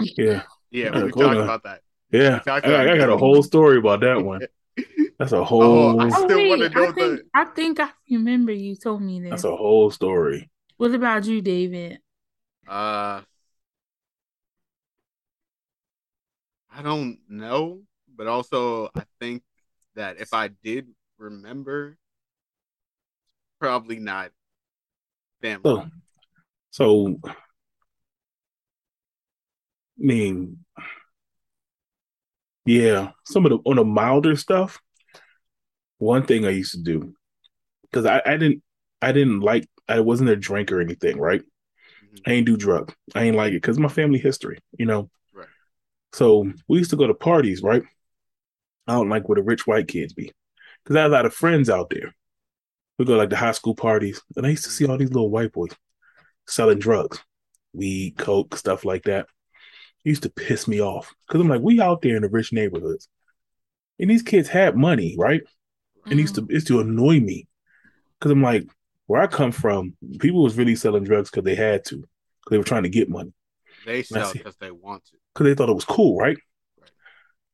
Yeah. 0.00 0.42
Yeah, 0.70 0.88
Uh, 0.90 1.04
we 1.06 1.12
cool, 1.12 1.22
talked 1.24 1.36
about 1.40 1.62
that. 1.64 1.82
Yeah. 2.12 2.40
talked 2.40 2.66
I, 2.66 2.92
I 2.92 2.96
got 2.98 3.08
a 3.10 3.16
whole 3.16 3.42
story 3.42 3.78
about 3.78 4.00
that 4.00 4.22
one. 4.22 4.40
That's 5.18 5.32
a 5.32 5.44
whole. 5.44 6.00
I 6.00 6.08
Oh 6.10 6.24
still 6.24 6.48
wanna 6.48 6.62
wait, 6.64 6.74
know 6.74 6.82
I 6.82 6.92
think 6.92 7.20
the- 7.20 7.24
I 7.34 7.44
think 7.44 7.80
I 7.80 7.90
remember 8.10 8.52
you 8.52 8.74
told 8.74 9.02
me 9.02 9.20
that. 9.20 9.30
that's 9.30 9.44
a 9.44 9.54
whole 9.54 9.90
story. 9.90 10.50
What 10.78 10.94
about 10.94 11.26
you, 11.26 11.42
David? 11.42 12.00
Uh, 12.66 13.20
I 16.72 16.82
don't 16.82 17.18
know, 17.28 17.82
but 18.16 18.26
also 18.26 18.86
I 18.94 19.04
think 19.20 19.42
that 19.94 20.20
if 20.20 20.32
I 20.32 20.48
did 20.48 20.88
remember, 21.18 21.98
probably 23.58 23.98
not 23.98 24.32
family. 25.42 25.62
So, 25.64 25.86
so, 26.70 27.16
I 27.24 27.34
mean, 29.98 30.64
yeah, 32.70 33.10
some 33.24 33.44
of 33.44 33.50
the 33.50 33.58
on 33.68 33.76
the 33.76 33.84
milder 33.84 34.36
stuff. 34.36 34.80
One 35.98 36.24
thing 36.24 36.46
I 36.46 36.50
used 36.50 36.72
to 36.72 36.80
do 36.80 37.14
because 37.82 38.06
I, 38.06 38.22
I 38.24 38.36
didn't 38.36 38.62
I 39.02 39.10
didn't 39.10 39.40
like 39.40 39.68
I 39.88 39.98
wasn't 40.00 40.30
a 40.30 40.36
drink 40.36 40.70
or 40.70 40.80
anything, 40.80 41.18
right? 41.18 41.42
Mhm. 41.42 42.20
I 42.26 42.32
ain't 42.32 42.46
do 42.46 42.56
drug. 42.56 42.94
I 43.12 43.24
ain't 43.24 43.36
like 43.36 43.50
it 43.50 43.56
because 43.62 43.76
my 43.78 43.88
family 43.88 44.20
history, 44.20 44.60
you 44.78 44.86
know. 44.86 45.10
Right. 45.34 45.48
So 46.12 46.52
we 46.68 46.78
used 46.78 46.90
to 46.90 46.96
go 46.96 47.08
to 47.08 47.14
parties, 47.14 47.60
right? 47.60 47.82
I 48.86 48.92
don't 48.92 49.08
like 49.08 49.28
where 49.28 49.36
the 49.36 49.42
rich 49.42 49.66
white 49.66 49.88
kids 49.88 50.12
be 50.12 50.32
because 50.84 50.96
I 50.96 51.02
had 51.02 51.10
a 51.10 51.14
lot 51.14 51.26
of 51.26 51.34
friends 51.34 51.68
out 51.68 51.90
there. 51.90 52.14
We 53.00 53.04
go 53.04 53.16
like 53.16 53.30
the 53.30 53.36
high 53.36 53.52
school 53.52 53.74
parties, 53.74 54.22
and 54.36 54.46
I 54.46 54.50
used 54.50 54.64
to 54.64 54.70
see 54.70 54.86
all 54.86 54.96
these 54.96 55.12
little 55.12 55.30
white 55.30 55.52
boys 55.52 55.72
selling 56.46 56.78
drugs, 56.78 57.18
weed, 57.72 58.16
coke, 58.16 58.56
stuff 58.56 58.84
like 58.84 59.04
that. 59.04 59.26
It 60.04 60.08
used 60.08 60.22
to 60.22 60.30
piss 60.30 60.66
me 60.66 60.80
off 60.80 61.12
because 61.26 61.40
I'm 61.40 61.48
like, 61.48 61.60
we 61.60 61.80
out 61.80 62.02
there 62.02 62.16
in 62.16 62.22
the 62.22 62.28
rich 62.28 62.52
neighborhoods, 62.52 63.08
and 63.98 64.08
these 64.10 64.22
kids 64.22 64.48
had 64.48 64.76
money, 64.76 65.14
right? 65.18 65.42
And 66.06 66.14
it 66.18 66.22
used 66.22 66.34
to 66.36 66.42
it 66.44 66.50
used 66.52 66.66
to 66.68 66.80
annoy 66.80 67.20
me 67.20 67.46
because 68.18 68.32
I'm 68.32 68.42
like, 68.42 68.66
where 69.06 69.20
I 69.20 69.26
come 69.26 69.52
from, 69.52 69.94
people 70.18 70.42
was 70.42 70.56
really 70.56 70.74
selling 70.76 71.04
drugs 71.04 71.30
because 71.30 71.44
they 71.44 71.54
had 71.54 71.84
to, 71.86 71.96
because 71.96 72.50
they 72.50 72.58
were 72.58 72.64
trying 72.64 72.84
to 72.84 72.88
get 72.88 73.10
money, 73.10 73.32
They 73.84 74.02
sell 74.02 74.32
because 74.32 74.56
they 74.56 74.70
want 74.70 75.04
to. 75.06 75.16
because 75.34 75.44
they 75.44 75.54
thought 75.54 75.68
it 75.68 75.74
was 75.74 75.84
cool, 75.84 76.16
right? 76.16 76.38
Right. 76.80 76.90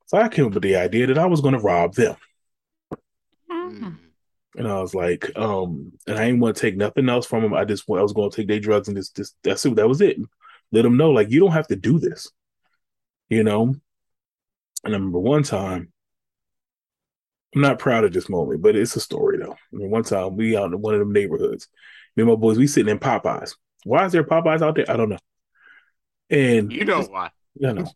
So 0.06 0.18
I 0.18 0.28
came 0.28 0.46
up 0.46 0.54
with 0.54 0.62
the 0.62 0.76
idea 0.76 1.08
that 1.08 1.18
I 1.18 1.26
was 1.26 1.40
going 1.40 1.54
to 1.54 1.60
rob 1.60 1.94
them, 1.94 2.14
Mhm. 3.50 3.80
Mm. 3.80 3.96
and 4.56 4.68
I 4.68 4.80
was 4.80 4.94
like, 4.94 5.36
um, 5.36 5.92
and 6.06 6.16
I 6.18 6.26
didn't 6.26 6.40
want 6.40 6.56
to 6.56 6.62
take 6.62 6.76
nothing 6.76 7.08
else 7.08 7.26
from 7.26 7.42
them. 7.42 7.54
I 7.54 7.64
just 7.64 7.84
I 7.90 8.02
was 8.02 8.12
going 8.12 8.30
to 8.30 8.36
take 8.36 8.46
their 8.48 8.60
drugs 8.60 8.86
and 8.88 8.96
just, 8.96 9.16
just 9.16 9.36
that's 9.42 9.66
it. 9.66 9.74
That 9.74 9.88
was 9.88 10.00
it. 10.00 10.16
Let 10.72 10.82
them 10.82 10.96
know, 10.96 11.10
like, 11.10 11.30
you 11.30 11.40
don't 11.40 11.52
have 11.52 11.68
to 11.68 11.76
do 11.76 11.98
this, 11.98 12.30
you 13.28 13.44
know. 13.44 13.74
And 14.84 14.94
I 14.94 14.96
remember 14.96 15.18
one 15.18 15.42
time, 15.42 15.92
I'm 17.54 17.62
not 17.62 17.78
proud 17.78 18.04
of 18.04 18.12
this 18.12 18.28
moment, 18.28 18.62
but 18.62 18.76
it's 18.76 18.96
a 18.96 19.00
story 19.00 19.38
though. 19.38 19.52
I 19.52 19.76
mean, 19.76 19.90
one 19.90 20.02
time 20.02 20.36
we 20.36 20.56
out 20.56 20.72
in 20.72 20.80
one 20.80 20.94
of 20.94 21.00
them 21.00 21.12
neighborhoods, 21.12 21.68
me 22.14 22.22
and 22.22 22.30
my 22.30 22.36
boys, 22.36 22.58
we 22.58 22.66
sitting 22.66 22.90
in 22.90 22.98
Popeyes. 22.98 23.54
Why 23.84 24.04
is 24.04 24.12
there 24.12 24.24
Popeyes 24.24 24.62
out 24.62 24.74
there? 24.74 24.90
I 24.90 24.96
don't 24.96 25.08
know. 25.08 25.18
And 26.28 26.72
You 26.72 26.84
know 26.84 27.02
why? 27.02 27.30
you 27.54 27.72
know, 27.72 27.90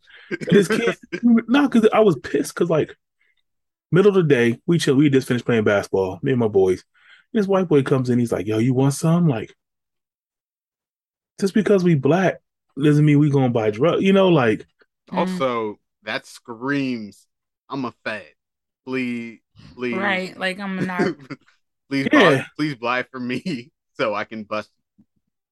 this 0.49 0.67
kid, 0.67 0.97
no, 1.23 1.67
because 1.67 1.87
I 1.93 1.99
was 1.99 2.17
pissed. 2.17 2.55
Because 2.55 2.69
like, 2.69 2.95
middle 3.91 4.09
of 4.09 4.15
the 4.15 4.23
day, 4.23 4.59
we 4.65 4.79
chill. 4.79 4.95
We 4.95 5.09
just 5.09 5.27
finished 5.27 5.45
playing 5.45 5.65
basketball. 5.65 6.19
Me 6.23 6.31
and 6.31 6.39
my 6.39 6.47
boys. 6.47 6.83
This 7.33 7.47
white 7.47 7.67
boy 7.67 7.83
comes 7.83 8.09
in. 8.09 8.19
He's 8.19 8.31
like, 8.31 8.47
"Yo, 8.47 8.57
you 8.57 8.73
want 8.73 8.93
some?" 8.93 9.27
Like, 9.27 9.53
just 11.39 11.53
because 11.53 11.83
we 11.83 11.95
black 11.95 12.41
doesn't 12.77 13.05
mean 13.05 13.19
we 13.19 13.29
gonna 13.29 13.49
buy 13.49 13.71
drugs. 13.71 14.01
You 14.03 14.13
know, 14.13 14.29
like, 14.29 14.65
Mm. 15.11 15.17
Also, 15.17 15.79
that 16.03 16.25
screams, 16.25 17.27
"I'm 17.69 17.83
a 17.85 17.93
fed. 18.05 18.27
Please, 18.85 19.39
please, 19.75 19.97
Right, 19.97 20.37
like 20.37 20.57
I'm 20.59 20.79
an 20.79 20.89
art. 20.89 21.17
please, 21.89 22.07
Yeah. 22.13 22.37
buy, 22.37 22.45
please 22.57 22.75
buy 22.75 23.03
for 23.03 23.19
me 23.19 23.71
so 23.97 24.13
I 24.15 24.23
can 24.23 24.43
bust 24.43 24.69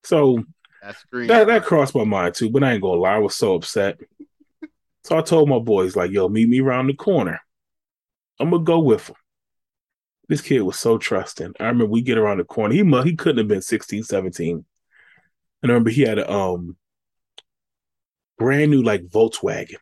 so 0.04 0.44
that 0.82 0.98
scream." 0.98 1.28
that 1.28 1.48
that 1.48 1.66
crossed 1.66 1.94
my 1.94 2.06
mind 2.06 2.36
too. 2.36 2.50
But 2.50 2.64
I 2.64 2.72
ain't 2.74 2.82
gonna 2.82 3.02
lie, 3.02 3.16
I 3.16 3.20
was 3.20 3.36
so 3.36 3.56
upset. 3.56 4.00
So 5.04 5.18
I 5.18 5.22
told 5.22 5.50
my 5.50 5.60
boys, 5.60 5.96
like, 5.96 6.12
"Yo, 6.12 6.30
meet 6.30 6.48
me 6.48 6.62
around 6.62 6.88
the 6.88 6.94
corner. 6.94 7.40
I'm 8.40 8.50
gonna 8.52 8.64
go 8.64 8.80
with 8.80 9.08
him." 9.10 9.16
This 10.30 10.42
kid 10.42 10.62
was 10.62 10.80
so 10.80 10.98
trusting. 10.98 11.54
I 11.60 11.64
remember 11.66 11.88
we 11.88 12.02
get 12.02 12.18
around 12.18 12.38
the 12.38 12.44
corner. 12.46 12.76
He 12.76 12.84
mu- 12.84 13.02
he 13.02 13.16
couldn't 13.16 13.40
have 13.40 13.48
been 13.48 13.62
16, 13.62 14.04
17. 14.04 14.64
And 15.62 15.70
I 15.72 15.74
remember 15.74 15.90
he 15.90 16.04
had 16.04 16.20
a 16.20 16.32
um 16.32 16.78
brand 18.40 18.72
new 18.72 18.82
like 18.82 19.04
Volkswagen. 19.08 19.76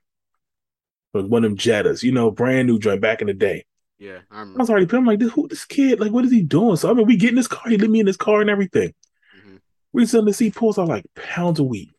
Like 1.13 1.25
one 1.25 1.45
of 1.45 1.51
them 1.51 1.57
Jettas, 1.57 2.03
you 2.03 2.11
know, 2.11 2.29
brand 2.31 2.67
new 2.67 2.77
joint 2.79 2.99
back 3.01 3.21
in 3.21 3.27
the 3.27 3.33
day. 3.33 3.65
yeah, 3.97 4.19
I 4.29 4.41
I 4.41 4.45
was 4.45 4.69
already 4.69 4.87
I'm 4.95 5.05
like, 5.05 5.19
this 5.19 5.31
who 5.31 5.47
this 5.47 5.63
kid, 5.65 5.99
like, 5.99 6.11
what 6.11 6.25
is 6.25 6.31
he 6.31 6.41
doing? 6.41 6.75
So 6.75 6.89
I 6.89 6.93
mean, 6.93 7.07
we 7.07 7.15
get 7.15 7.29
in 7.29 7.35
this 7.35 7.47
car, 7.47 7.69
he 7.69 7.77
let 7.77 7.89
me 7.89 8.01
in 8.01 8.07
his 8.07 8.17
car 8.17 8.41
and 8.41 8.49
everything. 8.49 8.93
We 9.33 9.39
Mhm. 9.39 9.59
Recently, 9.93 10.33
he 10.33 10.51
pulls 10.51 10.77
out 10.77 10.89
like 10.89 11.05
pounds 11.15 11.59
of 11.59 11.67
weed. 11.67 11.93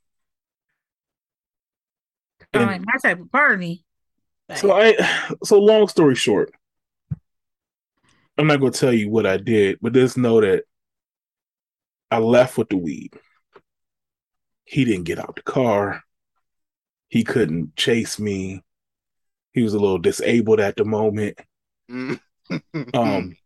And- 2.53 2.67
like 2.67 2.81
my 2.85 2.95
type 3.03 3.21
of 3.21 3.31
party. 3.33 3.85
So 4.57 4.73
I 4.73 4.97
so 5.45 5.59
long 5.59 5.89
story 5.89 6.15
short, 6.15 6.53
I'm 8.39 8.47
not 8.47 8.61
gonna 8.61 8.71
tell 8.73 8.93
you 8.93 9.11
what 9.11 9.27
I 9.27 9.37
did, 9.37 9.79
but 9.83 9.93
just 9.93 10.17
know 10.17 10.41
that 10.41 10.65
I 12.11 12.19
left 12.19 12.57
with 12.57 12.69
the 12.71 12.77
weed. 12.79 13.15
He 14.65 14.85
didn't 14.87 15.05
get 15.05 15.19
out 15.19 15.37
the 15.37 15.43
car. 15.43 16.03
He 17.09 17.25
couldn't 17.25 17.75
chase 17.77 18.19
me. 18.19 18.63
He 19.53 19.63
was 19.63 19.75
a 19.75 19.79
little 19.79 19.99
disabled 19.99 20.61
at 20.61 20.77
the 20.77 20.85
moment. 20.85 21.39
Mm. 21.91 22.21
Um, 22.95 23.37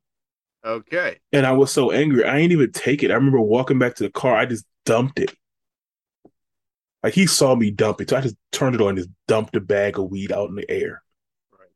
okay. 0.64 1.18
and 1.32 1.46
I 1.46 1.52
was 1.52 1.72
so 1.72 1.90
angry. 1.90 2.24
I 2.24 2.38
ain't 2.38 2.52
even 2.52 2.72
take 2.72 3.02
it. 3.02 3.10
I 3.10 3.14
remember 3.14 3.40
walking 3.40 3.78
back 3.78 3.94
to 3.96 4.04
the 4.04 4.10
car. 4.10 4.36
I 4.36 4.46
just 4.46 4.64
dumped 4.84 5.18
it. 5.18 5.34
Like 7.02 7.14
he 7.14 7.26
saw 7.26 7.54
me 7.54 7.70
dump 7.70 8.00
it, 8.00 8.10
so 8.10 8.16
I 8.16 8.20
just 8.20 8.36
turned 8.52 8.74
it 8.74 8.80
on 8.80 8.88
and 8.90 8.98
just 8.98 9.10
dumped 9.28 9.54
a 9.56 9.60
bag 9.60 9.98
of 9.98 10.10
weed 10.10 10.32
out 10.32 10.48
in 10.48 10.56
the 10.56 10.68
air. 10.70 11.02
Right. 11.52 11.68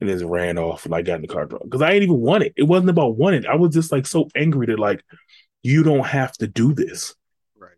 and 0.00 0.10
just 0.10 0.24
ran 0.24 0.58
off 0.58 0.84
and 0.84 0.94
I 0.94 1.02
got 1.02 1.16
in 1.16 1.22
the 1.22 1.28
car 1.28 1.46
drunk 1.46 1.64
because 1.64 1.82
I 1.82 1.92
ain't 1.92 2.02
even 2.02 2.20
want 2.20 2.44
it. 2.44 2.52
It 2.56 2.64
wasn't 2.64 2.90
about 2.90 3.16
wanting. 3.16 3.46
I 3.46 3.56
was 3.56 3.74
just 3.74 3.90
like 3.92 4.06
so 4.06 4.28
angry 4.36 4.66
that 4.66 4.78
like 4.78 5.02
you 5.62 5.82
don't 5.82 6.06
have 6.06 6.32
to 6.38 6.46
do 6.46 6.72
this. 6.74 7.14
Right. 7.58 7.72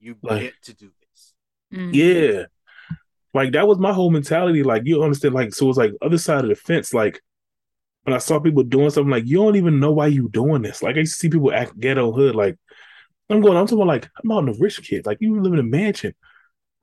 You 0.00 0.16
Like- 0.22 0.42
get 0.42 0.62
to 0.64 0.74
do 0.74 0.90
this. 1.70 1.80
Mhm. 1.80 1.98
Yeah, 1.98 2.44
like 3.34 3.52
that 3.52 3.68
was 3.68 3.78
my 3.78 3.92
whole 3.92 4.10
mentality. 4.10 4.62
Like 4.62 4.82
you 4.86 5.02
understand? 5.02 5.34
Like 5.34 5.54
so, 5.54 5.66
it 5.66 5.68
was 5.68 5.78
like 5.78 5.92
other 6.02 6.18
side 6.18 6.44
of 6.44 6.50
the 6.50 6.56
fence. 6.56 6.94
Like 6.94 7.20
when 8.04 8.14
I 8.14 8.18
saw 8.18 8.40
people 8.40 8.64
doing 8.64 8.90
something, 8.90 9.10
like 9.10 9.26
you 9.26 9.38
don't 9.38 9.56
even 9.56 9.80
know 9.80 9.92
why 9.92 10.08
you 10.08 10.28
doing 10.30 10.62
this. 10.62 10.82
Like 10.82 10.96
I 10.96 11.00
used 11.00 11.14
to 11.14 11.18
see 11.20 11.30
people 11.30 11.52
act 11.52 11.78
ghetto 11.80 12.12
hood. 12.12 12.34
Like 12.36 12.58
I'm 13.30 13.40
going. 13.42 13.56
I'm 13.58 13.66
talking 13.66 13.78
about 13.78 13.88
like 13.88 14.10
I'm 14.22 14.32
out 14.32 14.40
in 14.40 14.46
the 14.52 14.58
rich 14.60 14.82
kid. 14.82 15.06
Like 15.06 15.18
you 15.20 15.40
live 15.40 15.52
in 15.54 15.60
a 15.60 15.64
mansion. 15.64 16.14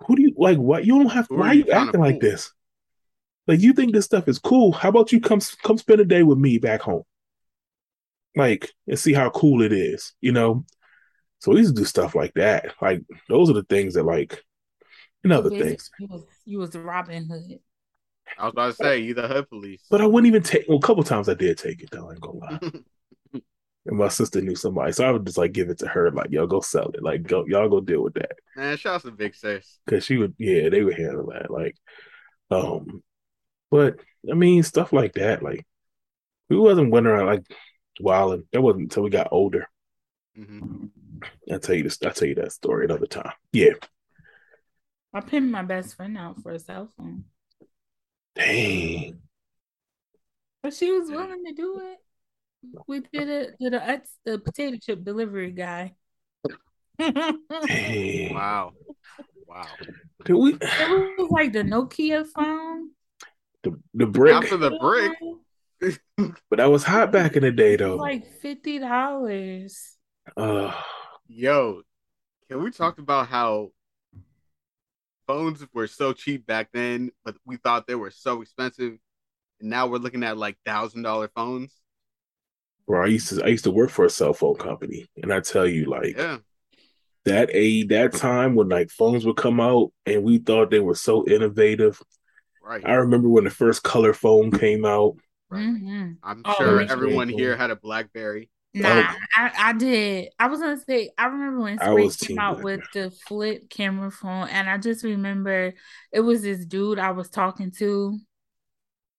Who 0.07 0.15
do 0.15 0.23
you 0.23 0.33
like? 0.37 0.57
What 0.59 0.85
you 0.85 0.97
don't 0.97 1.07
have? 1.11 1.29
Who 1.29 1.35
Why 1.35 1.49
are 1.49 1.49
are 1.49 1.55
you 1.55 1.63
you 1.63 1.65
trying 1.65 1.87
to 1.87 1.93
acting 1.93 2.01
like 2.01 2.19
fool? 2.19 2.21
this? 2.21 2.53
Like 3.47 3.61
you 3.61 3.73
think 3.73 3.93
this 3.93 4.05
stuff 4.05 4.27
is 4.27 4.39
cool? 4.39 4.71
How 4.71 4.89
about 4.89 5.11
you 5.11 5.19
come 5.21 5.41
come 5.63 5.77
spend 5.77 6.01
a 6.01 6.05
day 6.05 6.23
with 6.23 6.37
me 6.39 6.57
back 6.59 6.81
home? 6.81 7.03
Like 8.35 8.71
and 8.87 8.99
see 8.99 9.13
how 9.13 9.29
cool 9.29 9.61
it 9.61 9.71
is, 9.71 10.13
you 10.21 10.31
know. 10.31 10.65
So 11.39 11.51
we 11.53 11.59
used 11.59 11.75
to 11.75 11.81
do 11.81 11.85
stuff 11.85 12.15
like 12.15 12.33
that. 12.35 12.75
Like 12.81 13.03
those 13.29 13.49
are 13.49 13.53
the 13.53 13.63
things 13.63 13.95
that 13.95 14.03
like, 14.05 14.43
and 15.25 15.33
other 15.33 15.49
Basically, 15.49 15.65
things. 15.65 15.91
You 15.97 16.07
was, 16.07 16.23
you 16.45 16.59
was 16.59 16.75
Robin 16.75 17.25
Hood. 17.29 17.59
I 18.37 18.45
was 18.45 18.53
about 18.53 18.67
to 18.67 18.73
say, 18.73 18.99
you 18.99 19.13
the 19.13 19.27
hood 19.27 19.49
police. 19.49 19.83
But 19.89 20.01
I 20.01 20.07
wouldn't 20.07 20.27
even 20.27 20.43
take. 20.43 20.65
Well, 20.67 20.77
a 20.77 20.81
couple 20.81 21.03
times 21.03 21.29
I 21.29 21.33
did 21.33 21.57
take 21.57 21.81
it 21.81 21.91
though. 21.91 22.09
I 22.09 22.13
ain't 22.13 22.21
gonna 22.21 22.37
lie. 22.37 22.59
And 23.87 23.97
my 23.97 24.07
sister 24.07 24.41
knew 24.41 24.55
somebody, 24.55 24.91
so 24.93 25.05
I 25.05 25.11
would 25.11 25.25
just 25.25 25.37
like 25.37 25.51
give 25.51 25.69
it 25.69 25.77
to 25.79 25.87
her. 25.87 26.09
Like, 26.09 26.31
yo, 26.31 26.47
go 26.47 26.59
sell 26.61 26.89
it. 26.95 27.03
Like, 27.03 27.23
go, 27.23 27.45
y'all 27.45 27.69
go 27.69 27.81
deal 27.81 28.01
with 28.01 28.15
that. 28.15 28.31
Man, 28.55 28.77
shout 28.77 28.95
out 28.95 29.01
to 29.03 29.11
Big 29.11 29.35
Sis. 29.35 29.79
because 29.85 30.03
she 30.03 30.17
would 30.17 30.33
yeah 30.37 30.69
they 30.69 30.83
would 30.83 30.97
handle 30.97 31.27
that 31.27 31.51
like 31.51 31.75
um 32.51 33.03
but 33.71 33.99
i 34.31 34.35
mean 34.35 34.63
stuff 34.63 34.93
like 34.93 35.13
that 35.13 35.43
like 35.43 35.65
we 36.49 36.57
wasn't 36.57 36.91
went 36.91 37.07
around 37.07 37.27
like 37.27 37.43
wilding 37.99 38.45
that 38.51 38.61
wasn't 38.61 38.83
until 38.83 39.03
we 39.03 39.09
got 39.09 39.29
older 39.31 39.67
hmm 40.35 40.89
i'll 41.51 41.59
tell 41.59 41.75
you 41.75 41.83
this 41.83 41.97
i'll 42.05 42.11
tell 42.11 42.27
you 42.27 42.35
that 42.35 42.51
story 42.51 42.85
another 42.85 43.05
time 43.07 43.31
yeah 43.51 43.73
I 45.15 45.21
pimped 45.21 45.49
my 45.49 45.63
best 45.63 45.95
friend 45.95 46.17
out 46.17 46.43
for 46.43 46.51
a 46.51 46.59
cell 46.59 46.91
phone, 46.97 47.23
dang 48.35 49.21
but 50.65 50.73
she 50.73 50.91
was 50.91 51.11
willing 51.11 51.45
to 51.45 51.53
do 51.53 51.79
it. 51.79 51.99
We 52.87 53.01
did 53.01 53.29
it. 53.29 53.55
Did 53.59 53.75
a 53.75 53.87
ex 53.87 54.09
the 54.25 54.39
potato 54.39 54.77
chip 54.81 55.03
delivery 55.03 55.51
guy. 55.51 55.93
dang 56.97 58.33
Wow. 58.33 58.71
Wow. 59.47 59.67
Did 60.23 60.33
we 60.33 60.53
It 60.53 61.19
was 61.19 61.29
like 61.29 61.53
the 61.53 61.61
Nokia 61.61 62.25
phone. 62.25 62.89
the, 63.61 63.79
the 63.93 64.07
brick 64.07 64.33
After 64.33 64.57
the 64.57 64.71
brick. 64.81 65.11
but 66.49 66.57
that 66.57 66.71
was 66.71 66.83
hot 66.83 67.11
back 67.11 67.35
in 67.35 67.43
the 67.43 67.51
day 67.51 67.75
though 67.75 67.97
like 67.97 68.25
fifty 68.39 68.79
dollars. 68.79 69.97
uh 70.35 70.73
Yo, 71.27 71.83
can 72.49 72.63
we 72.63 72.71
talk 72.71 72.97
about 72.97 73.27
how 73.27 73.69
phones 75.27 75.65
were 75.73 75.87
so 75.87 76.13
cheap 76.13 76.45
back 76.45 76.69
then, 76.73 77.11
but 77.23 77.35
we 77.45 77.57
thought 77.57 77.87
they 77.87 77.95
were 77.95 78.11
so 78.11 78.41
expensive 78.41 78.97
and 79.59 79.69
now 79.69 79.87
we're 79.87 79.97
looking 79.99 80.23
at 80.23 80.37
like 80.37 80.57
thousand 80.65 81.03
dollar 81.03 81.29
phones. 81.29 81.73
Bro, 82.87 83.03
I 83.03 83.07
used 83.07 83.29
to 83.29 83.43
I 83.43 83.47
used 83.47 83.63
to 83.63 83.71
work 83.71 83.89
for 83.89 84.05
a 84.05 84.09
cell 84.09 84.33
phone 84.33 84.55
company, 84.57 85.07
and 85.21 85.33
I 85.33 85.39
tell 85.39 85.65
you, 85.67 85.85
like 85.85 86.17
Yeah, 86.17 86.39
that 87.25 87.49
a 87.53 87.83
that 87.85 88.13
time 88.13 88.55
when 88.55 88.69
like 88.69 88.89
phones 88.89 89.25
would 89.25 89.37
come 89.37 89.59
out, 89.59 89.91
and 90.05 90.23
we 90.23 90.37
thought 90.37 90.69
they 90.69 90.79
were 90.79 90.95
so 90.95 91.25
innovative. 91.27 92.01
right. 92.61 92.83
I 92.85 92.93
remember 92.93 93.29
when 93.29 93.45
the 93.45 93.49
first 93.51 93.83
color 93.83 94.13
phone 94.13 94.51
came 94.51 94.85
out. 94.85 95.17
Mhm. 95.51 96.17
I'm 96.23 96.43
Oh, 96.45 96.53
sure 96.57 96.77
me 96.77 96.85
too. 96.87 96.91
everyone 96.91 97.29
here 97.29 97.55
had 97.57 97.71
a 97.71 97.75
BlackBerry. 97.75 98.49
Nah, 98.77 99.13
I, 99.37 99.51
I 99.57 99.73
did. 99.73 100.29
I 100.37 100.47
was 100.47 100.59
gonna 100.59 100.77
say 100.77 101.09
I 101.17 101.27
remember 101.27 101.61
when 101.61 101.79
I 101.79 101.85
Sprint 101.85 101.95
was 101.95 102.17
came 102.17 102.39
out 102.39 102.61
with 102.61 102.81
the 102.91 103.09
flip 103.09 103.69
camera 103.69 104.11
phone, 104.11 104.49
and 104.49 104.69
I 104.69 104.77
just 104.77 105.03
remember 105.03 105.73
it 106.11 106.19
was 106.19 106.41
this 106.41 106.65
dude 106.65 106.99
I 106.99 107.11
was 107.11 107.29
talking 107.29 107.71
to. 107.79 108.19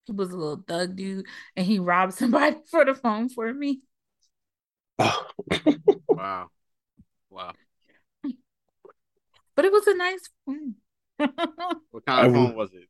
He 0.05 0.13
was 0.13 0.31
a 0.31 0.37
little 0.37 0.63
thug 0.69 0.97
dude, 0.97 1.27
and 1.57 1.65
he 1.67 1.79
robbed 1.79 2.15
somebody 2.19 2.57
for 2.71 2.85
the 2.85 2.95
phone 2.95 3.31
for 3.31 3.53
me. 3.53 3.81
Oh, 4.99 5.27
Wow, 6.09 6.51
wow. 7.31 7.55
But 9.55 9.65
it 9.65 9.73
was 9.73 9.87
a 9.87 9.95
nice 9.95 10.29
phone. 10.45 10.75
What 11.91 12.05
kind 12.05 12.27
of 12.27 12.33
phone 12.33 12.55
was 12.55 12.71
it? 12.75 12.89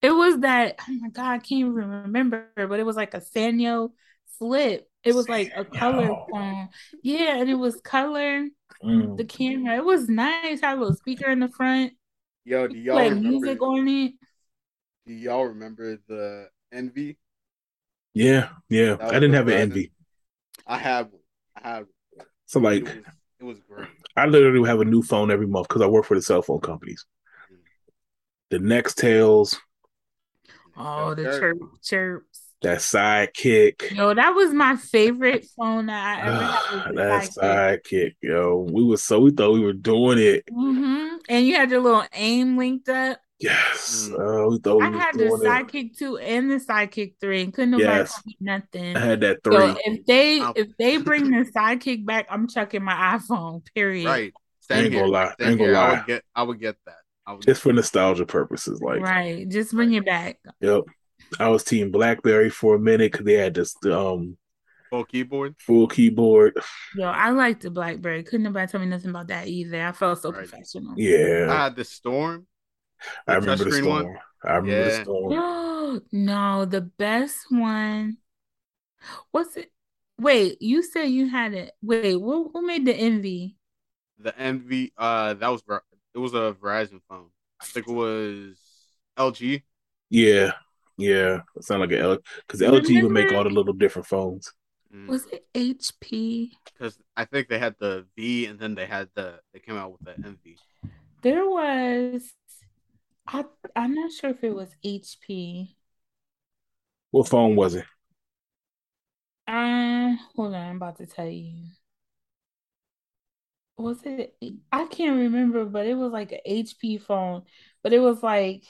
It 0.00 0.12
was 0.12 0.38
that, 0.40 0.76
oh 0.88 0.92
my 0.92 1.08
God, 1.10 1.26
I 1.32 1.38
can't 1.38 1.52
even 1.60 1.74
remember, 1.74 2.48
but 2.56 2.78
it 2.78 2.86
was 2.86 2.96
like 2.96 3.14
a 3.14 3.20
Sanyo 3.20 3.90
flip. 4.38 4.87
It 5.04 5.14
was 5.14 5.28
like 5.28 5.52
a 5.54 5.64
color 5.64 6.08
Sanyo. 6.08 6.26
phone. 6.30 6.68
Yeah, 7.02 7.38
and 7.38 7.48
it 7.48 7.54
was 7.54 7.80
color. 7.80 8.46
mm. 8.82 9.16
The 9.16 9.24
camera, 9.24 9.76
it 9.76 9.84
was 9.84 10.08
nice. 10.08 10.60
Had 10.60 10.76
a 10.76 10.80
little 10.80 10.94
speaker 10.94 11.30
in 11.30 11.40
the 11.40 11.48
front, 11.48 11.92
Yo, 12.44 12.66
do 12.66 12.78
y'all 12.78 12.96
like 12.96 13.10
remember? 13.10 13.46
music 13.46 13.62
on 13.62 13.88
it. 13.88 14.14
Do 15.06 15.12
y'all 15.12 15.46
remember 15.46 15.96
the 16.06 16.50
Envy? 16.72 17.18
yeah, 18.14 18.50
yeah. 18.68 18.96
I 19.00 19.14
didn't 19.14 19.34
have 19.34 19.48
an 19.48 19.54
envy. 19.54 19.92
I 20.66 20.78
have. 20.78 21.10
I 21.56 21.68
have. 21.68 21.86
one. 22.14 22.26
So 22.46 22.60
It 22.60 22.64
like, 22.64 22.84
was, 22.84 23.04
it 23.40 23.44
was 23.44 23.60
great. 23.60 23.88
I 24.16 24.26
literally 24.26 24.68
have 24.68 24.80
a 24.80 24.84
new 24.84 25.02
phone 25.02 25.30
every 25.30 25.46
month 25.46 25.68
because 25.68 25.82
I 25.82 25.86
work 25.86 26.04
for 26.04 26.14
the 26.14 26.22
cell 26.22 26.42
phone 26.42 26.60
companies. 26.60 27.06
The 28.50 28.58
next 28.58 28.98
Nextels, 28.98 29.56
Oh, 30.76 31.14
the 31.14 31.22
Sure. 31.24 31.38
chirp 31.38 31.58
chirps. 31.82 32.27
That 32.62 32.78
Sidekick, 32.78 33.94
Yo, 33.94 34.14
that 34.14 34.30
was 34.30 34.52
my 34.52 34.74
favorite 34.74 35.46
phone 35.56 35.86
that 35.86 36.18
I 36.18 36.26
ever 36.26 36.42
had. 36.42 36.50
Ah, 36.50 36.70
Was 36.74 36.82
the 36.88 36.94
that 36.94 37.22
Sidekick. 37.22 37.84
Sidekick, 37.92 38.14
yo. 38.20 38.66
We 38.72 38.82
were 38.84 38.96
so 38.96 39.20
we 39.20 39.30
thought 39.30 39.52
we 39.52 39.60
were 39.60 39.72
doing 39.72 40.18
it. 40.18 40.42
hmm 40.52 41.18
And 41.28 41.46
you 41.46 41.54
had 41.54 41.70
your 41.70 41.80
little 41.80 42.04
AIM 42.12 42.58
linked 42.58 42.88
up. 42.88 43.20
Yes, 43.38 44.08
Mm. 44.10 44.18
uh, 44.18 44.48
we 44.50 44.58
thought 44.58 44.78
we 44.78 44.84
I 44.86 44.90
were 44.90 44.98
had 44.98 45.12
the 45.14 45.18
doing 45.28 45.40
it. 45.40 45.46
Sidekick 45.46 45.96
two 45.96 46.18
and 46.18 46.50
the 46.50 46.56
Sidekick 46.56 47.14
three, 47.20 47.42
and 47.42 47.54
couldn't 47.54 47.70
nobody 47.70 47.86
Yes. 47.86 48.22
nothing. 48.40 48.96
I 48.96 49.00
had 49.00 49.20
that 49.20 49.44
three. 49.44 49.54
So 49.54 49.72
three. 49.74 49.82
if 49.84 50.06
they 50.06 50.40
Ow. 50.40 50.52
if 50.56 50.68
they 50.80 50.96
bring 50.96 51.30
the 51.30 51.48
Sidekick 51.54 52.04
back, 52.04 52.26
I'm 52.28 52.48
chucking 52.48 52.82
my 52.82 53.16
iPhone. 53.16 53.64
Period. 53.72 54.06
Right. 54.06 54.32
I 54.70 54.74
Same 54.74 54.84
ain't 54.86 54.92
here. 54.92 55.02
gonna 55.02 55.12
lie. 55.12 55.34
I 55.38 55.42
Same 55.44 55.48
ain't 55.50 55.58
gonna 55.58 55.70
here. 55.70 55.76
I 55.76 55.86
lie. 55.86 55.94
would 55.98 56.06
get. 56.06 56.24
I 56.34 56.42
would 56.42 56.58
get 56.60 56.76
that. 56.86 56.96
I 57.24 57.32
would 57.34 57.42
Just 57.42 57.62
for 57.62 57.72
nostalgia 57.72 58.26
purposes, 58.26 58.82
like 58.82 59.00
Right. 59.00 59.48
Just 59.48 59.72
bring 59.72 59.92
it 59.92 60.04
back. 60.04 60.38
Yep. 60.60 60.82
I 61.38 61.48
was 61.48 61.64
team 61.64 61.90
BlackBerry 61.90 62.50
for 62.50 62.76
a 62.76 62.78
minute 62.78 63.12
because 63.12 63.26
they 63.26 63.34
had 63.34 63.54
this 63.54 63.74
um 63.86 64.36
full 64.90 65.04
keyboard. 65.04 65.54
full 65.58 65.86
keyboard. 65.88 66.58
Yo, 66.96 67.04
I 67.08 67.30
liked 67.30 67.62
the 67.62 67.70
BlackBerry. 67.70 68.22
Couldn't 68.22 68.44
nobody 68.44 68.70
tell 68.70 68.80
me 68.80 68.86
nothing 68.86 69.10
about 69.10 69.28
that 69.28 69.46
either. 69.48 69.82
I 69.84 69.92
felt 69.92 70.20
so 70.22 70.30
Right. 70.30 70.48
professional. 70.48 70.94
Yeah. 70.96 71.46
I 71.50 71.64
had 71.64 71.76
the 71.76 71.84
Storm. 71.84 72.46
I 73.26 73.34
remember 73.36 73.64
the 73.64 73.70
touchscreen 73.70 73.82
storm. 73.82 74.06
one. 74.06 74.18
I 74.44 74.56
remember 74.56 74.84
the 74.84 74.96
Yeah. 74.96 75.02
storm. 75.02 76.02
no, 76.12 76.64
the 76.64 76.80
best 76.82 77.38
one. 77.50 78.18
What's 79.30 79.56
it? 79.56 79.70
Wait, 80.18 80.60
you 80.60 80.82
said 80.82 81.04
you 81.04 81.28
had 81.28 81.54
it. 81.54 81.72
Wait, 81.82 82.12
who, 82.12 82.50
who 82.52 82.66
made 82.66 82.84
the 82.84 82.94
Envy? 82.94 83.56
The 84.18 84.36
Envy. 84.36 84.92
Uh, 84.96 85.34
that 85.34 85.48
was 85.48 85.62
it 86.14 86.18
was 86.18 86.34
a 86.34 86.56
Verizon 86.60 87.00
phone. 87.08 87.28
I 87.60 87.64
think 87.66 87.86
it 87.86 87.92
was 87.92 88.58
LG. 89.16 89.62
Yeah, 90.10 90.52
yeah. 90.98 91.40
It 91.56 91.64
sounded 91.64 91.90
like 91.90 91.98
an 91.98 92.04
L 92.04 92.18
because 92.46 92.62
LG 92.62 93.02
would 93.02 93.12
make 93.12 93.32
all 93.32 93.44
the 93.44 93.50
little 93.50 93.72
different 93.72 94.06
phones. 94.06 94.52
Was 95.06 95.26
it 95.26 95.46
HP? 95.54 96.52
Because 96.64 96.96
Mm. 96.96 97.02
I 97.16 97.24
think 97.24 97.48
they 97.48 97.58
had 97.58 97.76
the 97.78 98.06
V, 98.16 98.46
and 98.46 98.58
then 98.58 98.74
they 98.74 98.86
had 98.86 99.08
the 99.14 99.40
they 99.52 99.60
came 99.60 99.76
out 99.76 99.92
with 99.92 100.02
the 100.04 100.14
Envy. 100.26 100.56
There 101.22 101.48
was. 101.48 102.34
I 103.28 103.44
I'm 103.76 103.94
not 103.94 104.12
sure 104.12 104.30
if 104.30 104.42
it 104.42 104.54
was 104.54 104.74
HP. 104.82 105.76
What 107.10 107.28
phone 107.28 107.54
was 107.56 107.74
it? 107.74 107.84
Um, 109.48 110.16
hold 110.36 110.54
on, 110.54 110.70
I'm 110.70 110.76
about 110.76 110.96
to 110.98 111.06
tell 111.06 111.26
you. 111.28 111.70
Was 113.76 114.02
it? 114.04 114.36
I 114.72 114.86
can't 114.86 115.18
remember, 115.18 115.64
but 115.64 115.86
it 115.86 115.94
was 115.94 116.12
like 116.12 116.32
an 116.32 116.40
HP 116.44 116.98
phone, 116.98 117.44
but 117.82 117.92
it 117.92 118.00
was 118.00 118.22
like 118.22 118.64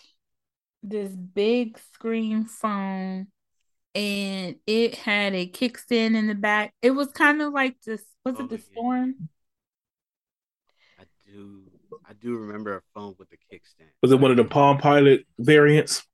this 0.82 1.10
big 1.10 1.78
screen 1.94 2.44
phone, 2.46 3.28
and 3.94 4.56
it 4.66 4.96
had 4.96 5.34
a 5.34 5.48
kickstand 5.48 6.16
in 6.16 6.28
the 6.28 6.34
back. 6.36 6.74
It 6.82 6.92
was 6.92 7.12
kind 7.12 7.42
of 7.42 7.52
like 7.54 7.80
this. 7.82 8.04
Was 8.24 8.38
Oh, 8.38 8.40
it 8.40 8.50
the 8.50 8.58
yeah. 8.72 8.82
Storm? 8.82 9.16
I 10.98 11.04
do. 11.26 11.62
I 12.04 12.12
do 12.14 12.36
remember 12.36 12.76
a 12.76 12.82
phone 12.94 13.14
with 13.18 13.28
the 13.30 13.36
kickstand. 13.36 13.90
Was 14.02 14.12
it 14.12 14.20
one 14.20 14.30
of 14.30 14.36
the 14.36 14.44
Palm 14.44 14.78
Pilot 14.78 15.26
variants? 15.38 16.06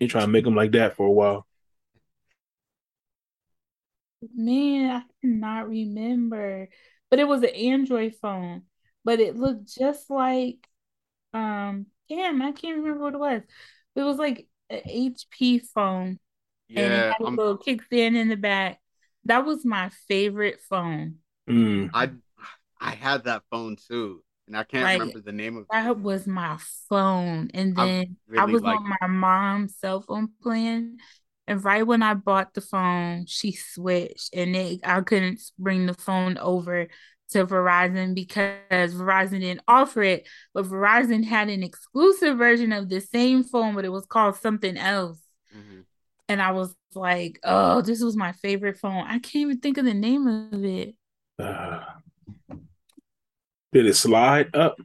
You 0.00 0.08
try 0.08 0.20
to 0.22 0.26
make 0.26 0.44
them 0.44 0.54
like 0.54 0.72
that 0.72 0.96
for 0.96 1.06
a 1.06 1.10
while. 1.10 1.46
Man, 4.34 4.90
I 4.90 5.02
cannot 5.20 5.68
remember. 5.68 6.68
But 7.10 7.18
it 7.20 7.28
was 7.28 7.42
an 7.42 7.50
Android 7.50 8.14
phone, 8.16 8.62
but 9.04 9.20
it 9.20 9.36
looked 9.36 9.66
just 9.74 10.10
like 10.10 10.66
um 11.34 11.86
damn, 12.08 12.42
I 12.42 12.52
can't 12.52 12.78
remember 12.78 13.04
what 13.04 13.14
it 13.14 13.18
was. 13.18 13.42
It 13.96 14.02
was 14.02 14.16
like 14.18 14.48
an 14.70 14.80
HP 14.86 15.58
phone 15.60 16.18
and 16.76 16.94
it 16.94 17.04
Yeah, 17.04 17.14
had 17.18 17.26
a 17.26 17.26
I'm, 17.26 17.40
little 17.40 17.58
kickstand 17.58 18.16
in 18.16 18.28
the 18.28 18.36
back. 18.36 18.80
That 19.26 19.44
was 19.46 19.64
my 19.64 19.90
favorite 20.08 20.60
phone. 20.70 21.16
Mm. 21.48 21.90
I 21.94 22.10
I 22.80 22.92
had 22.92 23.24
that 23.24 23.44
phone 23.50 23.76
too, 23.76 24.24
and 24.46 24.56
I 24.56 24.64
can't 24.64 24.90
Like, 24.90 24.92
remember 24.92 25.20
the 25.20 25.32
name 25.32 25.56
of 25.56 25.64
it. 25.64 25.70
That 25.72 26.00
was 26.00 26.26
my 26.26 26.58
phone. 26.88 27.50
And 27.54 27.76
then 27.76 28.16
I 28.36 28.44
really 28.44 28.46
was 28.46 28.64
like 28.64 28.80
on 28.80 28.94
my 29.00 29.06
mom's 29.08 29.76
cell 29.78 30.02
phone 30.02 30.30
plan. 30.42 30.98
And 31.46 31.64
right 31.64 31.86
when 31.86 32.02
I 32.02 32.14
bought 32.14 32.54
the 32.54 32.60
phone, 32.60 33.26
she 33.26 33.52
switched 33.52 34.34
and 34.34 34.54
it, 34.56 34.80
I 34.84 35.00
couldn't 35.02 35.40
bring 35.58 35.86
the 35.86 35.94
phone 35.94 36.38
over 36.38 36.88
to 37.30 37.46
Verizon 37.46 38.14
because 38.14 38.94
Verizon 38.94 39.40
didn't 39.40 39.62
offer 39.68 40.02
it. 40.02 40.26
But 40.54 40.66
Verizon 40.66 41.24
had 41.24 41.48
an 41.48 41.62
exclusive 41.62 42.38
version 42.38 42.72
of 42.72 42.88
the 42.88 43.00
same 43.00 43.44
phone, 43.44 43.74
but 43.74 43.84
it 43.84 43.90
was 43.92 44.06
called 44.06 44.36
something 44.36 44.76
else. 44.76 45.20
Mhm. 45.54 45.84
And 46.28 46.42
I 46.42 46.52
was 46.52 46.74
like, 46.94 47.38
oh, 47.44 47.80
this 47.82 48.02
was 48.02 48.16
my 48.16 48.32
favorite 48.32 48.78
phone. 48.78 49.04
I 49.06 49.18
can't 49.18 49.36
even 49.36 49.60
think 49.60 49.78
of 49.78 49.84
the 49.84 49.94
name 49.94 50.26
of 50.26 50.64
it. 50.64 50.94
Uh, 51.38 51.84
did 53.72 53.86
it 53.86 53.94
slide 53.94 54.54
up? 54.54 54.78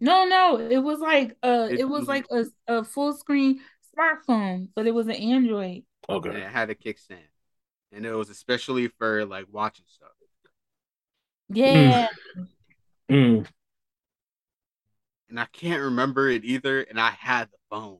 No, 0.00 0.24
no, 0.24 0.58
it 0.58 0.78
was 0.78 0.98
like 1.00 1.36
uh 1.42 1.68
It 1.70 1.80
it 1.80 1.84
was 1.88 2.00
was- 2.00 2.08
like 2.08 2.26
a, 2.30 2.44
a 2.68 2.84
full 2.84 3.12
screen 3.12 3.60
smartphone, 3.96 4.68
but 4.74 4.86
it 4.86 4.94
was 4.94 5.06
an 5.08 5.16
Android. 5.16 5.82
and 6.08 6.26
Okay. 6.26 6.40
it 6.40 6.48
had 6.48 6.70
a 6.70 6.74
kickstand, 6.74 7.28
and 7.92 8.06
it 8.06 8.14
was 8.14 8.30
especially 8.30 8.88
for 8.88 9.24
like 9.26 9.46
watching 9.50 9.84
stuff. 9.88 10.10
Yeah. 11.52 12.08
Mm. 13.10 13.46
And 15.28 15.40
I 15.40 15.46
can't 15.52 15.82
remember 15.82 16.28
it 16.28 16.44
either, 16.44 16.82
and 16.82 17.00
I 17.00 17.10
had 17.10 17.48
the 17.48 17.56
phone. 17.70 17.98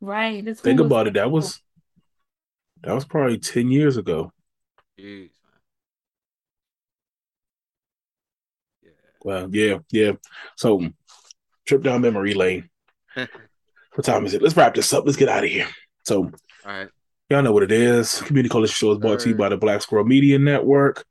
Right. 0.00 0.44
This 0.44 0.60
Think 0.60 0.80
about 0.80 1.06
it. 1.06 1.14
so 1.14 1.20
That 1.20 1.30
was 1.30 1.60
that 2.82 2.94
was 2.94 3.04
probably 3.04 3.38
ten 3.38 3.70
years 3.70 3.96
ago. 3.96 4.32
Jeez, 4.98 5.30
man. 8.82 8.92
Well, 9.22 9.48
yeah, 9.50 9.78
yeah. 9.90 10.12
So 10.56 10.88
trip 11.66 11.82
down 11.82 12.02
memory 12.02 12.34
lane. 12.34 12.68
What 13.94 14.04
time 14.04 14.26
is 14.26 14.34
it? 14.34 14.42
Let's 14.42 14.56
wrap 14.56 14.74
this 14.74 14.92
up. 14.92 15.04
Let's 15.06 15.16
get 15.16 15.28
out 15.28 15.44
of 15.44 15.50
here. 15.50 15.68
So 16.04 16.24
All 16.24 16.32
right. 16.66 16.88
y'all 17.30 17.42
know 17.42 17.52
what 17.52 17.62
it 17.62 17.70
is. 17.70 18.20
Community 18.22 18.48
Coalition 18.48 18.74
Show 18.74 18.90
is 18.90 18.98
brought 18.98 19.20
to 19.20 19.28
you 19.28 19.36
by 19.36 19.48
the 19.48 19.56
Black 19.56 19.82
Squirrel 19.82 20.04
Media 20.04 20.36
Network. 20.36 21.04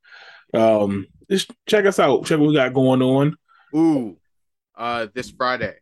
Um, 0.53 1.07
just 1.29 1.51
check 1.67 1.85
us 1.85 1.99
out. 1.99 2.25
Check 2.25 2.39
what 2.39 2.49
we 2.49 2.53
got 2.55 2.73
going 2.73 3.01
on. 3.01 3.35
Ooh, 3.75 4.17
uh, 4.75 5.07
this 5.13 5.31
Friday. 5.31 5.75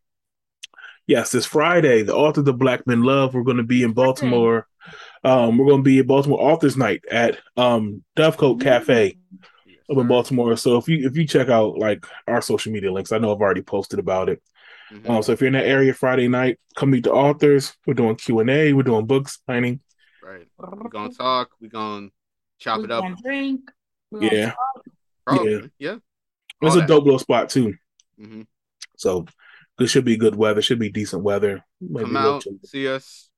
Yes, 1.08 1.32
this 1.32 1.46
Friday, 1.46 2.04
the 2.04 2.16
author 2.16 2.42
of 2.48 2.58
Black 2.58 2.88
Men 2.88 3.04
Love. 3.04 3.34
We're 3.34 3.44
going 3.44 3.58
to 3.58 3.64
be 3.64 3.84
in 3.84 3.92
Baltimore. 3.94 4.68
Um, 5.24 5.58
we're 5.58 5.66
going 5.68 5.82
to 5.82 5.84
be 5.84 6.00
at 6.00 6.08
Baltimore 6.08 6.42
Authors 6.42 6.78
Night 6.78 7.04
at 7.12 7.38
um 7.58 8.04
Dovecote 8.16 8.62
Cafe 8.62 9.18
Yes, 9.68 9.78
up 9.90 9.98
in. 9.98 10.08
Baltimore. 10.08 10.56
So 10.58 10.78
if 10.78 10.88
you 10.88 11.06
if 11.08 11.18
you 11.18 11.28
check 11.28 11.50
out 11.50 11.78
like 11.78 12.06
our 12.28 12.42
social 12.42 12.72
media 12.72 12.92
links, 12.92 13.12
I 13.12 13.18
know 13.18 13.34
I've 13.34 13.42
already 13.42 13.62
posted 13.62 14.00
about 14.00 14.30
it. 14.30 14.42
Mhm. 14.92 15.10
Um, 15.10 15.24
so 15.24 15.32
if 15.34 15.42
you're 15.42 15.48
in 15.48 15.54
that 15.54 15.66
area 15.66 15.94
Friday 15.94 16.28
night, 16.28 16.60
come 16.76 16.92
meet 16.92 17.04
the 17.04 17.12
authors. 17.12 17.74
We're 17.86 17.94
doing 17.94 18.16
Q 18.16 18.40
and 18.40 18.50
A. 18.50 18.74
We're 18.74 18.84
doing 18.84 19.06
book 19.06 19.28
signing. 19.48 19.82
Right. 20.24 20.48
We're 20.58 20.90
gonna 20.90 21.14
talk. 21.14 21.50
We're 21.60 21.70
gonna 21.70 22.10
chop 22.60 22.80
We 22.80 22.86
it 22.86 22.92
up. 22.92 23.04
gonna 23.04 23.16
drink. 23.22 23.70
We 24.12 24.20
gonna 24.30 24.36
Yeah. 24.36 24.46
talk. 24.52 24.86
Probably. 25.26 25.72
Yeah. 25.80 25.98
It's 26.62 26.76
All 26.76 26.82
a 26.82 26.88
dope 26.88 27.04
little 27.06 27.20
spot 27.20 27.50
too. 27.50 27.74
Mhm. 28.20 28.46
So 28.98 29.26
this 29.78 29.90
should 29.90 30.06
be 30.06 30.18
good 30.18 30.36
weather. 30.36 30.62
Should 30.62 30.80
be 30.80 30.90
decent 30.92 31.24
weather. 31.24 31.64
Maybe 31.80 32.06
Come 32.06 32.18
out, 32.18 32.44
see 32.66 32.88
us, 32.88 33.30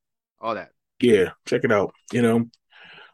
all 0.41 0.55
that. 0.55 0.71
yeah, 0.99 1.31
check 1.45 1.63
it 1.63 1.71
out. 1.71 1.93
You 2.11 2.21
know, 2.21 2.49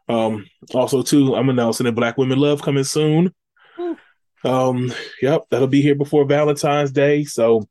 um, 0.08 0.48
also 0.74 1.04
too, 1.04 1.36
I'm 1.36 1.50
announcing 1.50 1.86
that 1.86 1.92
Black 1.94 2.18
Women 2.18 2.40
Love 2.40 2.62
coming 2.64 2.84
soon. 2.86 3.34
Woo. 3.78 3.98
Um, 4.44 4.92
yep, 5.22 5.44
that'll 5.52 5.68
be 5.68 5.82
here 5.82 5.96
before 5.96 6.26
Valentine's 6.26 6.92
Day. 6.92 7.24
So 7.26 7.68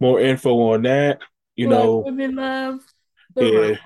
more 0.00 0.20
info 0.20 0.72
on 0.72 0.82
that. 0.82 1.20
You 1.56 1.68
Black 1.68 1.78
know, 1.84 1.96
women 1.98 2.34
love 2.36 2.80
Yeah. 3.36 3.48
rose. 3.58 3.78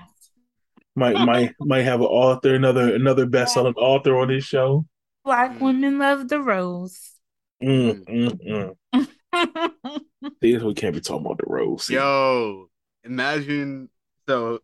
might 0.95 1.17
might 1.25 1.53
might 1.61 1.83
have 1.83 1.99
an 2.01 2.07
author, 2.07 2.55
another 2.55 2.93
another 2.93 3.25
best 3.25 3.53
selling 3.53 3.75
author 3.75 4.17
on 4.17 4.27
this 4.29 4.43
show. 4.43 4.85
Black 5.25 5.53
Mm. 5.53 5.59
women 5.59 5.97
love 5.97 6.27
the 6.29 6.39
rose. 6.39 7.13
Mm, 7.61 8.05
mm, 8.05 8.75
mm. 8.93 10.01
See, 10.41 10.57
we 10.57 10.73
can't 10.75 10.93
be 10.93 11.01
talking 11.01 11.25
about 11.25 11.39
the 11.39 11.45
rose. 11.47 11.85
See, 11.85 11.95
Yo, 11.95 12.69
imagine 13.03 13.89
so. 14.27 14.59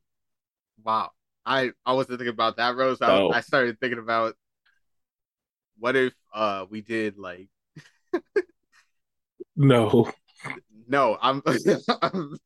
Wow, 0.83 1.11
I 1.45 1.71
I 1.85 1.93
wasn't 1.93 2.19
thinking 2.19 2.33
about 2.33 2.57
that, 2.57 2.75
Rose. 2.75 3.01
I, 3.01 3.21
Oh. 3.21 3.31
I 3.31 3.41
started 3.41 3.79
thinking 3.79 3.99
about 3.99 4.35
what 5.77 5.95
if 5.95 6.13
uh 6.33 6.65
we 6.69 6.81
did 6.81 7.17
like 7.17 7.49
No, 9.55 10.11
no, 10.87 11.17
I'm 11.21 11.41
I'm, 11.45 11.57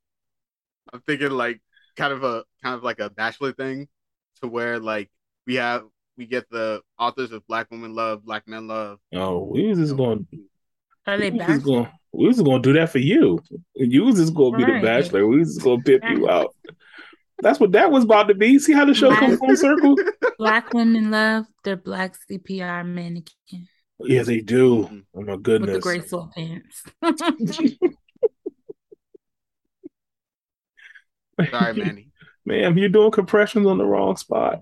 I'm 0.94 1.00
thinking 1.06 1.32
like 1.32 1.62
kind 1.98 2.14
of 2.14 2.24
a 2.24 2.44
kind 2.64 2.76
of 2.76 2.84
like 2.84 3.00
a 3.00 3.10
bachelor 3.10 3.52
thing, 3.52 3.88
to 4.42 4.48
where 4.48 4.80
like 4.80 5.10
we 5.46 5.56
have 5.56 5.84
we 6.18 6.26
get 6.26 6.50
the 6.50 6.82
authors 6.98 7.32
of 7.32 7.46
Black 7.48 7.70
Women 7.72 7.94
Love, 7.94 8.24
Black 8.26 8.48
Men 8.48 8.68
Love. 8.68 9.00
Oh, 9.14 9.44
we 9.52 9.68
was 9.68 9.78
just 9.80 9.96
going. 9.98 10.28
Are 11.08 11.18
they 11.18 11.30
We 11.30 11.38
was 11.38 11.40
back? 11.40 11.56
just 11.56 11.66
going. 11.66 11.88
We 12.14 12.28
was 12.28 12.38
just 12.38 12.46
going 12.46 12.62
to 12.64 12.70
do 12.74 12.80
that 12.80 12.90
for 12.92 13.00
you. 13.00 13.40
You 13.76 14.06
was 14.06 14.16
just 14.16 14.34
going 14.34 14.54
to 14.60 14.66
be 14.66 14.72
the 14.72 14.80
bachelor. 14.82 15.28
We 15.28 15.40
was 15.40 15.56
just 15.56 15.64
going 15.64 15.84
to 15.84 16.00
pimp 16.00 16.18
you 16.18 16.30
out. 16.30 16.56
That's 17.40 17.60
what 17.60 17.74
that 17.74 17.92
was 17.92 18.06
about 18.06 18.30
to 18.30 18.34
be. 18.34 18.58
See 18.60 18.72
how 18.72 18.86
the 18.86 18.94
show 18.94 19.14
come 19.14 19.38
full 19.38 19.56
circle? 19.58 19.96
Black 20.38 20.74
women 20.74 21.12
love 21.12 21.46
their 21.66 21.76
black 21.76 22.16
CPR 22.30 22.86
mannequin 22.86 23.68
Yeah, 24.00 24.24
they 24.24 24.40
do. 24.40 24.84
Mhm. 24.86 25.04
Oh 25.14 25.22
my 25.22 25.36
goodness. 25.36 25.76
with 25.76 25.84
goodness. 25.84 26.82
the 27.02 27.04
gray 27.04 27.12
sweatpants. 27.12 27.90
Sorry, 31.52 31.74
Manny. 31.74 32.10
Ma'am, 32.46 32.78
you're 32.78 32.90
doing 32.90 33.12
compressions 33.12 33.66
on 33.68 33.78
the 33.78 33.86
wrong 33.86 34.16
spot. 34.18 34.62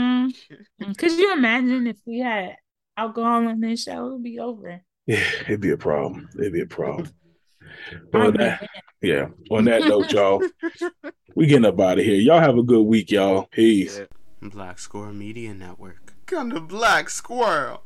Mm. 0.00 0.96
Could 0.98 1.12
you 1.12 1.32
imagine 1.32 1.86
if 1.86 1.96
we 2.06 2.20
had 2.20 2.56
alcohol 2.96 3.46
on 3.48 3.60
this 3.60 3.84
show? 3.84 4.06
It 4.06 4.12
would 4.12 4.22
be 4.22 4.38
over. 4.38 4.82
yeah, 5.06 5.24
it'd 5.42 5.60
be 5.60 5.70
a 5.70 5.76
problem. 5.76 6.28
It'd 6.38 6.52
be 6.52 6.60
a 6.62 6.66
problem. 6.66 7.10
I 8.14 8.18
On 8.18 8.36
that, 8.36 8.68
yeah. 9.00 9.28
On 9.50 9.64
that 9.64 9.82
note, 9.82 10.12
y'all, 10.12 10.42
we 11.34 11.46
getting 11.46 11.64
up 11.64 11.80
out 11.80 11.98
of 11.98 12.04
here. 12.04 12.16
Y'all 12.16 12.40
have 12.40 12.58
a 12.58 12.62
good 12.62 12.82
week, 12.82 13.10
y'all. 13.10 13.46
Peace. 13.50 14.00
Black 14.42 14.78
Squirrel 14.78 15.12
Media 15.12 15.54
Network. 15.54 16.14
Come 16.26 16.50
to 16.50 16.60
Black 16.60 17.08
Squirrel. 17.10 17.78